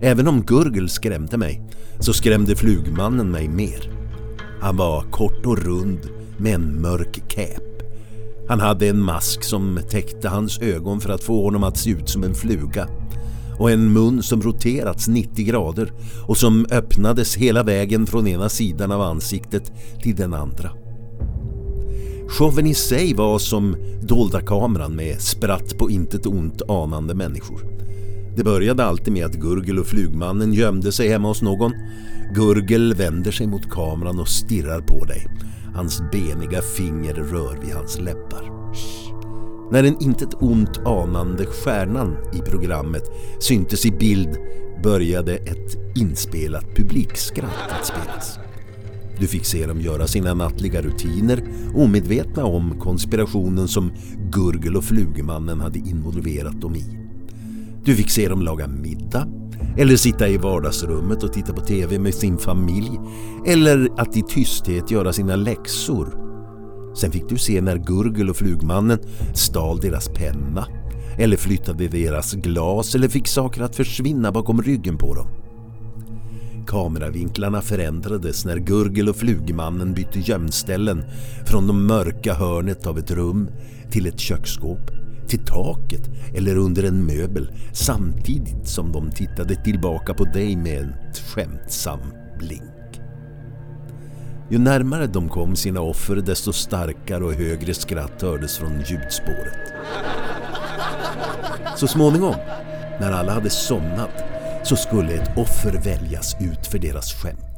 Även 0.00 0.28
om 0.28 0.42
Gurgel 0.42 0.88
skrämde 0.88 1.36
mig 1.36 1.62
så 2.00 2.12
skrämde 2.12 2.56
flugmannen 2.56 3.30
mig 3.30 3.48
mer. 3.48 3.90
Han 4.60 4.76
var 4.76 5.02
kort 5.10 5.46
och 5.46 5.58
rund 5.58 6.00
med 6.38 6.54
en 6.54 6.82
mörk 6.82 7.28
cap. 7.28 7.73
Han 8.48 8.60
hade 8.60 8.88
en 8.88 9.02
mask 9.02 9.44
som 9.44 9.80
täckte 9.90 10.28
hans 10.28 10.58
ögon 10.58 11.00
för 11.00 11.10
att 11.10 11.24
få 11.24 11.44
honom 11.44 11.64
att 11.64 11.76
se 11.76 11.90
ut 11.90 12.08
som 12.08 12.24
en 12.24 12.34
fluga 12.34 12.88
och 13.58 13.70
en 13.70 13.92
mun 13.92 14.22
som 14.22 14.42
roterats 14.42 15.08
90 15.08 15.44
grader 15.44 15.92
och 16.26 16.36
som 16.36 16.66
öppnades 16.70 17.36
hela 17.36 17.62
vägen 17.62 18.06
från 18.06 18.26
ena 18.26 18.48
sidan 18.48 18.92
av 18.92 19.00
ansiktet 19.00 19.72
till 20.02 20.16
den 20.16 20.34
andra. 20.34 20.70
Showen 22.28 22.66
i 22.66 22.74
sig 22.74 23.14
var 23.14 23.38
som 23.38 23.76
dolda 24.02 24.40
kameran 24.40 24.96
med 24.96 25.20
spratt 25.20 25.78
på 25.78 25.90
intet 25.90 26.26
ont 26.26 26.62
anande 26.68 27.14
människor. 27.14 27.74
Det 28.36 28.44
började 28.44 28.84
alltid 28.84 29.12
med 29.12 29.26
att 29.26 29.34
Gurgel 29.34 29.78
och 29.78 29.86
flugmannen 29.86 30.52
gömde 30.52 30.92
sig 30.92 31.08
hemma 31.08 31.28
hos 31.28 31.42
någon. 31.42 31.72
Gurgel 32.34 32.94
vänder 32.94 33.30
sig 33.30 33.46
mot 33.46 33.70
kameran 33.70 34.20
och 34.20 34.28
stirrar 34.28 34.80
på 34.80 35.04
dig. 35.04 35.26
Hans 35.74 36.02
beniga 36.12 36.62
finger 36.62 37.14
rör 37.14 37.58
vid 37.64 37.74
hans 37.74 38.00
läppar. 38.00 38.50
När 39.72 39.82
den 39.82 40.02
intet 40.02 40.42
ont 40.42 40.78
anande 40.86 41.46
stjärnan 41.46 42.16
i 42.32 42.38
programmet 42.38 43.02
syntes 43.38 43.86
i 43.86 43.90
bild 43.90 44.36
började 44.82 45.36
ett 45.36 45.96
inspelat 45.96 46.76
publikskratt 46.76 47.72
att 47.80 47.86
spelas. 47.86 48.38
Du 49.18 49.26
fick 49.26 49.44
se 49.44 49.66
dem 49.66 49.80
göra 49.80 50.06
sina 50.06 50.34
nattliga 50.34 50.82
rutiner 50.82 51.42
omedvetna 51.74 52.44
om 52.44 52.78
konspirationen 52.80 53.68
som 53.68 53.92
Gurgel 54.30 54.76
och 54.76 54.84
Flugemannen 54.84 55.60
hade 55.60 55.78
involverat 55.78 56.60
dem 56.60 56.76
i. 56.76 56.98
Du 57.84 57.94
fick 57.94 58.10
se 58.10 58.28
dem 58.28 58.42
laga 58.42 58.66
middag 58.66 59.28
eller 59.76 59.96
sitta 59.96 60.28
i 60.28 60.36
vardagsrummet 60.36 61.22
och 61.22 61.32
titta 61.32 61.52
på 61.52 61.60
tv 61.60 61.98
med 61.98 62.14
sin 62.14 62.38
familj 62.38 63.00
eller 63.46 63.88
att 63.96 64.16
i 64.16 64.22
tysthet 64.22 64.90
göra 64.90 65.12
sina 65.12 65.36
läxor. 65.36 66.24
Sen 66.96 67.12
fick 67.12 67.28
du 67.28 67.38
se 67.38 67.60
när 67.60 67.76
Gurgel 67.76 68.30
och 68.30 68.36
Flugmannen 68.36 68.98
stal 69.34 69.80
deras 69.80 70.08
penna 70.08 70.66
eller 71.18 71.36
flyttade 71.36 71.88
deras 71.88 72.34
glas 72.34 72.94
eller 72.94 73.08
fick 73.08 73.28
saker 73.28 73.62
att 73.62 73.76
försvinna 73.76 74.32
bakom 74.32 74.62
ryggen 74.62 74.98
på 74.98 75.14
dem. 75.14 75.26
Kameravinklarna 76.66 77.62
förändrades 77.62 78.44
när 78.44 78.56
Gurgel 78.56 79.08
och 79.08 79.16
Flugmannen 79.16 79.94
bytte 79.94 80.20
gömställen 80.20 81.04
från 81.46 81.66
det 81.66 81.72
mörka 81.72 82.34
hörnet 82.34 82.86
av 82.86 82.98
ett 82.98 83.10
rum 83.10 83.50
till 83.90 84.06
ett 84.06 84.20
köksskåp, 84.20 84.90
till 85.28 85.44
taket 85.46 86.10
eller 86.34 86.56
under 86.56 86.82
en 86.82 87.06
möbel 87.06 87.50
samtidigt 87.72 88.68
som 88.68 88.92
de 88.92 89.10
tittade 89.10 89.54
tillbaka 89.54 90.14
på 90.14 90.24
dig 90.24 90.56
med 90.56 90.80
en 90.80 90.94
skämtsam 91.14 92.00
blink. 92.38 93.00
Ju 94.50 94.58
närmare 94.58 95.06
de 95.06 95.28
kom 95.28 95.56
sina 95.56 95.80
offer 95.80 96.16
desto 96.16 96.52
starkare 96.52 97.24
och 97.24 97.32
högre 97.32 97.74
skratt 97.74 98.22
hördes 98.22 98.58
från 98.58 98.80
ljudspåret. 98.80 99.72
Så 101.76 101.86
småningom, 101.86 102.34
när 103.00 103.12
alla 103.12 103.32
hade 103.32 103.50
somnat, 103.50 104.24
så 104.62 104.76
skulle 104.76 105.12
ett 105.12 105.38
offer 105.38 105.80
väljas 105.84 106.36
ut 106.40 106.66
för 106.66 106.78
deras 106.78 107.12
skämt. 107.12 107.53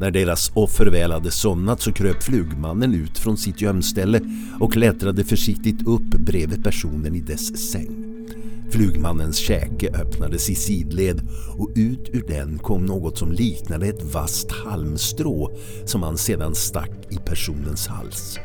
När 0.00 0.10
deras 0.10 0.52
offer 0.54 0.86
väl 0.86 1.12
hade 1.12 1.30
somnat 1.30 1.80
så 1.80 1.92
kröp 1.92 2.22
flugmannen 2.22 2.94
ut 2.94 3.18
från 3.18 3.36
sitt 3.36 3.60
gömställe 3.60 4.20
och 4.60 4.72
klättrade 4.72 5.24
försiktigt 5.24 5.86
upp 5.86 6.08
bredvid 6.10 6.64
personen 6.64 7.14
i 7.14 7.20
dess 7.20 7.70
säng. 7.70 8.26
Flugmannens 8.70 9.36
käke 9.36 9.88
öppnades 9.88 10.50
i 10.50 10.54
sidled 10.54 11.28
och 11.58 11.70
ut 11.76 12.10
ur 12.12 12.24
den 12.28 12.58
kom 12.58 12.86
något 12.86 13.18
som 13.18 13.32
liknade 13.32 13.86
ett 13.86 14.14
vasst 14.14 14.50
halmstrå 14.50 15.50
som 15.84 16.02
han 16.02 16.18
sedan 16.18 16.54
stack 16.54 17.06
i 17.10 17.16
personens 17.16 17.86
hals. 17.86 18.38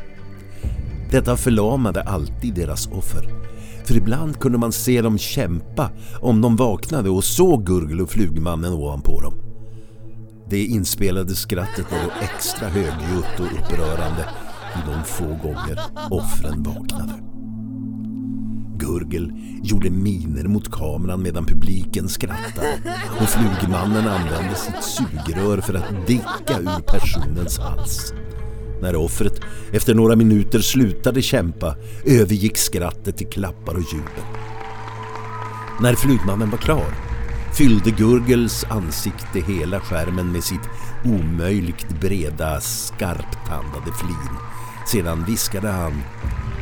Detta 1.10 1.36
förlamade 1.36 2.02
alltid 2.02 2.54
deras 2.54 2.86
offer. 2.86 3.28
För 3.84 3.96
ibland 3.96 4.38
kunde 4.38 4.58
man 4.58 4.72
se 4.72 5.02
dem 5.02 5.18
kämpa 5.18 5.90
om 6.20 6.40
de 6.40 6.56
vaknade 6.56 7.10
och 7.10 7.24
såg 7.24 7.66
Gurgel 7.66 8.00
och 8.00 8.10
flugmannen 8.10 8.72
ovanpå 8.72 9.20
dem. 9.20 9.45
Det 10.48 10.64
inspelade 10.64 11.34
skrattet 11.34 11.92
var 11.92 11.98
då 11.98 12.10
extra 12.22 12.68
högljutt 12.68 13.40
och 13.40 13.46
upprörande 13.46 14.28
i 14.74 14.78
de 14.86 15.04
få 15.04 15.24
gånger 15.24 15.80
offren 16.10 16.62
vaknade. 16.62 17.12
Gurgel 18.78 19.32
gjorde 19.62 19.90
miner 19.90 20.44
mot 20.44 20.70
kameran 20.70 21.22
medan 21.22 21.46
publiken 21.46 22.08
skrattade 22.08 22.78
och 23.20 23.28
flugmannen 23.28 24.08
använde 24.08 24.54
sitt 24.54 24.82
sugrör 24.82 25.60
för 25.60 25.74
att 25.74 26.06
dicka 26.06 26.60
ur 26.60 26.82
personens 26.82 27.58
hals. 27.58 28.12
När 28.82 28.96
offret 28.96 29.40
efter 29.72 29.94
några 29.94 30.16
minuter 30.16 30.58
slutade 30.58 31.22
kämpa 31.22 31.76
övergick 32.04 32.56
skrattet 32.56 33.16
till 33.16 33.26
klappar 33.26 33.74
och 33.74 33.92
jubel. 33.92 34.24
När 35.80 35.94
Flugmannen 35.94 36.50
var 36.50 36.58
klar 36.58 37.05
fyllde 37.56 37.90
Gurgels 37.90 38.64
ansikte 38.64 39.40
hela 39.40 39.80
skärmen 39.80 40.32
med 40.32 40.44
sitt 40.44 40.68
omöjligt 41.04 42.00
breda, 42.00 42.60
skarptandade 42.60 43.92
flin. 44.00 44.38
Sedan 44.86 45.24
viskade 45.24 45.68
han 45.68 45.92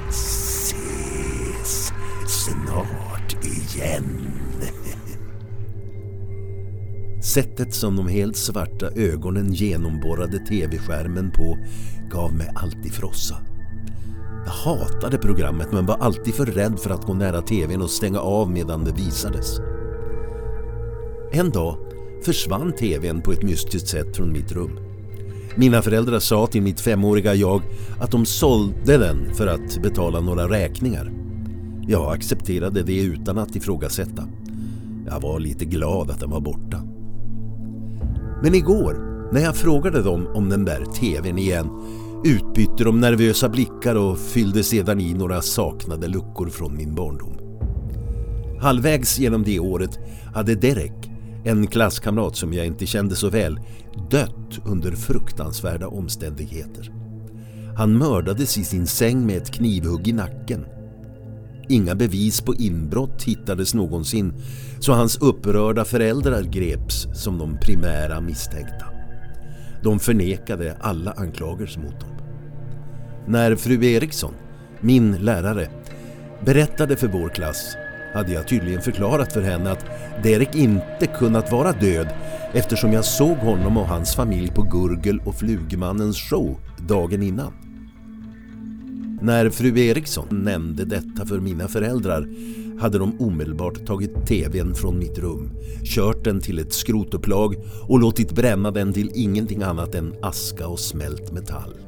Ses 0.09 1.93
snart 2.27 3.45
igen. 3.45 4.31
Sättet 7.23 7.75
som 7.75 7.97
de 7.97 8.09
helt 8.09 8.37
svarta 8.37 8.87
ögonen 8.87 9.53
genomborrade 9.53 10.39
tv-skärmen 10.39 11.31
på 11.31 11.59
gav 12.11 12.35
mig 12.35 12.53
alltid 12.55 12.93
frossa. 12.93 13.37
Jag 14.45 14.53
hatade 14.53 15.19
programmet 15.19 15.73
men 15.73 15.87
var 15.87 15.97
alltid 15.97 16.35
för 16.35 16.47
rädd 16.47 16.81
för 16.81 16.91
att 16.91 17.07
gå 17.07 17.15
nära 17.15 17.43
tvn 17.43 17.83
och 17.83 17.91
stänga 17.91 18.21
av 18.21 18.51
medan 18.51 18.85
det 18.85 18.93
visades. 18.93 19.61
En 21.37 21.51
dag 21.51 21.77
försvann 22.25 22.73
tvn 22.73 23.23
på 23.23 23.33
ett 23.33 23.43
mystiskt 23.43 23.89
sätt 23.89 24.17
från 24.17 24.33
mitt 24.33 24.53
rum. 24.53 24.79
Mina 25.57 25.83
föräldrar 25.83 26.19
sa 26.19 26.47
till 26.47 26.63
mitt 26.63 26.81
femåriga 26.81 27.35
jag 27.35 27.63
att 28.01 28.11
de 28.11 28.27
sålde 28.27 28.99
den 28.99 29.35
för 29.35 29.47
att 29.47 29.83
betala 29.83 30.21
några 30.21 30.49
räkningar. 30.49 31.13
Jag 31.89 32.13
accepterade 32.15 32.83
det 32.83 33.03
utan 33.03 33.39
att 33.39 33.57
ifrågasätta. 33.57 34.29
Jag 35.07 35.21
var 35.21 35.41
lite 35.41 35.65
glad 35.65 36.11
att 36.11 36.21
den 36.21 36.31
var 36.31 36.41
borta. 36.41 36.83
Men 38.43 38.55
igår, 38.55 39.29
när 39.33 39.41
jag 39.41 39.57
frågade 39.57 40.03
dem 40.03 40.27
om 40.35 40.49
den 40.49 40.65
där 40.65 40.85
tvn 40.85 41.39
igen, 41.39 41.69
utbytte 42.25 42.85
de 42.85 43.01
nervösa 43.01 43.49
blickar 43.49 43.95
och 43.95 44.19
fyllde 44.19 44.63
sedan 44.63 45.01
i 45.01 45.15
några 45.15 45.43
saknade 45.43 46.09
luckor 46.09 46.49
från 46.49 46.77
min 46.77 46.95
barndom. 46.95 47.37
Halvvägs 48.61 49.19
genom 49.19 49.43
det 49.43 49.61
året 49.61 49.99
hade 50.35 50.55
Derek, 50.55 51.11
en 51.45 51.67
klasskamrat 51.67 52.37
som 52.37 52.53
jag 52.53 52.67
inte 52.67 52.87
kände 52.87 53.17
så 53.17 53.31
väl, 53.31 53.61
dött 54.11 54.61
under 54.65 54.93
fruktansvärda 54.93 55.89
omständigheter. 55.89 56.93
Han 57.77 57.99
mördades 57.99 58.59
i 58.59 58.65
sin 58.65 58.87
säng 58.87 59.27
med 59.27 59.37
ett 59.37 59.51
knivhugg 59.51 60.09
i 60.09 60.13
nacken. 60.13 60.67
Inga 61.69 61.95
bevis 61.95 62.41
på 62.41 62.55
inbrott 62.55 63.23
hittades 63.23 63.75
någonsin 63.75 64.33
så 64.81 64.93
hans 64.93 65.17
upprörda 65.17 65.85
föräldrar 65.85 66.43
greps 66.43 67.07
som 67.15 67.39
de 67.39 67.59
primära 67.61 68.21
misstänkta. 68.21 68.87
De 69.83 69.99
förnekade 69.99 70.77
alla 70.81 71.13
anklagelser 71.13 71.81
mot 71.81 72.01
dem. 72.01 72.11
När 73.27 73.57
fru 73.57 73.85
Eriksson, 73.85 74.35
min 74.81 75.17
lärare, 75.17 75.69
berättade 76.45 76.97
för 76.97 77.09
vår 77.09 77.29
klass 77.29 77.77
hade 78.15 78.33
jag 78.33 78.49
tydligen 78.49 78.83
förklarat 78.83 79.33
för 79.33 79.43
henne 79.43 79.71
att 79.71 79.87
Derek 80.23 80.55
inte 80.55 81.07
kunnat 81.07 81.53
vara 81.53 81.73
död 81.73 82.09
eftersom 82.53 82.93
jag 82.93 83.05
såg 83.05 83.37
honom 83.37 83.77
och 83.77 83.89
hans 83.89 84.15
familj 84.15 84.51
på 84.51 84.63
Gurgel 84.63 85.21
och 85.25 85.35
Flugmannens 85.35 86.19
show 86.19 86.57
dagen 86.89 87.23
innan. 87.23 87.53
När 89.23 89.51
fru 89.51 89.79
Eriksson 89.79 90.27
nämnde 90.31 90.85
detta 90.85 91.27
för 91.27 91.41
mina 91.41 91.69
föräldrar 91.69 92.29
hade 92.81 92.99
de 92.99 93.21
omedelbart 93.21 93.87
tagit 93.87 94.27
tvn 94.27 94.75
från 94.75 94.99
mitt 94.99 95.19
rum, 95.19 95.51
kört 95.85 96.25
den 96.25 96.41
till 96.41 96.59
ett 96.59 96.73
skrotupplag 96.73 97.57
och 97.89 98.01
låtit 98.01 98.33
bränna 98.33 98.71
den 98.71 98.93
till 98.93 99.11
ingenting 99.15 99.63
annat 99.63 99.95
än 99.95 100.15
aska 100.23 100.69
och 100.69 100.81
smält 100.81 101.33
metall. 101.33 101.84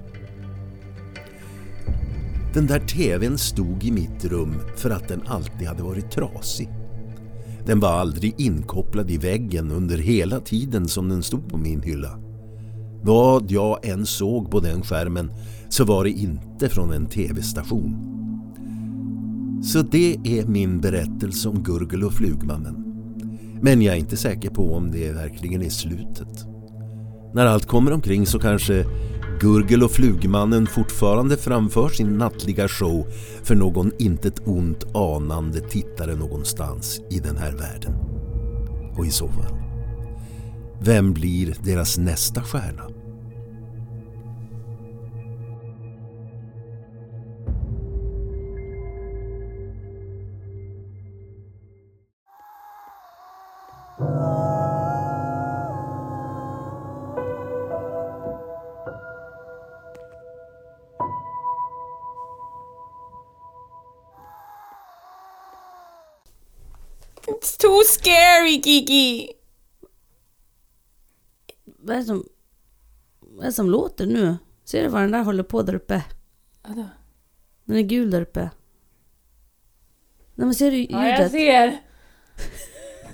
Den 2.57 2.67
där 2.67 2.79
tvn 2.79 3.39
stod 3.39 3.85
i 3.85 3.91
mitt 3.91 4.25
rum 4.25 4.55
för 4.77 4.91
att 4.91 5.09
den 5.09 5.23
alltid 5.27 5.69
hade 5.69 5.83
varit 5.83 6.11
trasig. 6.11 6.69
Den 7.67 7.81
var 7.81 7.89
aldrig 7.89 8.35
inkopplad 8.39 9.11
i 9.11 9.19
väggen 9.19 9.71
under 9.71 9.99
hela 9.99 10.41
tiden 10.41 10.89
som 10.89 11.09
den 11.09 11.23
stod 11.23 11.49
på 11.49 11.59
min 11.59 11.83
hylla. 11.83 12.19
Vad 13.03 13.51
jag 13.51 13.87
än 13.89 14.07
såg 14.07 14.51
på 14.51 14.61
den 14.61 14.83
skärmen 14.83 15.33
så 15.69 15.85
var 15.85 16.05
det 16.05 16.11
inte 16.11 16.69
från 16.69 16.93
en 16.93 17.07
tv-station. 17.07 17.97
Så 19.63 19.83
det 19.83 20.17
är 20.25 20.47
min 20.47 20.81
berättelse 20.81 21.49
om 21.49 21.63
Gurgel 21.63 22.05
och 22.05 22.13
Flugmannen. 22.13 22.85
Men 23.61 23.83
jag 23.83 23.95
är 23.95 23.99
inte 23.99 24.17
säker 24.17 24.51
på 24.51 24.75
om 24.75 24.91
det 24.91 25.13
verkligen 25.13 25.63
är 25.63 25.71
slutet. 25.71 26.47
När 27.35 27.47
allt 27.47 27.67
kommer 27.67 27.93
omkring 27.93 28.27
så 28.27 28.39
kanske 28.39 28.85
Gurgel 29.41 29.83
och 29.83 29.91
Flugmannen 29.91 30.67
fortfarande 30.67 31.37
framför 31.37 31.89
sin 31.89 32.19
nattliga 32.19 32.69
show 32.69 33.07
för 33.43 33.55
någon 33.55 33.93
intet 33.99 34.47
ont 34.47 34.97
anande 34.97 35.61
tittare 35.61 36.15
någonstans 36.15 37.01
i 37.11 37.19
den 37.19 37.37
här 37.37 37.53
världen. 37.53 37.95
Och 38.99 39.07
i 39.07 39.11
så 39.11 39.29
fall, 39.29 39.57
vem 40.81 41.13
blir 41.13 41.55
deras 41.65 41.99
nästa 41.99 42.43
stjärna? 42.43 42.96
Kiki! 68.67 69.33
Vad 71.65 71.97
är 71.97 72.01
det 72.01 72.05
som, 72.07 72.25
vad 73.21 73.41
är 73.45 73.47
det 73.47 73.53
som 73.53 73.71
låter 73.71 74.07
nu? 74.07 74.37
Ser 74.65 74.83
du 74.83 74.89
vad 74.89 75.01
den 75.03 75.11
där 75.11 75.23
håller 75.23 75.43
på 75.43 75.63
där 75.63 75.75
uppe? 75.75 76.05
Vadå? 76.63 76.85
Den 77.65 77.77
är 77.77 77.83
gul 77.83 78.11
där 78.11 78.23
uppe. 78.23 78.41
Nej 80.35 80.47
men 80.47 80.55
ser 80.55 80.71
du 80.71 80.87
Ja, 80.91 81.07
jag 81.09 81.19
ljudet? 81.19 81.33
ser. 81.33 81.81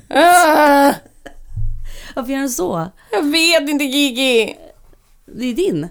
Ah, 0.14 0.94
Varför 2.16 2.32
gör 2.32 2.38
den 2.40 2.50
så? 2.50 2.90
jag 3.12 3.22
vet 3.22 3.68
inte, 3.68 3.84
Kiki! 3.84 4.56
Det 5.26 5.44
är 5.46 5.54
din. 5.54 5.88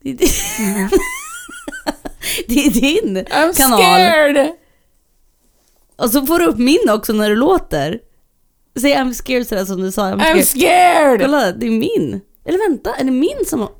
Det 0.00 0.10
är 0.10 0.14
din. 0.14 0.18
det 2.48 2.66
är 2.66 2.70
din 2.70 3.16
I'm 3.18 3.56
kanal. 3.56 3.78
scared! 3.80 4.56
Och 5.96 6.10
så 6.10 6.26
får 6.26 6.38
du 6.38 6.44
upp 6.46 6.58
min 6.58 6.90
också 6.90 7.12
när 7.12 7.30
du 7.30 7.36
låter. 7.36 8.00
Säg 8.80 8.94
I'm 8.94 9.12
scared 9.12 9.46
sådär 9.46 9.64
som 9.64 9.80
du 9.80 9.92
sa. 9.92 10.02
I'm 10.02 10.18
I'm 10.18 10.42
scared. 10.42 10.44
scared! 10.44 11.20
Kolla, 11.20 11.52
det 11.52 11.66
är 11.66 11.70
min. 11.70 12.20
Eller 12.44 12.70
vänta, 12.70 12.94
är 12.94 13.04
det 13.04 13.10
min 13.10 13.44
som 13.46 13.60
har... 13.60 13.70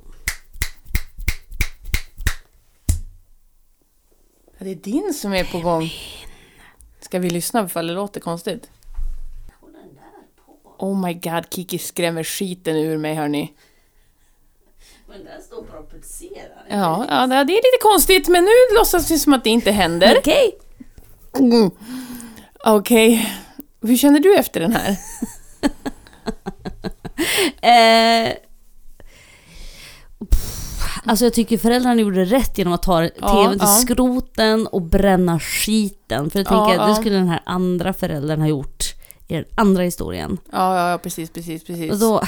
Det 4.59 4.71
är 4.71 4.75
din 4.75 5.15
som 5.15 5.35
är 5.35 5.45
på 5.45 5.61
gång. 5.61 5.91
Ska 7.01 7.19
vi 7.19 7.31
lyssna 7.31 7.65
ifall 7.65 7.87
det 7.87 7.93
låter 7.93 8.21
konstigt? 8.21 8.71
Oh 10.79 11.01
my 11.07 11.15
god, 11.15 11.45
Kiki 11.51 11.79
skrämmer 11.79 12.25
skiten 12.25 12.77
ur 12.77 12.99
mig 12.99 13.15
hörni. 13.15 13.55
Men 15.09 15.25
den 15.25 15.43
står 15.43 15.63
bara 15.63 15.79
och 15.79 15.91
pulserar. 15.91 16.67
Ja, 16.69 17.07
ja, 17.09 17.27
det 17.27 17.53
är 17.53 17.57
lite 17.57 17.83
konstigt 17.83 18.29
men 18.29 18.45
nu 18.45 18.77
låtsas 18.79 19.11
vi 19.11 19.19
som 19.19 19.33
att 19.33 19.45
det 19.45 19.51
inte 19.51 19.71
händer. 19.71 20.17
Okej. 20.19 20.59
Mm. 21.39 21.71
Okej, 22.65 23.33
hur 23.83 23.97
känner 23.97 24.21
du 24.21 24.37
efter 24.37 24.61
den 24.61 24.73
här? 24.73 24.97
Eh, 27.63 28.33
pff, 30.31 30.99
alltså 31.05 31.25
jag 31.25 31.35
tycker 31.35 31.59
föräldrarna 31.59 32.01
gjorde 32.01 32.25
rätt 32.25 32.59
genom 32.59 32.73
att 32.73 32.83
ta 32.83 33.03
Ja, 33.03 33.11
tvn 33.11 33.51
till 33.51 33.59
ja. 33.61 33.67
skroten 33.67 34.67
och 34.67 34.83
bränna 34.83 35.41
skiten. 35.41 36.31
För 36.31 36.39
jag 36.39 36.47
Ja, 36.47 36.65
tänker 36.65 36.81
att 36.81 36.87
det 36.87 36.91
ja. 36.93 36.97
skulle 36.97 37.17
den 37.17 37.29
här 37.29 37.43
andra 37.47 37.93
föräldern 37.93 38.41
ha 38.41 38.49
gjort 38.49 38.85
i 39.29 39.35
den 39.35 39.45
andra 39.55 39.83
historien. 39.83 40.39
Ja, 40.53 40.77
ja, 40.79 40.91
ja 40.91 40.99
precis, 40.99 41.31
precis, 41.31 41.65
precis. 41.65 41.93
Och 41.93 41.99
då, 41.99 42.23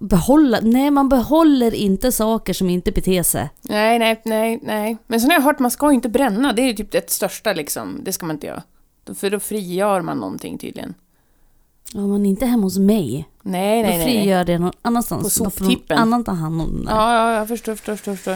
behålla, 0.00 0.58
nej 0.62 0.90
man 0.90 1.08
behåller 1.08 1.74
inte 1.74 2.12
saker 2.12 2.52
som 2.52 2.70
inte 2.70 2.92
beter 2.92 3.22
sig. 3.22 3.50
Nej, 3.62 3.98
nej, 3.98 4.20
nej, 4.24 4.60
nej. 4.62 4.96
Men 5.06 5.20
sen 5.20 5.30
har 5.30 5.36
jag 5.36 5.42
hört 5.42 5.54
att 5.56 5.60
man 5.60 5.70
ska 5.70 5.92
inte 5.92 6.08
bränna. 6.08 6.52
Det 6.52 6.62
är 6.62 6.66
ju 6.66 6.72
typ 6.72 6.90
det 6.92 7.10
största 7.10 7.52
liksom. 7.52 8.00
Det 8.04 8.12
ska 8.12 8.26
man 8.26 8.36
inte 8.36 8.46
göra. 8.46 8.62
Då- 9.04 9.14
För 9.14 9.30
då 9.30 9.40
frigör 9.40 10.00
man 10.02 10.16
någonting 10.18 10.58
tydligen. 10.58 10.94
Om 11.94 12.10
man 12.10 12.26
inte 12.26 12.46
hemma 12.46 12.62
hos 12.62 12.78
mig, 12.78 13.28
Nej, 13.42 13.82
då 13.82 13.88
nej, 13.88 13.98
nej. 13.98 14.06
frigör 14.06 14.44
det 14.44 14.58
någon 14.58 14.72
annanstans. 14.82 15.38
På 15.38 15.44
Då 15.44 15.50
får 15.50 15.64
någon 15.64 15.70
soptippen. 15.72 15.98
annan 15.98 16.24
ta 16.24 16.32
hand 16.32 16.60
om 16.62 16.84
det. 16.84 16.90
Ja, 16.90 17.14
ja, 17.14 17.32
jag 17.38 17.48
förstår, 17.48 17.74
förstår, 17.74 17.94
förstår. 17.96 18.14
förstår. 18.14 18.32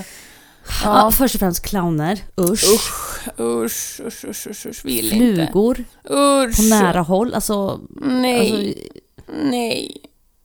Ja. 0.85 1.05
Ja. 1.05 1.11
först 1.11 1.35
och 1.35 1.39
främst 1.41 1.65
clowner, 1.67 2.19
usch. 2.41 2.65
Usch, 2.65 3.41
usch, 3.41 4.01
usch, 4.07 4.25
usch, 4.29 4.47
usch, 4.51 4.67
usch, 4.67 4.85
vill 4.85 5.05
inte. 5.13 5.17
Flugor 5.17 5.85
Usch. 6.11 6.57
på 6.57 6.63
nära 6.63 7.01
håll. 7.01 7.35
Alltså, 7.35 7.81
Nej, 8.01 8.41
alltså 8.41 9.35
nej. 9.43 9.97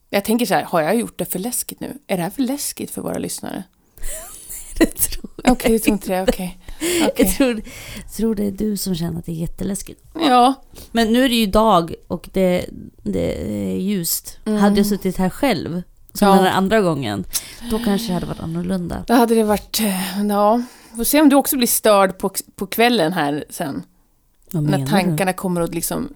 Jag 0.10 0.26
tänker 0.26 0.46
så 0.46 0.54
här, 0.54 0.64
har 0.64 0.82
jag 0.82 0.96
gjort 0.96 1.18
det 1.20 1.26
för 1.26 1.40
läskigt 1.40 1.80
nu? 1.80 1.98
Är 2.08 2.18
det 2.18 2.24
här 2.24 2.30
för 2.30 2.42
läskigt 2.42 2.92
för 2.92 3.02
våra 3.02 3.18
lyssnare? 3.18 3.64
det 4.78 4.86
tror 4.86 5.32
jag. 5.44 5.52
Okej, 5.54 5.72
du 5.72 5.80
tror 5.80 5.94
inte 5.94 6.08
det, 6.08 6.22
okej. 6.24 6.60
Jag 7.00 7.10
Okej. 7.10 7.26
tror, 7.32 7.62
tror 8.18 8.36
det 8.36 8.44
är 8.48 8.52
du 8.52 8.78
som 8.78 8.96
känner 8.96 9.20
att 9.20 9.26
det 9.26 9.32
är 9.32 9.36
jätteläskigt. 9.36 10.02
Ja, 10.14 10.54
Men 10.92 11.14
nu 11.14 11.26
är 11.26 11.30
det 11.30 11.36
ju 11.36 11.46
dag 11.46 11.96
och 12.08 12.30
det, 12.34 12.66
det 13.04 13.36
är 13.74 13.78
ljust. 13.78 14.40
Hade 14.46 14.78
jag 14.78 14.86
suttit 14.86 15.18
här 15.18 15.30
själv, 15.30 15.82
som 16.14 16.28
Mm. 16.28 16.40
Ja. 16.40 16.44
den 16.46 16.54
andra 16.54 16.82
gången, 16.82 17.26
då 17.72 17.80
kanske 17.80 18.08
det 18.08 18.14
hade 18.14 18.26
varit 18.26 18.40
annorlunda. 18.40 19.04
då 19.08 19.14
hade 19.14 19.36
det 19.36 19.44
varit, 19.44 19.80
eh, 19.80 20.26
ja. 20.28 20.62
Får 20.96 21.04
se 21.04 21.22
om 21.22 21.30
du 21.30 21.36
också 21.36 21.58
blir 21.58 21.68
störd 21.68 22.18
på, 22.18 22.32
på 22.56 22.68
kvällen 22.68 23.14
här 23.14 23.46
sen. 23.50 23.84
Vad 24.52 24.64
När 24.64 24.72
menar 24.72 24.88
tankarna 24.88 25.34
kommer 25.34 25.62
att 25.62 25.74
liksom 25.76 26.14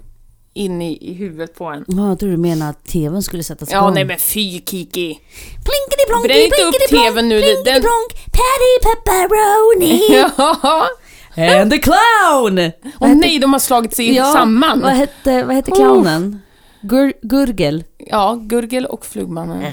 in 0.54 0.82
i, 0.82 0.98
i 1.10 1.14
huvudet 1.14 1.56
på 1.56 1.66
en. 1.66 1.86
Ja, 1.88 2.08
jag 2.10 2.20
tror 2.20 2.30
du 2.30 2.38
menar 2.38 2.70
att 2.70 2.84
tvn 2.86 3.22
skulle 3.24 3.44
sättas 3.44 3.72
Ja, 3.72 3.78
igång. 3.78 3.94
nej 3.94 4.06
men 4.06 4.20
fy 4.20 4.52
Kiki. 4.66 5.20
Plinkety 5.66 6.06
plonky, 6.08 6.28
Bränn 6.28 6.42
inte 6.42 6.62
upp 6.64 6.90
TVn 6.90 7.30
nu, 7.30 7.42
plinkety 7.42 7.72
den- 7.72 7.82
plonk, 7.82 8.26
Patty 8.32 8.74
pepperoni! 8.84 10.26
Ja. 11.36 11.62
And 11.62 11.72
the 11.72 11.78
clown! 11.78 12.72
Åh 13.00 13.16
nej, 13.16 13.40
de 13.40 13.54
har 13.54 13.60
slagit 13.60 13.96
sig 13.96 14.16
samman. 14.16 14.82
Vad 14.82 14.92
hette, 14.92 15.44
vad 15.44 15.56
hette 15.56 15.72
clownen? 15.72 16.40
Gur, 16.82 17.14
Gurgel? 17.22 17.84
Ja, 17.98 18.36
Gurgel 18.42 18.86
och 18.86 19.06
Flugmannen. 19.06 19.64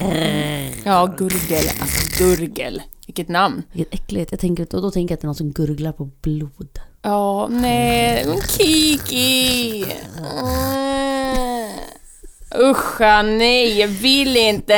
Ja, 0.85 1.14
Gurgel. 1.18 1.64
Alltså 1.81 2.24
Gurgel. 2.24 2.83
Vilket 3.07 3.29
namn. 3.29 3.62
Vilket 3.72 3.95
äckligt. 3.95 4.31
Jag 4.31 4.41
tänker, 4.41 4.74
och 4.74 4.83
då 4.83 4.91
tänker 4.91 5.12
jag 5.12 5.16
att 5.16 5.20
det 5.20 5.24
är 5.24 5.26
någon 5.26 5.35
som 5.35 5.53
gurglar 5.53 5.93
på 5.93 6.05
blod. 6.22 6.79
Ja, 7.09 7.48
nej. 7.50 8.24
men 8.26 8.40
Kiki. 8.40 9.84
Mm. 10.18 11.70
Uscha, 12.70 13.22
nej, 13.22 13.80
jag 13.80 13.88
vill 13.88 14.36
inte. 14.36 14.74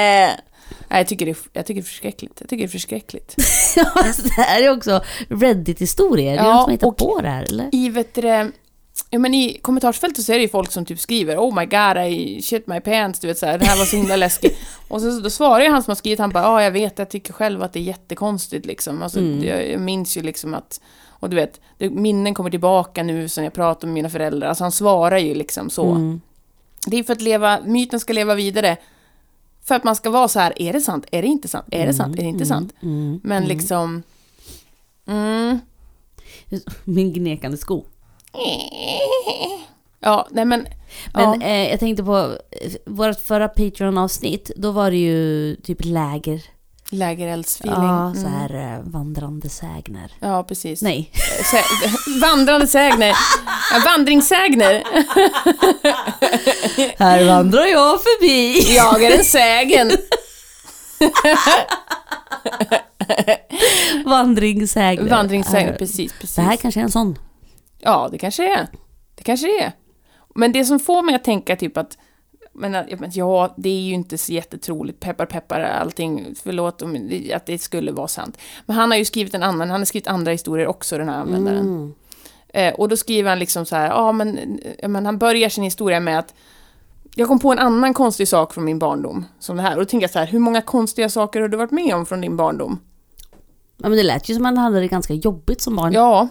Nej, 0.89 1.01
jag 1.01 1.07
tycker 1.07 1.27
det 1.27 1.33
är, 1.33 1.37
jag 1.53 1.67
tycker 1.67 1.81
det 1.81 1.85
är 1.85 1.89
förskräckligt. 1.89 2.37
Jag 2.41 2.49
tycker 2.49 2.63
det 2.65 2.69
är 2.69 2.73
förskräckligt. 2.73 3.37
Ja, 3.77 3.85
alltså, 3.95 4.23
det 4.23 4.33
här 4.43 4.63
är 4.63 4.71
också 4.71 5.03
Reddit-historier. 5.29 6.33
Det 6.33 6.39
är 6.39 6.45
Ja, 6.45 6.55
någon 6.55 6.65
som 6.65 6.71
hittat 6.73 6.97
på 6.97 7.21
det 7.21 7.29
här, 7.29 7.43
eller? 7.43 7.69
I, 7.73 7.89
vet 7.89 8.15
du, 8.15 8.53
ja, 9.11 9.19
men 9.19 9.35
I 9.35 9.59
kommentarsfältet 9.63 10.25
så 10.25 10.33
är 10.33 10.37
det 10.37 10.43
ju 10.43 10.49
folk 10.49 10.73
som 10.73 10.85
typ 10.85 11.01
skriver 11.01 11.37
Oh 11.37 11.55
my 11.55 11.67
god, 11.67 11.97
I 12.13 12.43
shit 12.43 12.67
my 12.67 12.81
pants, 12.81 13.21
du 13.21 13.27
vet 13.27 13.39
så 13.39 13.47
här, 13.47 13.59
det 13.59 13.65
här 13.65 13.79
var 13.79 13.85
så 13.85 13.97
himla 13.97 14.17
läskigt. 14.17 14.59
Och 14.89 15.01
så, 15.01 15.21
då 15.21 15.31
svarar 15.31 15.61
ju 15.61 15.71
han 15.71 15.83
som 15.83 15.91
har 15.91 15.97
skrivit, 15.97 16.19
han 16.19 16.31
bara 16.31 16.45
ja 16.45 16.63
jag 16.63 16.71
vet, 16.71 16.99
jag 16.99 17.11
tycker 17.11 17.33
själv 17.33 17.63
att 17.63 17.73
det 17.73 17.79
är 17.79 17.83
jättekonstigt 17.83 18.67
liksom. 18.67 19.03
Alltså, 19.03 19.21
jag, 19.21 19.69
jag 19.69 19.81
minns 19.81 20.17
ju 20.17 20.23
liksom 20.23 20.55
att, 20.55 20.81
och 21.07 21.31
du 21.31 21.37
vet, 21.37 21.61
minnen 21.79 22.35
kommer 22.35 22.51
tillbaka 22.51 23.03
nu 23.03 23.29
sen 23.29 23.45
jag 23.45 23.53
pratar 23.53 23.87
med 23.87 23.95
mina 23.95 24.11
föräldrar. 24.11 24.49
Alltså 24.49 24.65
han 24.65 24.73
svarar 24.73 25.19
ju 25.19 25.35
liksom 25.35 25.71
så. 25.71 25.91
Mm. 25.91 26.21
Det 26.87 26.97
är 26.99 27.03
för 27.03 27.13
att 27.13 27.21
leva, 27.23 27.61
myten 27.65 28.01
ska 28.01 28.13
leva 28.13 28.35
vidare. 28.35 28.77
För 29.65 29.75
att 29.75 29.85
man 29.85 29.97
ska 29.97 30.11
vara 30.11 30.29
så 30.29 30.41
här, 30.41 30.63
är 30.63 30.73
det 30.73 30.81
sant? 30.81 31.07
Är 31.13 31.23
det 31.23 31.29
inte 31.29 31.49
sant? 31.49 31.67
Är 31.71 31.87
det 31.87 31.95
sant? 31.95 32.19
Är 32.19 32.23
det 32.23 32.29
inte 32.29 32.47
sant? 32.47 32.75
Mm. 32.83 33.21
Men 33.23 33.45
liksom... 33.45 34.03
Mm, 35.07 35.59
Min 36.85 37.13
gnekande 37.13 37.57
sko. 37.57 37.85
ja, 40.01 40.29
nej 40.31 40.45
men... 40.45 40.67
Men 41.15 41.41
ja. 41.41 41.47
eh, 41.47 41.71
jag 41.71 41.81
tänkte 41.81 42.05
på 42.05 42.19
eh, 42.51 42.71
vårt 42.87 43.21
förra 43.21 43.49
Patreon-avsnitt. 43.49 44.51
Då 44.57 44.71
var 44.71 44.91
det 44.91 44.97
ju 44.97 45.57
typ 45.57 45.79
läger. 45.85 46.43
Lägereldsfeeling. 46.93 47.85
Ja, 47.85 48.13
så 48.15 48.27
Mm. 48.27 48.33
här 48.33 48.75
eh, 48.75 48.81
vandrande 48.85 49.49
sägner. 49.49 50.13
Ja, 50.21 50.43
precis. 50.45 50.83
Nej. 50.83 51.11
Sä- 51.53 52.21
vandrande 52.21 52.67
sägner. 52.67 53.09
Ja, 53.73 53.83
vandringssägner. 53.85 54.83
Här 56.99 57.25
vandrar 57.27 57.65
jag 57.67 58.03
förbi. 58.03 58.75
Jag 58.77 59.03
är 59.03 59.19
en 59.19 59.25
sägen. 59.25 59.91
Vandringssägner. 64.05 65.11
Vandringssägner, 65.11 65.73
Eh, 65.73 65.77
precis, 65.79 66.13
precis. 66.13 66.37
Det 66.37 66.43
här 66.43 66.57
kanske 66.57 66.81
är 66.81 66.85
en 66.85 66.91
sån. 66.91 67.19
Ja, 67.81 68.09
det 68.13 68.19
kanske 68.19 68.53
är. 68.59 68.69
Det 69.15 69.23
kanske 69.23 69.63
är. 69.65 69.73
Men 70.35 70.53
det 70.53 70.65
som 70.65 70.81
får 70.81 71.03
mig 71.03 71.15
att 71.15 71.25
tänka 71.25 71.57
typ 71.57 71.77
att 71.77 71.99
men, 72.53 72.77
ja, 73.13 73.55
det 73.57 73.69
är 73.69 73.81
ju 73.81 73.95
inte 73.95 74.19
så 74.19 74.33
jättetroligt, 74.33 75.01
peppar 75.01 75.27
peppar 75.27 75.61
allting, 75.61 76.35
förlåt 76.43 76.83
om 76.83 77.09
det- 77.09 77.33
att 77.35 77.47
det 77.47 77.59
skulle 77.59 77.93
vara 77.93 78.09
sant. 78.09 78.39
Men 78.67 78.77
han 78.77 78.91
har 78.91 78.99
ju 78.99 79.05
skrivit 79.05 79.35
en 79.35 79.43
annan, 79.43 79.71
han 79.71 79.81
har 79.81 79.85
skrivit 79.85 80.09
andra 80.09 80.33
historier 80.33 80.67
också, 80.67 80.99
den 80.99 81.09
här 81.09 81.17
användaren. 81.21 81.61
Mm. 81.61 81.95
Eh, 82.49 82.75
och 82.75 82.89
då 82.89 82.97
skriver 82.97 83.29
han 83.31 83.39
liksom 83.39 83.67
så 83.67 83.77
här, 83.77 83.87
ja 83.89 84.13
men, 84.13 84.61
men 84.89 85.07
han 85.07 85.19
börjar 85.19 85.49
sin 85.49 85.65
historia 85.65 86.01
med 86.01 86.19
att 86.19 86.35
jag 87.15 87.29
kom 87.29 87.39
på 87.39 87.53
en 87.53 87.59
annan 87.59 87.95
konstig 87.95 88.29
sak 88.29 88.55
från 88.55 88.65
min 88.65 88.79
barndom, 88.79 89.25
som 89.39 89.57
det 89.57 89.63
här. 89.63 89.73
Och 89.77 89.79
då 89.83 89.85
tänker 89.85 90.05
jag 90.05 90.11
så 90.11 90.19
här, 90.19 90.27
hur 90.27 90.39
många 90.39 90.63
konstiga 90.63 91.09
saker 91.09 91.41
har 91.41 91.49
du 91.49 91.57
varit 91.57 91.71
med 91.71 91.95
om 91.95 92.07
från 92.07 92.21
din 92.21 92.37
barndom? 92.37 92.81
Ja, 93.77 93.89
men 93.89 93.99
det 93.99 94.03
lät 94.03 94.29
ju 94.29 94.35
som 94.35 94.47
att 94.47 94.57
han 94.57 94.59
hade 94.59 94.81
det 94.81 94.89
ganska 94.89 95.15
jobbigt 95.15 95.61
som 95.61 95.77
barn. 95.77 95.93
Ja, 95.93 96.29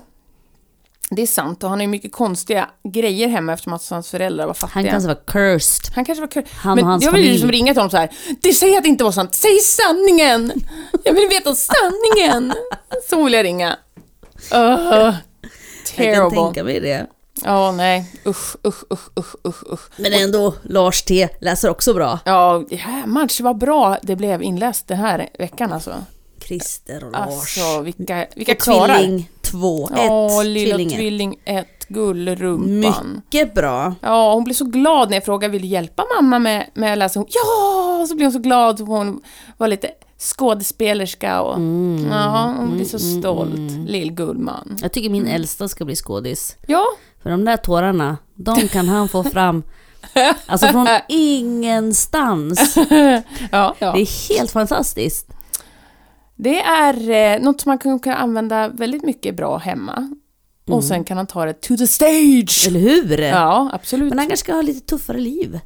det 1.09 1.21
är 1.21 1.27
sant. 1.27 1.63
Och 1.63 1.69
han 1.69 1.79
har 1.79 1.83
ju 1.83 1.87
mycket 1.87 2.11
konstiga 2.11 2.69
grejer 2.93 3.27
hemma 3.27 3.53
eftersom 3.53 3.73
att 3.73 3.89
hans 3.89 4.09
föräldrar 4.09 4.45
var 4.47 4.53
fattiga. 4.53 4.73
han 4.73 4.83
kanske 4.91 5.07
var 5.07 5.21
cursed. 5.27 5.95
Han 5.95 6.05
kanske 6.05 6.21
var 6.21 6.31
kul. 6.31 6.43
Han 6.51 6.71
och 6.71 6.75
Men 6.75 6.85
hans 6.85 7.03
jag 7.03 7.11
vill 7.11 7.19
familj. 7.21 7.31
liksom 7.33 7.51
ringa 7.51 7.73
till 7.73 7.79
honom 7.79 7.91
så 7.91 7.97
här. 7.97 8.09
Det 8.41 8.53
säger 8.53 8.77
att 8.77 8.83
det 8.83 8.89
inte 8.89 9.03
var 9.03 9.11
sant. 9.11 9.35
Säg 9.35 9.59
sanningen! 9.59 10.51
Jag 11.03 11.13
vill 11.13 11.27
veta 11.29 11.55
sanningen! 11.55 12.53
Så 13.09 13.23
vill 13.23 13.33
jag 13.33 13.43
ringa. 13.45 13.77
Uh, 14.53 14.59
Jag 14.59 15.13
kan 15.95 15.95
terrible. 15.95 16.29
tänka 16.29 16.63
mig 16.63 16.79
det. 16.79 17.07
Ja, 17.43 17.71
nej. 17.71 18.11
Usch, 18.25 18.55
usch, 18.67 18.83
usch, 18.93 19.09
usch, 19.19 19.35
usch, 19.47 19.63
usch. 19.73 19.81
Men 19.97 20.13
ändå, 20.13 20.53
Lars 20.63 21.03
T 21.03 21.29
läser 21.41 21.69
också 21.69 21.93
bra. 21.93 22.19
Ja, 22.25 22.63
jämmars 22.69 23.39
vad 23.41 23.57
bra 23.57 23.97
det 24.01 24.15
blev 24.15 24.43
inläst 24.43 24.87
den 24.87 24.97
här 24.97 25.29
veckan 25.39 25.73
alltså. 25.73 25.93
Christer 26.45 27.03
och 27.03 27.11
Lars. 27.11 27.21
Alltså, 27.27 27.81
vilka, 27.81 28.25
vilka 28.35 28.51
och 28.51 28.57
karlar. 28.59 28.97
Tvilling 28.97 29.29
2, 29.51 29.85
1. 29.87 29.91
Ja, 29.95 30.41
lilla 30.43 30.75
tvillingen. 30.75 30.97
tvilling 30.99 31.35
1, 31.45 31.67
gullrumpan. 31.87 33.21
Mycket 33.25 33.53
bra. 33.53 33.95
Ja, 34.01 34.33
hon 34.33 34.43
blev 34.43 34.53
så 34.53 34.65
glad 34.65 35.09
när 35.09 35.17
jag 35.17 35.25
frågade 35.25 35.51
vill 35.51 35.61
du 35.61 35.67
hjälpa 35.67 36.03
mamma 36.15 36.39
med, 36.39 36.69
med 36.73 36.91
att 36.93 36.97
läsa. 36.97 37.19
Hon, 37.19 37.27
ja! 37.29 38.05
Så 38.07 38.15
blev 38.15 38.25
hon 38.25 38.33
så 38.33 38.39
glad. 38.39 38.77
så 38.77 38.85
Hon 38.85 39.21
var 39.57 39.67
lite 39.67 39.89
skådespelerska 40.17 41.41
och 41.41 41.59
ja, 42.11 42.53
hon 42.57 42.71
blev 42.75 42.85
så 42.85 42.99
stolt. 42.99 43.71
Lill 43.87 44.11
Gullman. 44.11 44.77
Jag 44.81 44.91
tycker 44.91 45.09
min 45.09 45.27
äldsta 45.27 45.67
ska 45.67 45.85
bli 45.85 45.95
skådis. 45.95 46.55
Ja, 46.67 46.85
För 47.23 47.29
de 47.29 47.45
där 47.45 47.57
tårarna, 47.57 48.17
de 48.35 48.67
kan 48.67 48.87
han 48.89 49.07
få 49.07 49.23
fram 49.23 49.63
Alltså 50.45 50.67
från 50.67 50.87
ingenstans. 51.07 52.75
ja, 53.51 53.75
ja. 53.79 53.91
Det 53.93 54.01
är 54.01 54.29
helt 54.37 54.51
fantastiskt. 54.51 55.27
Det 56.41 56.59
är 56.61 57.09
eh, 57.35 57.41
något 57.41 57.61
som 57.61 57.69
man 57.69 57.77
kan, 57.77 57.99
kan 57.99 58.13
använda 58.13 58.67
väldigt 58.69 59.03
mycket 59.03 59.35
bra 59.35 59.57
hemma. 59.57 60.15
Och 60.67 60.83
sen 60.83 61.03
kan 61.03 61.17
han 61.17 61.27
ta 61.27 61.45
det 61.45 61.53
to 61.53 61.77
the 61.77 61.87
stage. 61.87 62.65
Eller 62.67 62.79
hur? 62.79 63.17
Ja, 63.21 63.69
absolut. 63.73 64.09
Men 64.09 64.17
han 64.19 64.27
kanske 64.27 64.43
ska 64.45 64.53
ha 64.53 64.61
lite 64.61 64.79
tuffare 64.79 65.17
liv. 65.19 65.59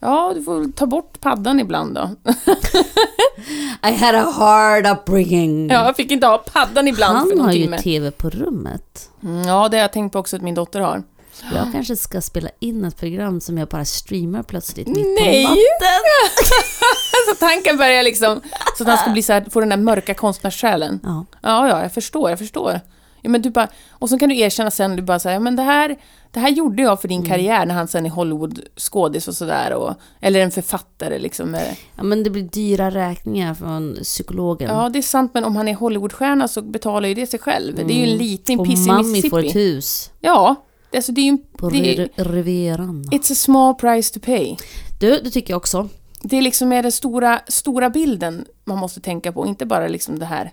Ja, 0.00 0.32
du 0.34 0.42
får 0.42 0.72
ta 0.72 0.86
bort 0.86 1.20
paddan 1.20 1.60
ibland 1.60 1.94
då. 1.94 2.10
I 3.88 3.92
had 3.92 4.14
a 4.14 4.30
hard 4.30 4.86
upbringing. 4.86 5.68
Ja, 5.70 5.84
jag 5.86 5.96
fick 5.96 6.10
inte 6.10 6.26
ha 6.26 6.38
paddan 6.38 6.88
ibland 6.88 7.12
för 7.12 7.18
Han 7.18 7.28
någon 7.28 7.46
har 7.46 7.52
ju 7.52 7.62
timme. 7.62 7.78
tv 7.78 8.10
på 8.10 8.30
rummet. 8.30 9.10
Mm, 9.22 9.42
Ja, 9.48 9.68
det 9.68 9.76
har 9.76 9.82
jag 9.82 9.92
tänkt 9.92 10.12
på 10.12 10.18
också 10.18 10.36
att 10.36 10.42
min 10.42 10.54
dotter 10.54 10.80
har. 10.80 11.02
Jag 11.54 11.72
kanske 11.72 11.96
ska 11.96 12.20
spela 12.20 12.48
in 12.60 12.84
ett 12.84 12.96
program 12.96 13.40
som 13.40 13.58
jag 13.58 13.68
bara 13.68 13.84
streamar 13.84 14.42
plötsligt 14.42 14.86
mitt 14.88 15.06
Nej! 15.20 15.44
på 15.44 15.50
natten. 15.50 15.58
Så 17.30 17.34
tanken 17.40 17.76
börjar 17.76 18.02
liksom, 18.02 18.40
så 18.78 18.82
att 18.82 18.88
han 18.88 18.98
ska 18.98 19.10
bli 19.10 19.22
så 19.22 19.32
här, 19.32 19.44
få 19.50 19.60
den 19.60 19.68
där 19.68 19.76
mörka 19.76 20.14
konstnärssjälen. 20.14 21.00
Ja. 21.02 21.24
Ja, 21.42 21.68
ja, 21.68 21.82
jag 21.82 21.92
förstår, 21.92 22.30
jag 22.30 22.38
förstår. 22.38 22.80
Ja, 23.22 23.30
men 23.30 23.42
du 23.42 23.50
bara, 23.50 23.68
och 23.90 24.08
så 24.08 24.18
kan 24.18 24.28
du 24.28 24.38
erkänna 24.38 24.70
sen, 24.70 24.96
du 24.96 25.02
bara 25.02 25.18
säger, 25.18 25.36
ja, 25.36 25.40
men 25.40 25.56
det 25.56 25.62
här, 25.62 25.96
det 26.30 26.40
här 26.40 26.48
gjorde 26.48 26.82
jag 26.82 27.00
för 27.00 27.08
din 27.08 27.18
Mm. 27.20 27.30
karriär 27.30 27.66
när 27.66 27.74
han 27.74 27.88
sen 27.88 28.06
är 28.06 28.10
Hollywood-skådis 28.10 29.28
och 29.28 29.34
sådär. 29.34 29.72
och- 29.72 29.94
Eller 30.20 30.40
en 30.40 30.50
författare 30.50 31.18
liksom. 31.18 31.54
eh. 31.54 31.60
ja, 31.96 32.02
men 32.02 32.22
det 32.22 32.30
blir 32.30 32.42
dyra 32.42 32.90
räkningar 32.90 33.54
från 33.54 33.96
psykologen. 34.02 34.70
Ja, 34.70 34.88
det 34.88 34.98
är 34.98 35.02
sant, 35.02 35.30
men 35.34 35.44
om 35.44 35.56
han 35.56 35.68
är 35.68 35.74
Hollywoodstjärna 35.74 36.48
så 36.48 36.62
betalar 36.62 37.08
ju 37.08 37.14
det 37.14 37.26
sig 37.26 37.40
själv. 37.40 37.74
Det 37.74 37.82
är 37.94 37.98
ju 37.98 38.12
en 38.12 38.18
liten 38.18 38.52
Mm. 38.52 38.60
och 38.60 38.66
piss 38.66 38.86
i 38.86 38.88
Mami 38.88 39.02
får 39.04 39.08
ett 39.08 39.32
Mississippi. 39.44 39.58
hus 39.58 40.10
Ja, 40.20 40.54
det, 40.90 40.96
alltså, 40.98 41.12
det 41.12 41.20
är 41.20 41.24
ju... 41.24 41.38
på 41.38 41.68
Det 41.68 41.98
är, 41.98 42.08
Rivieran. 42.24 43.04
it's 43.10 43.32
a 43.32 43.34
small 43.34 43.74
price 43.74 44.14
to 44.14 44.20
pay. 44.26 44.56
Du, 45.00 45.20
det 45.20 45.30
tycker 45.30 45.52
jag 45.52 45.58
också. 45.58 45.88
Det 46.28 46.36
är 46.36 46.42
liksom 46.42 46.72
är 46.72 46.82
den 46.82 46.92
stora, 46.92 47.40
stora 47.48 47.90
bilden 47.90 48.44
man 48.64 48.78
måste 48.78 49.00
tänka 49.00 49.32
på, 49.32 49.46
inte 49.46 49.66
bara 49.66 49.88
liksom 49.88 50.18
det 50.18 50.26
här 50.26 50.52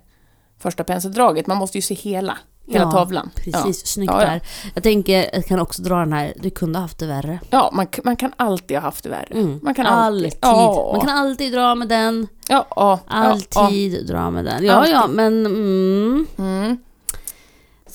första 0.60 0.84
penseldraget. 0.84 1.48
Man 1.48 1.58
måste 1.58 1.78
ju 1.78 1.82
se 1.82 1.94
hela, 1.94 2.38
hela 2.68 2.86
ja, 2.86 2.92
tavlan. 2.92 3.30
Precis, 3.36 3.82
Ja. 3.82 3.86
snyggt 3.86 4.12
Ja, 4.14 4.22
ja. 4.22 4.28
där. 4.30 4.42
Jag 4.74 4.84
tänker, 4.84 5.30
jag 5.34 5.46
kan 5.46 5.60
också 5.60 5.82
dra 5.82 6.00
den 6.00 6.14
här, 6.14 6.34
du 6.36 6.50
kunde 6.50 6.80
haft 6.80 7.00
det 7.00 7.06
värre. 7.08 7.40
Ja, 7.50 7.70
man, 7.74 7.88
man 8.04 8.16
kan 8.16 8.34
alltid 8.38 8.78
ha 8.78 8.82
haft 8.82 9.04
det 9.04 9.10
värre. 9.10 9.34
Mm. 9.40 9.60
Man 9.64 9.74
kan 9.74 9.86
alltid. 9.86 10.36
alltid. 10.40 10.94
Man 10.98 11.00
kan 11.08 11.18
alltid 11.18 11.54
dra 11.54 11.76
med 11.76 11.88
den. 11.88 12.28
ja, 12.48 13.00
Alltid 13.08 14.08
dra 14.08 14.30
med 14.32 14.46
den. 14.46 14.66
Ja, 14.66 14.74
Alltid. 14.74 14.94
ja, 14.94 15.08
men... 15.08 15.46
Mm. 15.46 16.28
Mm. 16.38 16.78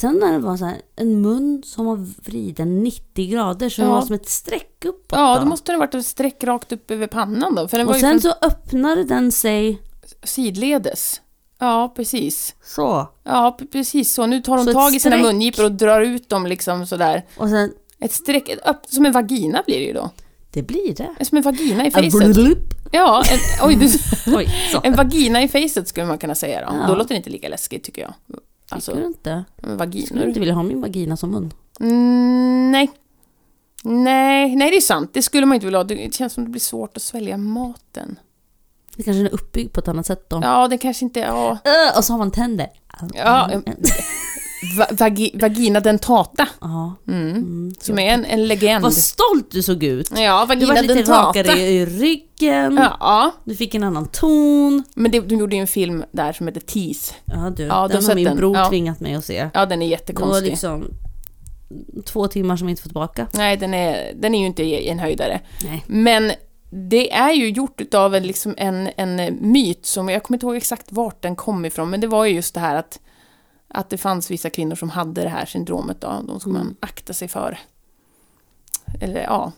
Sen 0.01 0.15
när 0.19 0.33
det 0.33 0.39
var 0.39 0.57
så 0.57 0.65
här, 0.65 0.77
en 0.97 1.21
mun 1.23 1.63
som 1.67 1.87
var 1.87 1.97
vriden 2.25 2.83
90 2.83 3.31
grader 3.31 3.69
så 3.69 3.81
det 3.83 3.87
Ja. 3.89 3.95
var 3.95 4.03
som 4.03 4.15
ett 4.15 4.29
streck 4.29 4.85
uppåt. 4.85 5.19
ja, 5.19 5.35
då. 5.35 5.41
då 5.41 5.47
måste 5.49 5.73
det 5.73 5.77
ha 5.77 5.79
varit 5.81 5.95
ett 5.95 6.07
streck 6.07 6.45
rakt 6.45 6.73
upp 6.73 6.91
över 6.91 7.07
pannan 7.07 7.55
då. 7.55 7.69
För 7.69 7.79
den 7.79 7.87
var 7.87 7.95
Och 7.95 7.99
ju 7.99 8.03
sen 8.03 8.21
så 8.21 8.35
öppnade 8.43 9.05
den 9.05 9.33
sig 9.33 9.83
sidledes. 10.23 11.21
Ja, 11.59 11.93
precis. 11.97 12.55
så. 12.65 13.09
Ja, 13.25 13.59
precis 13.73 14.13
så. 14.13 14.27
Nu 14.27 14.41
tar 14.43 14.57
de 14.57 14.65
Så 14.67 14.73
tag 14.73 14.95
i 14.95 15.01
sina 15.01 15.17
mungipor 15.19 15.65
och 15.65 15.73
drar 15.73 16.01
ut 16.01 16.29
dem 16.29 16.47
liksom 16.47 16.87
sådär. 16.87 17.25
Och 17.37 17.49
sen, 17.49 17.73
Ett 18.01 18.13
streck, 18.13 18.49
ett 18.49 18.67
öpp, 18.69 18.87
som 18.87 19.07
en 19.07 19.13
vagina 19.13 19.63
blir 19.67 19.79
det 19.79 19.85
ju 19.85 19.93
då. 19.93 20.11
det 20.53 20.63
blir 20.63 20.95
det. 20.95 21.25
Som 21.25 21.37
en 21.39 21.45
vagina 21.45 21.87
i 21.87 21.91
facet. 21.91 22.59
Ja, 22.93 23.23
en, 23.33 23.69
oj, 23.69 23.75
du, 23.77 23.89
Oj, 24.37 24.47
en 24.83 24.93
vagina 24.97 25.43
i 25.43 25.49
facet 25.49 25.89
skulle 25.89 26.07
man 26.07 26.19
kunna 26.19 26.35
säga 26.35 26.61
då. 26.71 26.77
Ja. 26.81 26.87
Då 26.87 26.95
låter 26.95 27.09
det 27.09 27.17
inte 27.17 27.31
lika 27.31 27.49
läskigt 27.49 27.85
tycker 27.85 28.03
jag. 28.03 28.15
Alltså, 28.71 28.91
Tycker 28.91 29.01
du 29.03 29.07
inte? 29.09 29.31
en 29.31 29.45
Skulle 29.57 29.73
du 29.73 29.77
vaginor. 29.77 30.29
inte 30.29 30.41
vilja 30.41 30.55
ha 30.55 30.63
min 30.63 30.81
vagina 30.81 31.17
som 31.17 31.31
mun? 31.31 31.53
Mm, 31.81 32.71
nej. 32.73 32.91
Nej, 33.83 34.57
nej 34.57 34.71
det 34.71 34.77
är 34.77 34.81
sant. 34.81 35.11
Det 35.15 35.23
skulle 35.23 35.47
man 35.47 35.55
inte 35.55 35.67
vilja 35.67 35.79
ha. 35.79 35.85
Det 35.85 36.15
känns 36.15 36.33
som 36.33 36.45
det 36.45 36.51
blir 36.51 36.61
svårt 36.61 36.97
att 36.97 37.03
svälja 37.03 37.37
maten. 37.37 38.19
Det 38.97 39.03
kanske 39.03 39.21
är 39.21 39.35
uppbyggd 39.35 39.73
på 39.73 39.81
ett 39.81 39.89
annat 39.89 40.07
sätt 40.07 40.31
då. 40.31 40.41
Ja, 40.43 40.69
det 40.69 40.79
kanske 40.79 41.05
inte... 41.05 41.21
Ja, 41.21 41.59
Ö, 41.65 41.99
och 41.99 42.05
så 42.05 42.13
har 42.13 42.19
man 42.19 42.31
tänder. 42.31 42.69
Ja, 43.15 43.51
va, 44.79 44.87
vagi, 44.91 45.31
vagina 45.35 45.81
dentata. 45.81 46.49
Mm. 46.63 47.31
Mm. 47.31 47.73
Som 47.81 47.99
är 47.99 48.07
en, 48.15 48.25
en 48.25 48.47
legend. 48.49 48.83
Vad 48.83 48.95
stolt 48.95 49.51
du 49.51 49.63
såg 49.63 49.83
ut. 49.85 50.11
Ja, 50.19 50.41
Du 50.41 50.47
vagina 50.49 50.75
var 50.75 50.83
lite 50.83 51.13
rakare 51.13 51.59
i 51.61 51.87
ryggen. 51.87 52.81
Ja, 53.01 53.33
Du 53.45 53.55
fick 53.57 53.75
en 53.75 53.83
annan 53.85 54.07
ton. 54.09 54.83
men 54.95 55.11
det, 55.11 55.21
de 55.21 55.35
gjorde 55.39 55.57
ju 55.57 55.61
en 55.61 55.67
film 55.67 56.05
där 56.13 56.33
som 56.33 56.47
heter 56.47 56.61
Teeth. 56.61 57.13
Ja 57.25 57.51
du, 57.57 57.63
Ja, 57.63 57.89
du 57.89 57.95
den 57.95 58.05
har 58.05 58.15
min 58.15 58.25
den. 58.25 58.37
bror 58.37 58.57
Ja. 58.57 58.69
tvingat 58.69 59.01
mig 59.01 59.15
att 59.15 59.25
se. 59.25 59.49
Ja, 59.55 59.67
den 59.67 59.83
är 59.83 59.87
Det 59.87 59.87
var 59.87 59.91
jättekonstig. 59.91 60.47
liksom 60.51 60.85
två 62.07 62.29
timmar 62.29 62.57
som 62.57 62.69
inte 62.69 62.83
får 62.83 62.89
tillbaka. 62.89 63.27
Nej, 63.35 63.57
den 63.57 63.75
är, 63.75 64.13
den 64.15 64.35
är 64.35 64.39
ju 64.41 64.47
inte 64.47 64.89
en 64.89 64.99
höjdare. 64.99 65.41
Nej. 65.65 65.85
Men 65.87 66.33
det 66.71 67.13
är 67.13 67.33
ju 67.33 67.49
gjort 67.51 67.81
utav 67.81 68.15
en, 68.15 68.23
liksom 68.23 68.55
en, 68.57 68.89
en 68.97 69.37
myt 69.41 69.87
som, 69.87 70.09
jag 70.09 70.23
kommer 70.23 70.37
inte 70.37 70.47
ihåg 70.47 70.57
exakt 70.57 70.87
vart 70.93 71.23
den 71.23 71.37
kom 71.37 71.65
ifrån, 71.65 71.91
men 71.91 72.01
det 72.01 72.07
var 72.07 72.25
ju 72.25 72.35
just 72.35 72.55
det 72.55 72.61
här 72.61 72.75
att, 72.77 72.99
att 73.69 73.91
det 73.91 73.99
fanns 73.99 74.31
vissa 74.31 74.51
kvinnor 74.51 74.75
som 74.77 74.91
hade 74.91 75.23
det 75.23 75.29
här 75.29 75.47
syndromet 75.47 76.01
då, 76.01 76.23
de 76.27 76.41
ska 76.41 76.51
Mm. 76.51 76.63
man 76.63 76.77
akta 76.81 77.13
sig 77.13 77.29
för. 77.29 77.59
Eller 79.01 79.21
ja, 79.23 79.53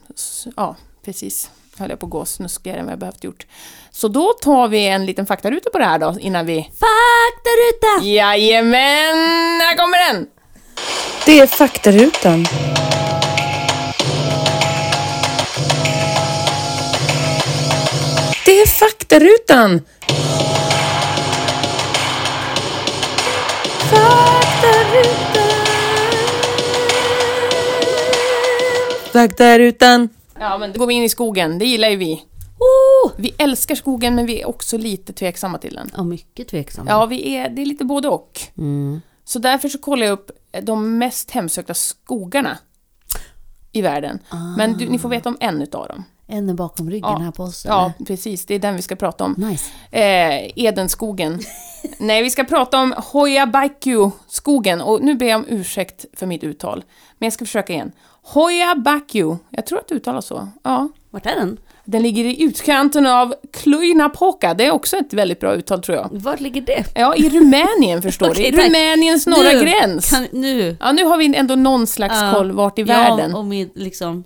ja, 0.56 0.76
precis. 1.04 1.50
Höll 1.78 1.90
jag 1.90 1.98
på 1.98 2.06
att 2.06 2.12
gå 2.12 2.24
snuskigare 2.24 2.78
än 2.78 2.84
vad 2.84 2.92
jag 2.92 2.98
behövt 2.98 3.24
gjort. 3.24 3.46
Så 3.90 4.08
då 4.08 4.32
tar 4.42 4.68
vi 4.68 4.86
en 4.88 5.06
liten 5.06 5.26
faktaruta 5.26 5.70
på 5.70 5.78
det 5.78 5.84
här 5.84 5.98
då, 5.98 6.16
innan 6.20 6.46
vi... 6.46 6.62
Faktaruta! 6.62 8.06
Jajamän, 8.06 9.16
här 9.60 9.76
kommer 9.76 10.12
den! 10.12 10.26
Det 11.26 11.40
är 11.40 11.46
faktarutan. 11.46 12.46
Det 18.44 18.60
är 18.60 18.66
faktarutan. 18.66 19.80
Faktarutan. 23.90 25.50
Faktarutan. 29.12 30.08
Ja, 30.38 30.58
men 30.58 30.72
då 30.72 30.78
går 30.78 30.86
vi 30.86 30.94
in 30.94 31.02
i 31.02 31.08
skogen, 31.08 31.58
det 31.58 31.64
gillar 31.64 31.88
ju 31.88 31.96
vi. 31.96 32.24
Oh! 32.58 33.12
Vi 33.16 33.34
älskar 33.38 33.74
skogen, 33.74 34.14
men 34.14 34.26
vi 34.26 34.40
är 34.40 34.48
också 34.48 34.78
lite 34.78 35.12
tveksamma 35.12 35.58
till 35.58 35.74
den. 35.74 35.90
Ja, 35.96 36.04
mycket 36.04 36.48
tveksam. 36.48 36.86
Ja, 36.88 37.06
vi 37.06 37.36
är, 37.36 37.48
det 37.48 37.62
är 37.62 37.66
lite 37.66 37.84
både 37.84 38.08
och. 38.08 38.40
Mm. 38.58 39.00
Så 39.24 39.38
därför 39.38 39.68
så 39.68 39.78
kollar 39.78 40.06
jag 40.06 40.12
upp 40.12 40.30
de 40.62 40.98
mest 40.98 41.30
hemsökta 41.30 41.74
skogarna 41.74 42.58
i 43.72 43.82
världen. 43.82 44.18
Men 44.56 44.78
du, 44.78 44.88
ni 44.88 44.98
får 44.98 45.08
veta 45.08 45.28
om 45.28 45.36
en 45.40 45.62
utav 45.62 45.88
dem. 45.88 46.04
Är 46.30 46.54
bakom 46.54 46.90
ryggen 46.90 47.10
Ja. 47.12 47.18
här 47.18 47.30
på 47.30 47.42
oss. 47.42 47.64
Ja, 47.68 47.92
precis. 48.06 48.46
Det 48.46 48.54
är 48.54 48.58
den 48.58 48.76
vi 48.76 48.82
ska 48.82 48.96
prata 48.96 49.24
om. 49.24 49.34
Nice. 49.38 49.70
Eh, 49.90 50.64
Edenskogen. 50.66 51.40
Nej, 51.98 52.22
vi 52.22 52.30
ska 52.30 52.44
prata 52.44 52.78
om 52.80 52.94
Hoyabaiku-skogen. 53.12 54.80
Och 54.80 55.02
nu 55.02 55.14
ber 55.14 55.26
jag 55.26 55.36
om 55.36 55.44
ursäkt 55.48 56.04
för 56.16 56.26
mitt 56.26 56.44
uttal. 56.44 56.84
Men 57.18 57.26
jag 57.26 57.32
ska 57.32 57.44
försöka 57.44 57.72
igen. 57.72 57.92
Hoyabaiku. 58.22 59.36
Jag 59.50 59.66
tror 59.66 59.78
att 59.78 59.88
det 59.88 59.94
uttalas 59.94 60.26
så. 60.26 60.48
Ja. 60.64 60.88
Vart 61.10 61.26
är 61.26 61.34
den? 61.34 61.56
Den 61.84 62.02
ligger 62.02 62.24
i 62.24 62.42
utkanten 62.42 63.06
av 63.06 63.34
Cluj-Napoca. 63.52 64.54
Det 64.54 64.66
är 64.66 64.70
också 64.70 64.96
ett 64.96 65.12
väldigt 65.12 65.40
bra 65.40 65.54
uttal 65.54 65.82
tror 65.82 65.96
jag. 65.98 66.08
Vart 66.12 66.40
ligger 66.40 66.60
det? 66.62 66.84
Ja, 66.94 67.14
i 67.16 67.28
Rumänien 67.30 68.02
förstår 68.02 68.34
du. 68.34 68.42
I. 68.42 68.52
Rumäniens 68.52 69.26
norra 69.26 69.52
Nu 69.52 69.60
gräns. 69.60 70.10
Kan, 70.10 70.26
nu. 70.32 70.76
Ja, 70.80 70.92
nu 70.92 71.04
har 71.04 71.16
vi 71.16 71.36
ändå 71.36 71.54
någon 71.54 71.86
slags 71.86 72.14
Ja. 72.20 72.32
koll 72.34 72.52
vart 72.52 72.78
i 72.78 72.82
världen. 72.82 73.30
Ja, 73.30 73.38
och 73.38 73.44
med 73.44 73.68
liksom... 73.74 74.24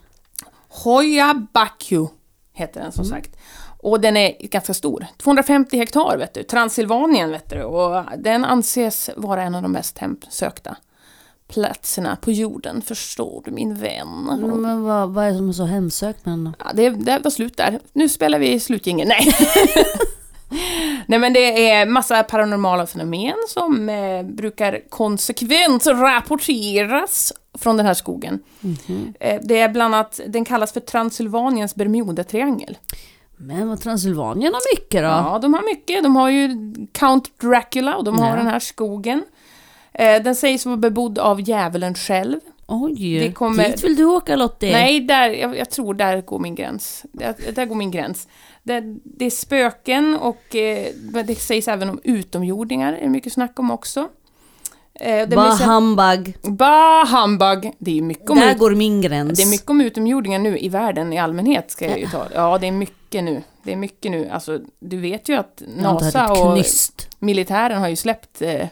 Hoyabaku 0.83 2.07
heter 2.53 2.81
den 2.81 2.93
som 2.93 3.05
sagt. 3.05 3.37
Och 3.79 4.01
den 4.01 4.17
är 4.17 4.37
ganska 4.41 4.75
stor. 4.75 5.07
250 5.17 5.77
hektar 5.77 6.17
vet 6.19 6.35
du. 6.35 6.43
Transylvanien 6.43 7.31
vet 7.31 7.51
du. 7.51 7.63
Och 7.63 8.05
den 8.19 8.45
anses 8.45 9.11
vara 9.17 9.43
en 9.43 9.55
av 9.55 9.63
de 9.63 9.73
mest 9.73 9.99
hemsökta 9.99 10.77
platserna 11.49 12.17
på 12.17 12.33
jorden. 12.33 12.83
Förstår 12.83 13.43
du 13.45 13.51
min 13.51 13.75
vän? 13.75 14.09
Men 14.41 14.83
vad, 14.83 15.11
vad 15.11 15.25
är 15.25 15.31
det 15.31 15.37
som 15.37 15.49
är 15.49 15.53
så 15.53 15.65
hemsökt 15.65 16.27
med 16.27 16.33
den? 16.33 16.57
Ja, 16.59 16.67
det, 16.75 16.91
det 16.91 17.19
var 17.25 17.31
slut 17.31 17.57
där. 17.57 17.81
Nu 17.93 18.09
spelar 18.09 18.39
vi 18.39 18.61
slutjingeln. 18.61 19.09
Nej. 19.09 19.33
Nej 21.07 21.19
men 21.19 21.33
det 21.33 21.71
är 21.71 21.87
massa 21.87 22.23
paranormala 22.23 22.87
fenomen 22.87 23.35
som 23.49 23.89
eh, 23.89 24.23
brukar 24.23 24.81
konsekvent 24.89 25.87
rapporteras 25.87 27.33
från 27.59 27.77
den 27.77 27.87
här 27.87 27.95
skogen. 27.95 28.39
Eh, 29.21 29.41
det 29.43 29.59
är 29.59 29.69
bland 29.69 29.95
annat, 29.95 30.21
den 30.27 30.45
kallas 30.45 30.73
för 30.73 30.81
Transylvaniens 30.81 31.75
Bermudatriangel. 31.75 32.79
Men 33.37 33.69
vad 33.69 33.81
Transylvanien 33.81 34.53
har 34.55 34.75
mycket 34.77 35.03
då? 35.03 35.09
Ja, 35.09 35.39
de 35.43 35.55
har 35.55 35.63
mycket. 35.63 36.03
De 36.03 36.17
har 36.17 36.29
ju 36.31 36.51
Count 36.93 37.39
Dracula 37.41 37.97
och 37.97 38.05
de 38.05 38.19
har 38.19 38.29
Ja. 38.31 38.37
den 38.37 38.47
här 38.47 38.59
skogen. 38.59 39.23
Eh, 39.93 40.23
den 40.23 40.35
sägs 40.35 40.67
vara 40.67 40.77
bebodd 40.77 41.19
av 41.19 41.41
djävulen 41.41 41.95
själv. 41.95 42.41
Oj, 42.67 43.19
Det 43.21 43.33
kommer- 43.33 43.65
dit 43.69 43.85
vill 43.85 43.97
du 43.97 44.05
åka 44.05 44.37
Lottie? 44.37 44.73
Nej, 44.73 45.01
där, 45.01 45.29
jag, 45.31 45.59
jag 45.59 45.71
tror 45.71 45.95
där 45.95 46.21
går 46.21 46.39
min 46.39 46.55
gräns. 46.55 47.05
Där, 47.13 47.35
där 47.55 47.67
går 47.67 47.75
min 47.75 47.91
gräns. 47.91 48.29
Det, 48.63 48.81
det 49.05 49.25
är 49.25 49.31
spöken 49.31 50.15
och 50.21 50.57
eh, 50.57 50.87
det 51.27 51.35
sägs 51.35 51.69
även 51.69 51.91
om 51.91 52.01
utomjordingar, 52.05 52.93
är 52.93 53.01
det 53.03 53.09
mycket 53.09 53.33
snack 53.33 53.59
om 53.59 53.71
också. 53.71 54.09
Eh, 55.01 55.29
Bah 55.29 55.57
sen- 55.59 55.69
humbug. 55.69 56.37
Bah 56.43 57.07
humbug! 57.07 57.73
Det 57.79 57.91
är 57.91 57.95
ju 57.95 58.03
mycket 58.03 58.31
om, 58.31 58.39
Där 58.41 58.51
ut, 58.53 58.59
går 58.59 58.71
min 58.75 59.01
gräns. 59.01 59.39
det 59.39 59.43
är 59.43 59.51
mycket 59.51 59.71
om 59.71 59.81
utomjordingar 59.81 60.39
nu 60.39 60.59
i 60.59 60.69
världen 60.69 61.13
i 61.13 61.19
allmänhet, 61.19 61.71
ska 61.71 61.89
jag 61.89 61.99
ju 61.99 62.07
ta. 62.07 62.27
Ja, 62.35 62.59
det 62.59 62.67
är 62.67 62.73
mycket 62.73 63.25
nu. 63.25 63.43
Det 63.63 63.73
är 63.73 63.77
mycket 63.77 64.11
nu. 64.11 64.29
Alltså, 64.29 64.59
du 64.81 64.97
vet 65.01 65.29
ju 65.29 65.35
att 65.37 65.63
NASA 65.77 66.33
och 66.33 66.59
militären 67.19 67.81
har 67.81 67.89
ju 67.89 67.97
släppt 67.97 68.43
eh, 68.43 68.67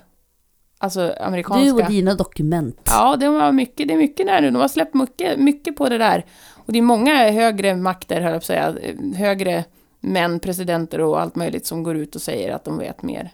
alltså 0.79 1.14
amerikanska... 1.20 1.64
Du 1.64 1.73
och 1.73 1.91
dina 1.91 2.14
dokument. 2.14 2.81
Ja, 2.91 3.16
det 3.16 3.29
var 3.29 3.53
mycket, 3.53 3.89
det 3.89 3.95
är 3.95 3.99
mycket 3.99 4.27
där 4.27 4.41
nu. 4.41 4.51
De 4.51 4.61
har 4.61 4.68
släppt 4.68 4.95
mycket, 4.95 5.39
mycket 5.39 5.77
på 5.77 5.89
det 5.89 5.99
där. 5.99 6.25
Och 6.66 6.73
det 6.73 6.79
är 6.79 6.83
många 6.83 7.31
högre 7.31 7.77
makter, 7.77 8.14
höll 8.20 8.25
jag 8.25 8.33
på 8.33 8.37
att 8.37 8.45
säga, 8.45 8.75
högre 9.16 9.64
män, 10.01 10.41
presidenter 10.41 11.01
och 11.01 11.20
allt 11.20 11.37
möjligt 11.37 11.66
som 11.66 11.83
går 11.83 11.97
ut 11.97 12.14
och 12.16 12.23
säger 12.23 12.53
att 12.55 12.64
de 12.64 12.79
vet 12.79 13.03
mer 13.03 13.31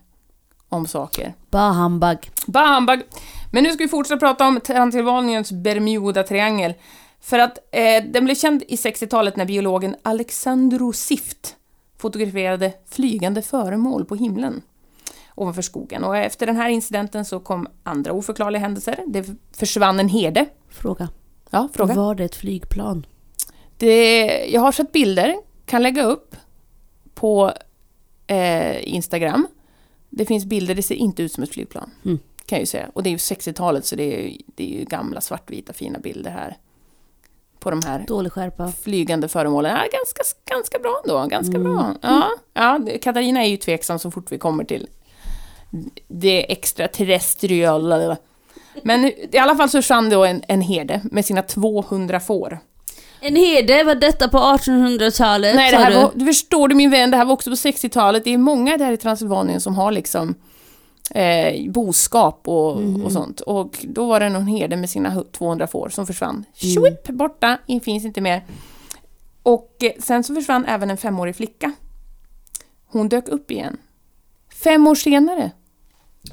om 0.68 0.86
saker. 0.86 1.34
Bara 1.50 1.72
humbug. 1.72 2.30
Bah 2.46 2.74
humbug. 2.74 3.02
Men 3.52 3.62
nu 3.62 3.70
ska 3.72 3.84
vi 3.84 3.88
fortsätta 3.88 4.18
prata 4.18 4.46
om 4.46 4.60
Transylvaniens 4.60 5.52
Bermuda-triangel. 5.52 6.74
För 7.20 7.38
att 7.38 7.58
eh, 7.72 8.04
den 8.04 8.24
blev 8.24 8.34
känd 8.34 8.62
i 8.68 8.76
60-talet 8.76 9.36
när 9.36 9.44
biologen 9.44 9.96
Alexandro 10.02 10.92
Sift 10.92 11.56
fotograferade 11.98 12.72
flygande 12.90 13.42
föremål 13.42 14.04
på 14.04 14.14
himlen 14.14 14.62
ovanför 15.34 15.62
skogen. 15.62 16.04
Och 16.04 16.16
efter 16.16 16.46
den 16.46 16.56
här 16.56 16.68
incidenten 16.68 17.24
så 17.24 17.40
kom 17.40 17.66
andra 17.82 18.12
oförklarliga 18.12 18.60
händelser. 18.60 19.04
Det 19.06 19.26
försvann 19.52 20.00
en 20.00 20.08
herde. 20.08 20.46
Fråga. 20.68 21.08
Ja, 21.50 21.68
fråga. 21.72 21.94
Var 21.94 22.14
det 22.14 22.24
ett 22.24 22.34
flygplan? 22.34 23.06
Det, 23.76 24.26
jag 24.48 24.60
har 24.60 24.72
sett 24.72 24.92
bilder, 24.92 25.36
kan 25.66 25.82
lägga 25.82 26.04
upp 26.04 26.36
på 27.14 27.52
eh, 28.26 28.94
Instagram. 28.94 29.46
Det 30.10 30.26
finns 30.26 30.44
bilder, 30.44 30.74
det 30.74 30.82
ser 30.82 30.94
inte 30.94 31.22
ut 31.22 31.32
som 31.32 31.42
ett 31.42 31.50
flygplan. 31.50 31.90
Mm. 32.04 32.18
Kan 32.46 32.56
jag 32.56 32.60
ju 32.62 32.66
säga. 32.66 32.90
Och 32.92 33.02
det 33.02 33.08
är 33.08 33.10
ju 33.10 33.16
60-talet 33.16 33.84
så 33.86 33.96
det 33.96 34.14
är, 34.14 34.22
ju- 34.28 34.38
det 34.46 34.74
är 34.74 34.78
ju 34.78 34.84
gamla 34.84 35.20
svartvita 35.20 35.72
fina 35.72 35.98
bilder 35.98 36.30
här. 36.30 36.56
På 37.58 37.70
de 37.70 37.82
här 37.86 38.04
Dålig 38.08 38.32
skärpa. 38.32 38.72
flygande 38.82 39.28
föremålen. 39.28 39.70
Ja, 39.72 39.98
ganska, 39.98 40.22
ganska 40.54 40.78
bra 40.78 41.00
ändå, 41.04 41.26
ganska 41.26 41.56
Mm. 41.56 41.62
bra. 41.74 41.94
Ja, 42.02 42.28
ja, 42.54 42.78
det- 42.78 42.98
Katarina 42.98 43.44
är 43.44 43.48
ju 43.48 43.56
tveksam 43.56 43.98
så 43.98 44.10
fort 44.10 44.32
vi 44.32 44.38
kommer 44.38 44.64
till 44.64 44.88
det 46.08 46.52
extraterrestriala. 46.52 48.16
Men 48.82 49.04
i 49.32 49.38
alla 49.38 49.56
fall 49.56 49.68
så 49.68 49.78
försvann 49.78 50.10
då 50.10 50.24
en, 50.24 50.42
en 50.48 50.60
herde 50.60 51.00
med 51.04 51.24
sina 51.24 51.42
200 51.42 52.20
får. 52.20 52.58
En 53.20 53.36
herde, 53.36 53.84
var 53.84 53.94
detta 53.94 54.28
på 54.28 54.38
1800-talet? 54.38 55.54
Nej, 55.54 55.70
det 55.70 55.76
här 55.76 56.02
var, 56.02 56.12
du 56.14 56.24
förstår 56.26 56.68
du 56.68 56.74
min 56.74 56.90
vän, 56.90 57.10
det 57.10 57.16
här 57.16 57.24
var 57.24 57.32
också 57.32 57.50
på 57.50 57.56
60-talet. 57.56 58.24
Det 58.24 58.34
är 58.34 58.38
många 58.38 58.76
där 58.76 58.92
i 58.92 58.96
Transylvanien 58.96 59.60
som 59.60 59.74
har 59.74 59.92
liksom 59.92 60.34
eh, 61.10 61.70
boskap 61.70 62.48
och, 62.48 62.76
och 63.04 63.12
sånt. 63.12 63.40
Och 63.40 63.78
då 63.88 64.06
var 64.06 64.20
det 64.20 64.28
någon 64.28 64.46
herde 64.46 64.76
med 64.76 64.90
sina 64.90 65.10
hu- 65.10 65.30
200 65.32 65.66
får 65.66 65.88
som 65.88 66.06
försvann. 66.06 66.44
Tjuip, 66.54 67.08
borta, 67.08 67.58
in- 67.66 67.80
finns 67.80 68.04
inte 68.04 68.20
mer. 68.20 68.44
Och 69.42 69.76
eh, 69.82 69.92
sen 69.98 70.24
så 70.24 70.34
försvann 70.34 70.64
även 70.64 70.90
en 70.90 70.96
femårig 70.96 71.36
flicka. 71.36 71.72
Hon 72.86 73.08
dök 73.08 73.28
upp 73.28 73.50
igen. 73.50 73.76
Fem 74.64 74.86
år 74.86 74.94
senare. 74.94 75.50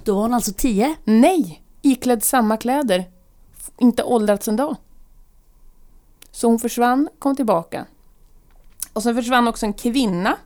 Då 0.03 0.15
var 0.15 0.21
hon 0.21 0.33
alltså 0.33 0.51
10. 0.57 0.95
Nej! 1.03 1.61
Iklädd 1.81 2.23
samma 2.23 2.57
kläder. 2.57 3.05
Inte 3.79 4.03
åldrats 4.03 4.47
en 4.47 4.55
dag. 4.55 4.75
Så 6.35 6.47
hon 6.47 6.59
försvann, 6.59 7.09
kom 7.19 7.35
tillbaka. 7.35 7.85
Och 8.93 9.03
sen 9.03 9.15
försvann 9.15 9.47
också 9.47 9.65
en 9.65 9.73
kvinna. 9.73 10.37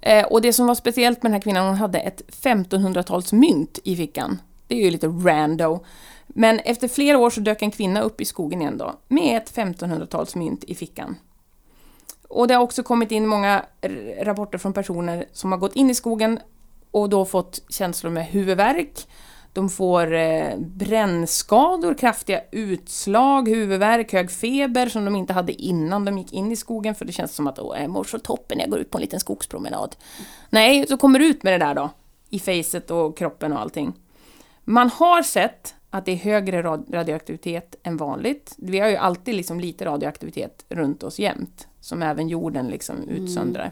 Eh, 0.00 0.26
och 0.26 0.42
det 0.42 0.52
som 0.52 0.66
var 0.66 0.74
speciellt 0.74 1.22
med 1.22 1.30
den 1.30 1.34
här 1.34 1.42
kvinnan, 1.42 1.66
hon 1.66 1.76
hade 1.76 1.98
ett 1.98 2.22
1500-talsmynt 2.42 3.78
i 3.84 3.96
fickan. 3.96 4.40
Det 4.66 4.74
är 4.74 4.84
ju 4.84 4.90
lite 4.90 5.06
rando. 5.06 5.84
Men 6.26 6.58
efter 6.58 6.88
flera 6.88 7.18
år 7.18 7.30
så 7.30 7.40
dök 7.40 7.62
en 7.62 7.70
kvinna 7.70 8.00
upp 8.00 8.20
i 8.20 8.24
skogen 8.24 8.60
igen 8.60 8.78
då, 8.78 8.94
med 9.08 9.36
ett 9.36 9.54
1500-talsmynt 9.56 10.64
i 10.66 10.74
fickan. 10.74 11.16
Och 12.28 12.48
det 12.48 12.54
har 12.54 12.62
också 12.62 12.82
kommit 12.82 13.10
in 13.10 13.26
många 13.26 13.64
rapporter 14.20 14.58
från 14.58 14.72
personer 14.72 15.26
som 15.32 15.52
har 15.52 15.58
gått 15.58 15.76
in 15.76 15.90
i 15.90 15.94
skogen 15.94 16.40
och 16.90 17.08
då 17.08 17.24
fått 17.24 17.62
känslor 17.68 18.10
med 18.10 18.26
huvudvärk. 18.26 19.06
De 19.56 19.68
får 19.68 20.14
eh, 20.14 20.58
brännskador, 20.58 21.94
kraftiga 21.94 22.40
utslag, 22.52 23.48
huvudvärk, 23.48 24.12
hög 24.12 24.30
feber 24.30 24.86
som 24.88 25.04
de 25.04 25.16
inte 25.16 25.32
hade 25.32 25.52
innan 25.52 26.04
de 26.04 26.18
gick 26.18 26.32
in 26.32 26.52
i 26.52 26.56
skogen 26.56 26.94
för 26.94 27.04
det 27.04 27.12
känns 27.12 27.34
som 27.34 27.46
att 27.46 27.58
Åh, 27.58 27.80
jag 27.80 27.90
mår 27.90 28.04
så 28.04 28.18
toppen 28.18 28.58
när 28.58 28.64
jag 28.64 28.70
går 28.70 28.80
ut 28.80 28.90
på 28.90 28.98
en 28.98 29.02
liten 29.02 29.20
skogspromenad. 29.20 29.96
Nej, 30.50 30.86
så 30.88 30.96
kommer 30.96 31.18
du 31.18 31.26
ut 31.26 31.42
med 31.42 31.52
det 31.52 31.66
där 31.66 31.74
då. 31.74 31.90
I 32.30 32.38
facet 32.38 32.90
och 32.90 33.18
kroppen 33.18 33.52
och 33.52 33.60
allting. 33.60 33.92
Man 34.64 34.90
har 34.90 35.22
sett 35.22 35.74
att 35.90 36.04
det 36.04 36.12
är 36.12 36.16
högre 36.16 36.62
rad- 36.62 36.86
radioaktivitet 36.94 37.74
än 37.82 37.96
vanligt. 37.96 38.54
Vi 38.58 38.78
har 38.78 38.88
ju 38.88 38.96
alltid 38.96 39.34
liksom 39.34 39.60
lite 39.60 39.84
radioaktivitet 39.84 40.64
runt 40.68 41.02
oss 41.02 41.18
jämt, 41.18 41.68
som 41.80 42.02
även 42.02 42.28
jorden 42.28 42.68
liksom 42.68 43.08
utsöndrar. 43.08 43.70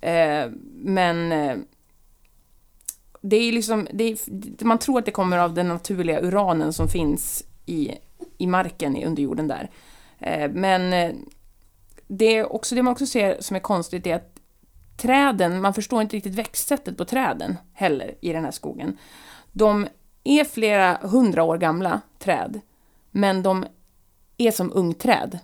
Eh, 0.00 0.50
men 0.74 1.32
eh, 1.32 1.56
det 3.28 3.36
är 3.36 3.52
liksom, 3.52 3.88
det 3.92 4.04
är, 4.04 4.64
man 4.64 4.78
tror 4.78 4.98
att 4.98 5.04
det 5.04 5.10
kommer 5.10 5.38
av 5.38 5.54
den 5.54 5.68
naturliga 5.68 6.20
uranen 6.20 6.72
som 6.72 6.88
finns 6.88 7.44
i, 7.66 7.90
i 8.38 8.46
marken 8.46 8.96
i 8.96 9.04
underjorden 9.04 9.48
där. 9.48 9.70
Eh, 10.18 10.50
men 10.50 10.92
eh, 10.92 11.14
det, 12.06 12.36
är 12.36 12.52
också, 12.52 12.74
det 12.74 12.82
man 12.82 12.92
också 12.92 13.06
ser 13.06 13.36
som 13.40 13.56
är 13.56 13.60
konstigt 13.60 14.06
är 14.06 14.14
att 14.14 14.40
träden, 14.96 15.60
man 15.60 15.74
förstår 15.74 16.02
inte 16.02 16.16
riktigt 16.16 16.34
växtsättet 16.34 16.96
på 16.96 17.04
träden 17.04 17.56
heller 17.72 18.14
i 18.20 18.32
den 18.32 18.44
här 18.44 18.50
skogen. 18.50 18.98
De 19.52 19.86
är 20.24 20.44
flera 20.44 20.98
hundra 21.02 21.42
år 21.42 21.58
gamla 21.58 22.00
träd, 22.18 22.60
men 23.10 23.42
de 23.42 23.66
är 24.36 24.50
som 24.50 24.72
ungträd. 24.74 25.38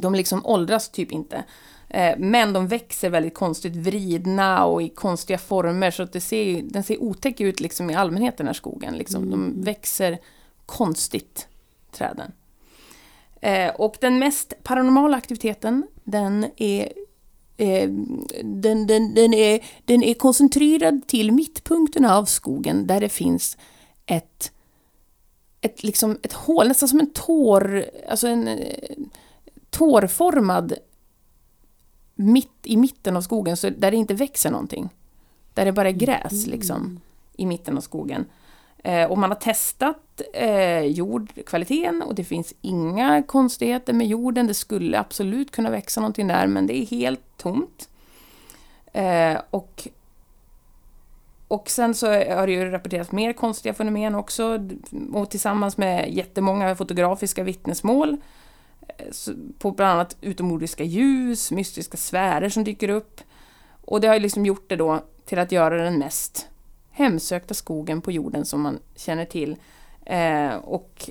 De 0.00 0.14
liksom 0.14 0.46
åldras 0.46 0.88
typ 0.88 1.12
inte. 1.12 1.44
Eh, 1.90 2.14
Men 2.18 2.52
de 2.52 2.66
växer 2.66 3.10
väldigt 3.10 3.34
konstigt 3.34 3.76
vridna 3.76 4.64
och 4.64 4.82
i 4.82 4.88
konstiga 4.88 5.38
former 5.38 5.90
så 5.90 6.02
att 6.02 6.12
det 6.12 6.20
ser, 6.20 6.62
den 6.62 6.82
ser 6.82 7.02
otäck 7.02 7.40
ut 7.40 7.60
liksom 7.60 7.90
i 7.90 7.94
allmänhet 7.94 8.36
den 8.36 8.46
här 8.46 8.54
skogen. 8.54 8.94
Liksom. 8.96 9.30
De 9.30 9.62
växer 9.62 10.18
konstigt, 10.66 11.48
träden. 11.92 12.32
Eh, 13.40 13.68
Och 13.74 13.96
den 14.00 14.18
mest 14.18 14.54
paranormala 14.62 15.16
aktiviteten, 15.16 15.86
den 16.04 16.46
är 16.56 16.92
eh, 17.56 17.90
den, 18.44 18.86
den, 18.86 19.14
den, 19.14 19.34
är, 19.34 19.60
den 19.84 20.02
är 20.02 20.14
koncentrerad 20.14 21.06
till 21.06 21.32
mittpunkten 21.32 22.04
av 22.04 22.24
skogen 22.24 22.86
där 22.86 23.00
det 23.00 23.08
finns 23.08 23.56
ett, 24.06 24.52
ett, 25.60 25.82
liksom 25.82 26.18
ett 26.22 26.32
hål, 26.32 26.68
nästan 26.68 26.88
som 26.88 27.00
en 27.00 27.10
tår, 27.10 27.84
alltså 28.08 28.26
en 28.28 28.60
tårformad 29.70 30.74
mitt 32.18 32.50
i 32.62 32.76
mitten 32.76 33.16
av 33.16 33.20
skogen, 33.20 33.56
så 33.56 33.70
där 33.70 33.90
det 33.90 33.96
inte 33.96 34.14
växer 34.14 34.50
någonting. 34.50 34.88
Där 35.54 35.64
det 35.64 35.72
bara 35.72 35.88
är 35.88 35.92
gräs 35.92 36.46
liksom, 36.46 37.00
i 37.36 37.46
mitten 37.46 37.76
av 37.76 37.80
skogen. 37.80 38.24
Eh, 38.84 39.10
och 39.10 39.18
man 39.18 39.30
har 39.30 39.36
testat 39.36 40.20
eh, 40.32 40.80
jordkvaliteten 40.80 42.02
och 42.02 42.14
det 42.14 42.24
finns 42.24 42.54
inga 42.60 43.22
konstigheter 43.22 43.92
med 43.92 44.06
jorden. 44.06 44.46
Det 44.46 44.54
skulle 44.54 44.98
absolut 44.98 45.50
kunna 45.50 45.70
växa 45.70 46.00
någonting 46.00 46.26
där, 46.26 46.46
men 46.46 46.66
det 46.66 46.78
är 46.78 46.86
helt 46.86 47.36
tomt. 47.36 47.88
Eh, 48.92 49.38
och, 49.50 49.88
och 51.48 51.70
sen 51.70 51.94
så 51.94 52.06
har 52.06 52.46
det 52.46 52.52
ju 52.52 52.70
rapporterats 52.70 53.12
mer 53.12 53.32
konstiga 53.32 53.74
fenomen 53.74 54.14
också. 54.14 54.68
Och 55.12 55.30
tillsammans 55.30 55.76
med 55.76 56.14
jättemånga 56.14 56.76
fotografiska 56.76 57.42
vittnesmål 57.42 58.16
på 59.58 59.70
bland 59.70 59.92
annat 59.92 60.16
utomjordiska 60.20 60.84
ljus, 60.84 61.50
mystiska 61.50 61.96
sfärer 61.96 62.48
som 62.48 62.64
dyker 62.64 62.88
upp. 62.88 63.20
Och 63.84 64.00
det 64.00 64.06
har 64.08 64.14
ju 64.14 64.20
liksom 64.20 64.46
gjort 64.46 64.68
det 64.68 64.76
då 64.76 65.00
till 65.24 65.38
att 65.38 65.52
göra 65.52 65.82
den 65.84 65.98
mest 65.98 66.46
hemsökta 66.90 67.54
skogen 67.54 68.00
på 68.00 68.12
jorden 68.12 68.44
som 68.46 68.60
man 68.62 68.78
känner 68.96 69.24
till. 69.24 69.56
Eh, 70.06 70.54
och 70.54 71.10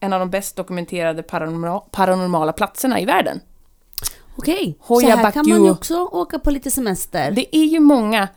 en 0.00 0.12
av 0.12 0.20
de 0.20 0.30
bäst 0.30 0.56
dokumenterade 0.56 1.22
paranorma- 1.22 1.82
paranormala 1.90 2.52
platserna 2.52 3.00
i 3.00 3.04
världen. 3.04 3.40
Okej, 4.36 4.76
så 4.80 4.94
Hoja 4.94 5.16
här 5.16 5.30
kan 5.30 5.48
man 5.48 5.64
ju 5.64 5.70
också 5.70 5.96
åka 6.04 6.38
på 6.38 6.50
lite 6.50 6.70
semester. 6.70 7.30
Det 7.30 7.56
är 7.56 7.64
ju 7.64 7.80
många 7.80 8.28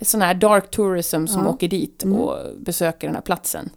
sådana 0.00 0.26
här 0.26 0.34
dark 0.34 0.70
tourism 0.70 1.26
som 1.26 1.42
Ja. 1.44 1.48
åker 1.50 1.68
dit 1.68 2.02
och 2.02 2.36
besöker 2.58 3.06
den 3.06 3.14
här 3.14 3.22
platsen. 3.22 3.70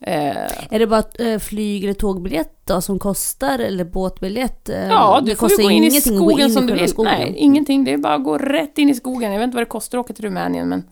Eh, 0.00 0.72
Är 0.74 0.78
det 0.78 0.86
bara 0.86 1.02
eh, 1.18 1.38
flyg 1.38 1.84
eller 1.84 1.94
tågbiljett 1.94 2.66
då 2.66 2.80
som 2.80 2.98
kostar 2.98 3.58
eller 3.58 3.84
båtbiljett? 3.84 4.68
Eh, 4.68 4.86
ja, 4.86 5.20
det 5.20 5.30
du 5.30 5.36
får 5.36 5.50
ju 5.50 5.56
gå 5.56 5.70
in 5.70 5.84
i 5.84 5.90
skogen 5.90 6.46
in 6.46 6.52
som 6.52 6.66
du 6.66 6.74
vill. 6.74 6.88
skogen. 6.88 7.12
Nej, 7.18 7.34
ingenting. 7.36 7.84
Det 7.84 7.92
är 7.92 7.98
bara 7.98 8.14
att 8.14 8.24
gå 8.24 8.38
rätt 8.38 8.78
in 8.78 8.88
i 8.88 8.94
skogen. 8.94 9.32
Jag 9.32 9.38
vet 9.38 9.44
inte 9.44 9.54
vad 9.56 9.62
det 9.62 9.68
kostar 9.70 9.98
att 9.98 10.04
åka 10.04 10.14
till 10.14 10.24
Rumänien, 10.24 10.68
men, 10.68 10.84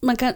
Man 0.00 0.16
kan... 0.16 0.32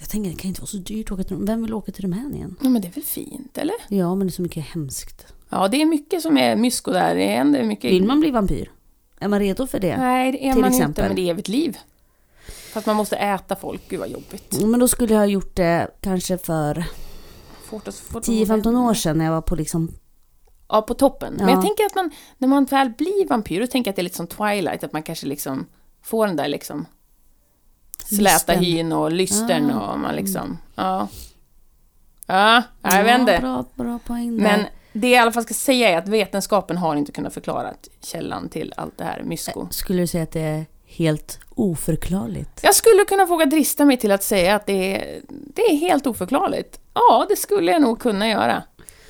Jag 0.00 0.08
tänker 0.08 0.30
det 0.30 0.36
kan 0.36 0.48
inte 0.48 0.60
vara 0.60 0.66
så 0.66 0.76
dyrt 0.76 1.06
att 1.06 1.12
åka 1.12 1.24
till 1.24 1.36
Vem 1.40 1.62
vill 1.62 1.74
åka 1.74 1.92
till 1.92 2.02
Rumänien? 2.02 2.56
ja, 2.62 2.68
men 2.68 2.82
det 2.82 2.88
är 2.88 2.92
väl 2.92 3.04
fint, 3.04 3.58
eller? 3.58 3.74
Ja, 3.88 4.14
men 4.14 4.26
det 4.26 4.30
är 4.30 4.32
så 4.32 4.42
mycket 4.42 4.64
hemskt. 4.64 5.26
Ja, 5.48 5.68
det 5.68 5.82
är 5.82 5.86
mycket 5.86 6.22
som 6.22 6.38
är 6.38 6.56
mysko 6.56 6.90
där. 6.92 7.14
Det 7.14 7.26
händer 7.26 7.62
mycket. 7.62 7.90
Vill 7.90 8.04
man 8.04 8.20
bli 8.20 8.30
vampyr? 8.30 8.70
Är 9.20 9.28
man 9.28 9.40
redo 9.40 9.66
för 9.66 9.78
det? 9.80 9.96
Nej, 9.96 10.32
det 10.32 10.48
är 10.48 10.52
till 10.52 10.60
man 10.60 10.70
exempel? 10.70 11.04
inte, 11.04 11.14
det 11.14 11.28
är 11.28 11.30
evigt 11.30 11.48
liv. 11.48 11.78
Fast 12.74 12.86
man 12.86 12.96
måste 12.96 13.16
äta 13.16 13.56
folk. 13.56 13.82
Gud 13.88 14.00
vad 14.00 14.08
jobbigt. 14.08 14.60
Men 14.62 14.80
då 14.80 14.88
skulle 14.88 15.12
jag 15.14 15.20
ha 15.20 15.26
gjort 15.26 15.56
det 15.56 15.90
kanske 16.00 16.38
för 16.38 16.84
Fort 17.64 17.88
att- 17.88 17.94
fort 17.94 18.16
att- 18.16 18.24
10-15 18.28 18.76
år 18.76 18.94
sedan 18.94 19.18
när 19.18 19.24
jag 19.24 19.32
var 19.32 19.40
på 19.42 19.54
liksom... 19.54 19.92
Ja, 20.68 20.82
på 20.82 20.94
toppen. 20.94 21.34
Men 21.34 21.48
Ja. 21.48 21.54
jag 21.54 21.62
tänker 21.62 21.84
att 21.84 21.94
man, 21.94 22.10
när 22.38 22.48
man 22.48 22.64
väl 22.64 22.90
blir 22.90 23.28
vampyr, 23.28 23.60
då 23.60 23.66
tänker 23.66 23.88
jag 23.88 23.92
att 23.92 23.96
det 23.96 24.00
är 24.00 24.04
lite 24.04 24.16
som 24.16 24.26
Twilight, 24.26 24.84
att 24.84 24.92
man 24.92 25.02
kanske 25.02 25.26
liksom 25.26 25.66
får 26.02 26.26
den 26.26 26.36
där 26.36 26.48
liksom 26.48 26.86
släta 28.04 28.52
hyn 28.52 28.92
och 28.92 29.12
lystern 29.12 29.70
Ah. 29.70 29.92
och 29.92 29.98
man 29.98 30.14
liksom, 30.14 30.58
ja. 30.74 31.08
Ja, 32.26 32.62
jag 32.82 33.04
vet 33.04 33.20
inte. 33.20 33.38
Bra, 33.40 33.64
bra 33.74 33.98
poäng 34.06 34.36
där. 34.36 34.42
Men 34.42 34.60
det 34.92 35.08
jag 35.10 35.18
i 35.18 35.22
alla 35.22 35.32
fall 35.32 35.42
ska 35.44 35.54
säga 35.54 35.88
är 35.90 35.98
att 35.98 36.08
vetenskapen 36.08 36.76
har 36.76 36.96
inte 36.96 37.12
kunnat 37.12 37.34
förklara 37.34 37.74
källan 38.00 38.48
till 38.48 38.72
allt 38.76 38.98
det 38.98 39.04
här 39.04 39.22
mysko. 39.22 39.66
Skulle 39.70 40.02
du 40.02 40.06
säga 40.06 40.22
att 40.22 40.32
det 40.32 40.40
är 40.40 40.66
helt 40.96 41.38
oförklarligt? 41.54 42.60
Jag 42.62 42.74
skulle 42.74 43.04
kunna 43.04 43.24
våga 43.24 43.46
drista 43.46 43.84
mig 43.84 43.96
till 43.96 44.10
att 44.12 44.22
säga 44.22 44.54
att 44.54 44.66
det 44.66 44.96
är, 44.96 45.20
det 45.28 45.62
är 45.62 45.76
helt 45.76 46.06
oförklarligt. 46.06 46.80
Ja, 46.94 47.26
det 47.28 47.36
skulle 47.36 47.72
jag 47.72 47.82
nog 47.82 47.98
kunna 48.00 48.28
göra. 48.28 48.62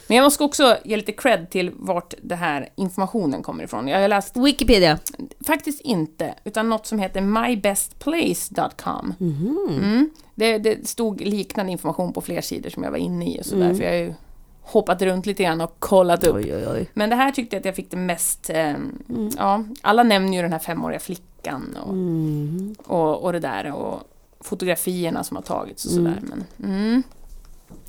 Men 0.07 0.17
jag 0.17 0.25
måste 0.25 0.45
också 0.45 0.77
ge 0.85 0.97
lite 0.97 1.13
cred 1.13 1.51
till 1.51 1.71
vart 1.75 2.15
den 2.23 2.39
här 2.39 2.69
informationen 2.77 3.43
kommer 3.43 3.65
ifrån. 3.65 3.89
Jag 3.89 4.01
har 4.01 4.09
läst, 4.09 4.37
Wikipedia. 4.37 4.99
faktiskt 5.47 5.81
inte, 5.81 6.35
utan 6.45 6.69
något 6.69 6.87
som 6.87 6.99
heter 6.99 7.21
mybestplace.com. 7.21 9.15
Mm. 9.21 10.11
Det, 10.35 10.59
det 10.59 10.89
stod 10.89 11.21
liknande 11.21 11.73
information 11.73 12.13
på 12.13 12.21
fler 12.21 12.41
sidor 12.41 12.71
som 12.71 12.83
jag 12.83 12.91
var 12.91 12.99
inne 12.99 13.31
i 13.35 13.41
och 13.41 13.47
sådär, 13.47 13.75
för 13.75 13.83
jag 13.83 13.91
har 13.91 13.97
ju 13.99 14.15
hoppat 14.63 15.03
runt 15.03 15.27
lite 15.27 15.43
grann 15.43 15.61
och 15.61 15.77
kollat 15.79 16.25
upp. 16.27 16.37
Oj, 16.37 16.55
oj, 16.55 16.69
oj. 16.69 16.91
Men 16.95 17.11
det 17.11 17.17
här 17.17 17.31
tyckte 17.31 17.57
jag 17.57 17.61
att 17.61 17.67
jag 17.67 17.77
fick 17.77 17.91
det 17.91 17.97
mest... 17.97 18.51
Eh, 18.51 18.75
Ja, 19.39 19.65
alla 19.83 20.03
nämner 20.03 20.37
ju 20.37 20.43
den 20.43 20.53
här 20.53 20.59
femåriga 20.59 21.01
flickan 21.01 21.27
och, 21.53 21.93
Mm. 21.93 22.75
och, 22.87 23.23
och 23.25 23.33
det 23.33 23.39
där 23.41 23.73
och 23.73 24.03
fotografierna 24.41 25.25
som 25.25 25.37
har 25.37 25.43
tagits 25.43 25.85
och 25.85 25.91
sådär. 25.91 26.21
Men, 26.23 26.45
mm. 26.71 27.03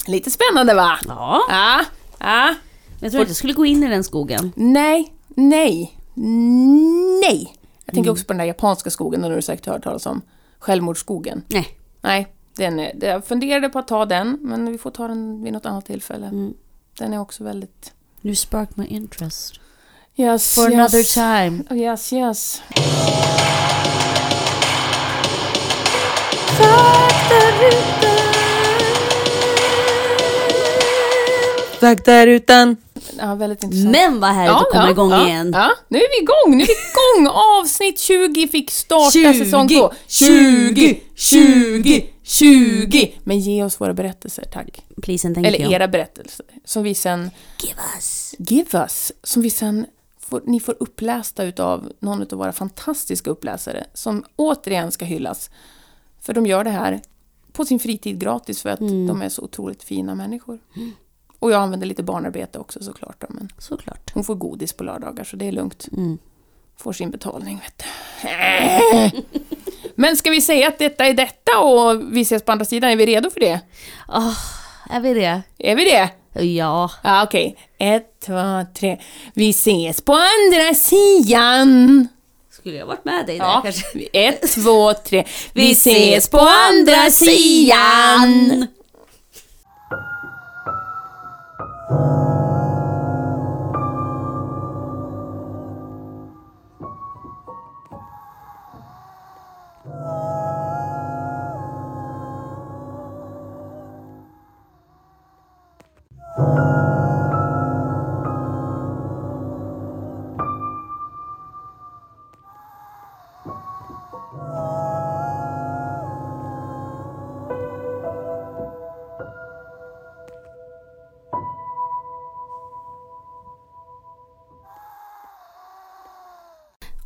Lite 0.08 0.32
spännande 0.32 0.74
va? 0.74 0.98
Ja, 1.08 1.42
Ja, 1.50 1.82
ja. 2.20 2.56
jag 3.00 3.12
tror 3.12 3.22
inte 3.22 3.30
jag 3.30 3.36
skulle 3.38 3.54
gå 3.54 3.66
in 3.66 3.84
i 3.84 3.88
den 3.90 4.04
skogen. 4.04 4.52
Nej, 4.56 5.14
nej, 5.28 6.00
nej. 7.22 7.56
Jag 7.86 7.96
tänker 7.96 8.12
också 8.12 8.26
på 8.26 8.34
den 8.34 8.38
där 8.38 8.46
japanska 8.46 8.90
skogen, 8.90 9.22
den 9.22 9.30
har 9.32 9.36
du 9.36 9.42
säkert 9.42 9.66
hört 9.66 9.84
talas 9.84 10.06
om. 10.06 10.22
Självmordsskogen. 10.60 11.42
Nej. 11.48 11.68
Nej, 12.02 12.28
den 12.56 12.80
är, 12.80 13.04
jag 13.06 13.26
funderade 13.26 13.70
på 13.70 13.80
att 13.80 13.88
ta 13.88 14.06
den, 14.06 14.38
men 14.42 14.72
vi 14.72 14.78
får 14.78 14.92
ta 14.92 15.08
den 15.08 15.44
vid 15.44 15.54
något 15.54 15.66
annat 15.66 15.86
tillfälle. 15.86 16.28
Mm. 16.28 16.54
Den 16.98 17.14
är 17.14 17.20
också 17.20 17.44
väldigt... 17.44 17.94
You 18.22 18.36
spark 18.36 18.76
my 18.78 18.86
interest. 18.86 19.60
Yes, 20.18 20.56
For 20.56 20.72
yes. 20.72 20.74
another 20.74 21.04
time. 21.04 21.64
Yes, 21.72 22.14
yes. 22.14 22.62
Faktarutan. 31.80 32.78
Ja, 33.18 33.36
väldigt 33.36 33.64
intressant. 33.64 33.92
Men 33.92 34.20
vad 34.20 34.30
härligt 34.30 34.56
att 34.56 34.72
komma 34.72 34.90
igång 34.90 35.12
ja, 35.12 35.28
igen. 35.28 35.52
Ja, 35.54 35.72
nu 35.88 35.98
är 35.98 36.08
vi 36.10 36.24
igång! 36.24 36.58
Nu 36.58 36.64
är 36.64 36.68
vi 36.68 36.74
igång! 36.74 37.36
Avsnitt 37.62 38.00
20 38.00 38.48
fick 38.48 38.72
starta 38.72 39.12
20, 39.12 39.34
säsong 39.34 39.68
2. 39.68 39.94
20, 40.08 41.02
20, 41.16 42.06
20! 42.24 43.14
Men 43.24 43.40
ge 43.40 43.64
oss 43.64 43.82
våra 43.82 43.94
berättelser, 43.94 44.44
tack. 44.54 44.84
Please 45.02 45.28
and 45.28 45.36
thank 45.36 45.48
Eller 45.48 45.60
you. 45.60 45.74
era 45.74 45.88
berättelser. 45.88 46.46
Som 46.66 46.84
vi 46.84 46.96
sen... 46.96 47.32
Give 47.62 47.80
us. 47.98 48.36
Give 48.38 48.80
us! 48.80 49.12
Som 49.24 49.42
vi 49.42 49.50
sen 49.50 49.86
får, 50.30 50.42
ni 50.46 50.60
får 50.60 50.76
upplästa 50.80 51.44
utav 51.44 51.92
någon 52.00 52.22
av 52.22 52.28
våra 52.38 52.52
fantastiska 52.54 53.30
uppläsare. 53.30 53.86
Som 53.94 54.24
återigen 54.36 54.92
ska 54.92 55.06
hyllas. 55.06 55.50
För 56.22 56.34
de 56.34 56.46
gör 56.46 56.64
det 56.64 56.70
här 56.70 57.02
på 57.52 57.66
sin 57.66 57.80
fritid 57.80 58.20
gratis 58.20 58.62
för 58.62 58.70
att 58.70 58.80
Mm. 58.80 59.08
de 59.08 59.22
är 59.22 59.30
så 59.30 59.42
otroligt 59.42 59.84
fina 59.84 60.16
människor. 60.16 60.60
Och 61.40 61.52
jag 61.52 61.62
använder 61.62 61.88
lite 61.88 62.04
barnarbete 62.04 62.60
också 62.60 62.84
såklart. 62.84 63.22
Då, 63.22 63.28
men 63.30 63.50
Såklart. 63.58 64.12
hon 64.14 64.24
får 64.24 64.36
godis 64.36 64.74
på 64.74 64.84
lördagar 64.84 65.24
så 65.24 65.36
det 65.36 65.48
är 65.48 65.52
lugnt. 65.52 65.88
Mm. 65.92 66.18
Får 66.78 66.94
sin 66.94 67.12
betalning 67.12 67.62
vet 67.64 67.84
du. 67.84 69.22
Men 69.96 70.18
ska 70.18 70.30
vi 70.32 70.42
säga 70.42 70.68
att 70.68 70.80
detta 70.80 71.06
är 71.06 71.14
detta 71.14 71.60
och 71.60 72.02
vi 72.16 72.22
ses 72.22 72.44
på 72.44 72.52
andra 72.52 72.66
sidan? 72.66 72.90
Är 72.92 72.96
vi 72.96 73.06
redo 73.06 73.30
för 73.30 73.40
det? 73.40 73.60
Oh, 74.08 74.38
är 74.90 75.00
vi 75.00 75.14
det? 75.14 75.42
Är 75.58 75.76
vi 75.76 75.84
det? 75.86 76.10
Ja. 76.46 76.92
Ja, 77.04 77.24
okej. 77.24 77.58
Ett, 77.78 78.15
två, 78.26 78.66
tre. 78.80 78.98
Vi 79.34 79.50
ses 79.50 80.02
på 80.02 80.14
andra 80.14 80.74
sidan. 80.74 82.08
Skulle 82.52 82.76
jag 82.78 82.86
varit 82.86 83.06
med 83.06 83.26
dig 83.26 83.38
där 83.38 83.46
Ja, 83.46 83.62
kanske? 83.64 83.86
ett, 84.14 84.52
två, 84.56 84.94
tre. 84.94 85.26
Vi 85.54 85.72
ses 85.72 86.30
på 86.30 86.40
andra 86.40 87.10
sidan. 87.12 88.68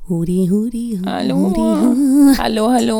Hudi, 0.09 0.47
hudi, 0.47 0.95
hudi, 0.95 1.05
hallo. 1.05 1.35
Hudi, 1.35 2.33
hallo, 2.37 2.69
hallo. 2.69 2.99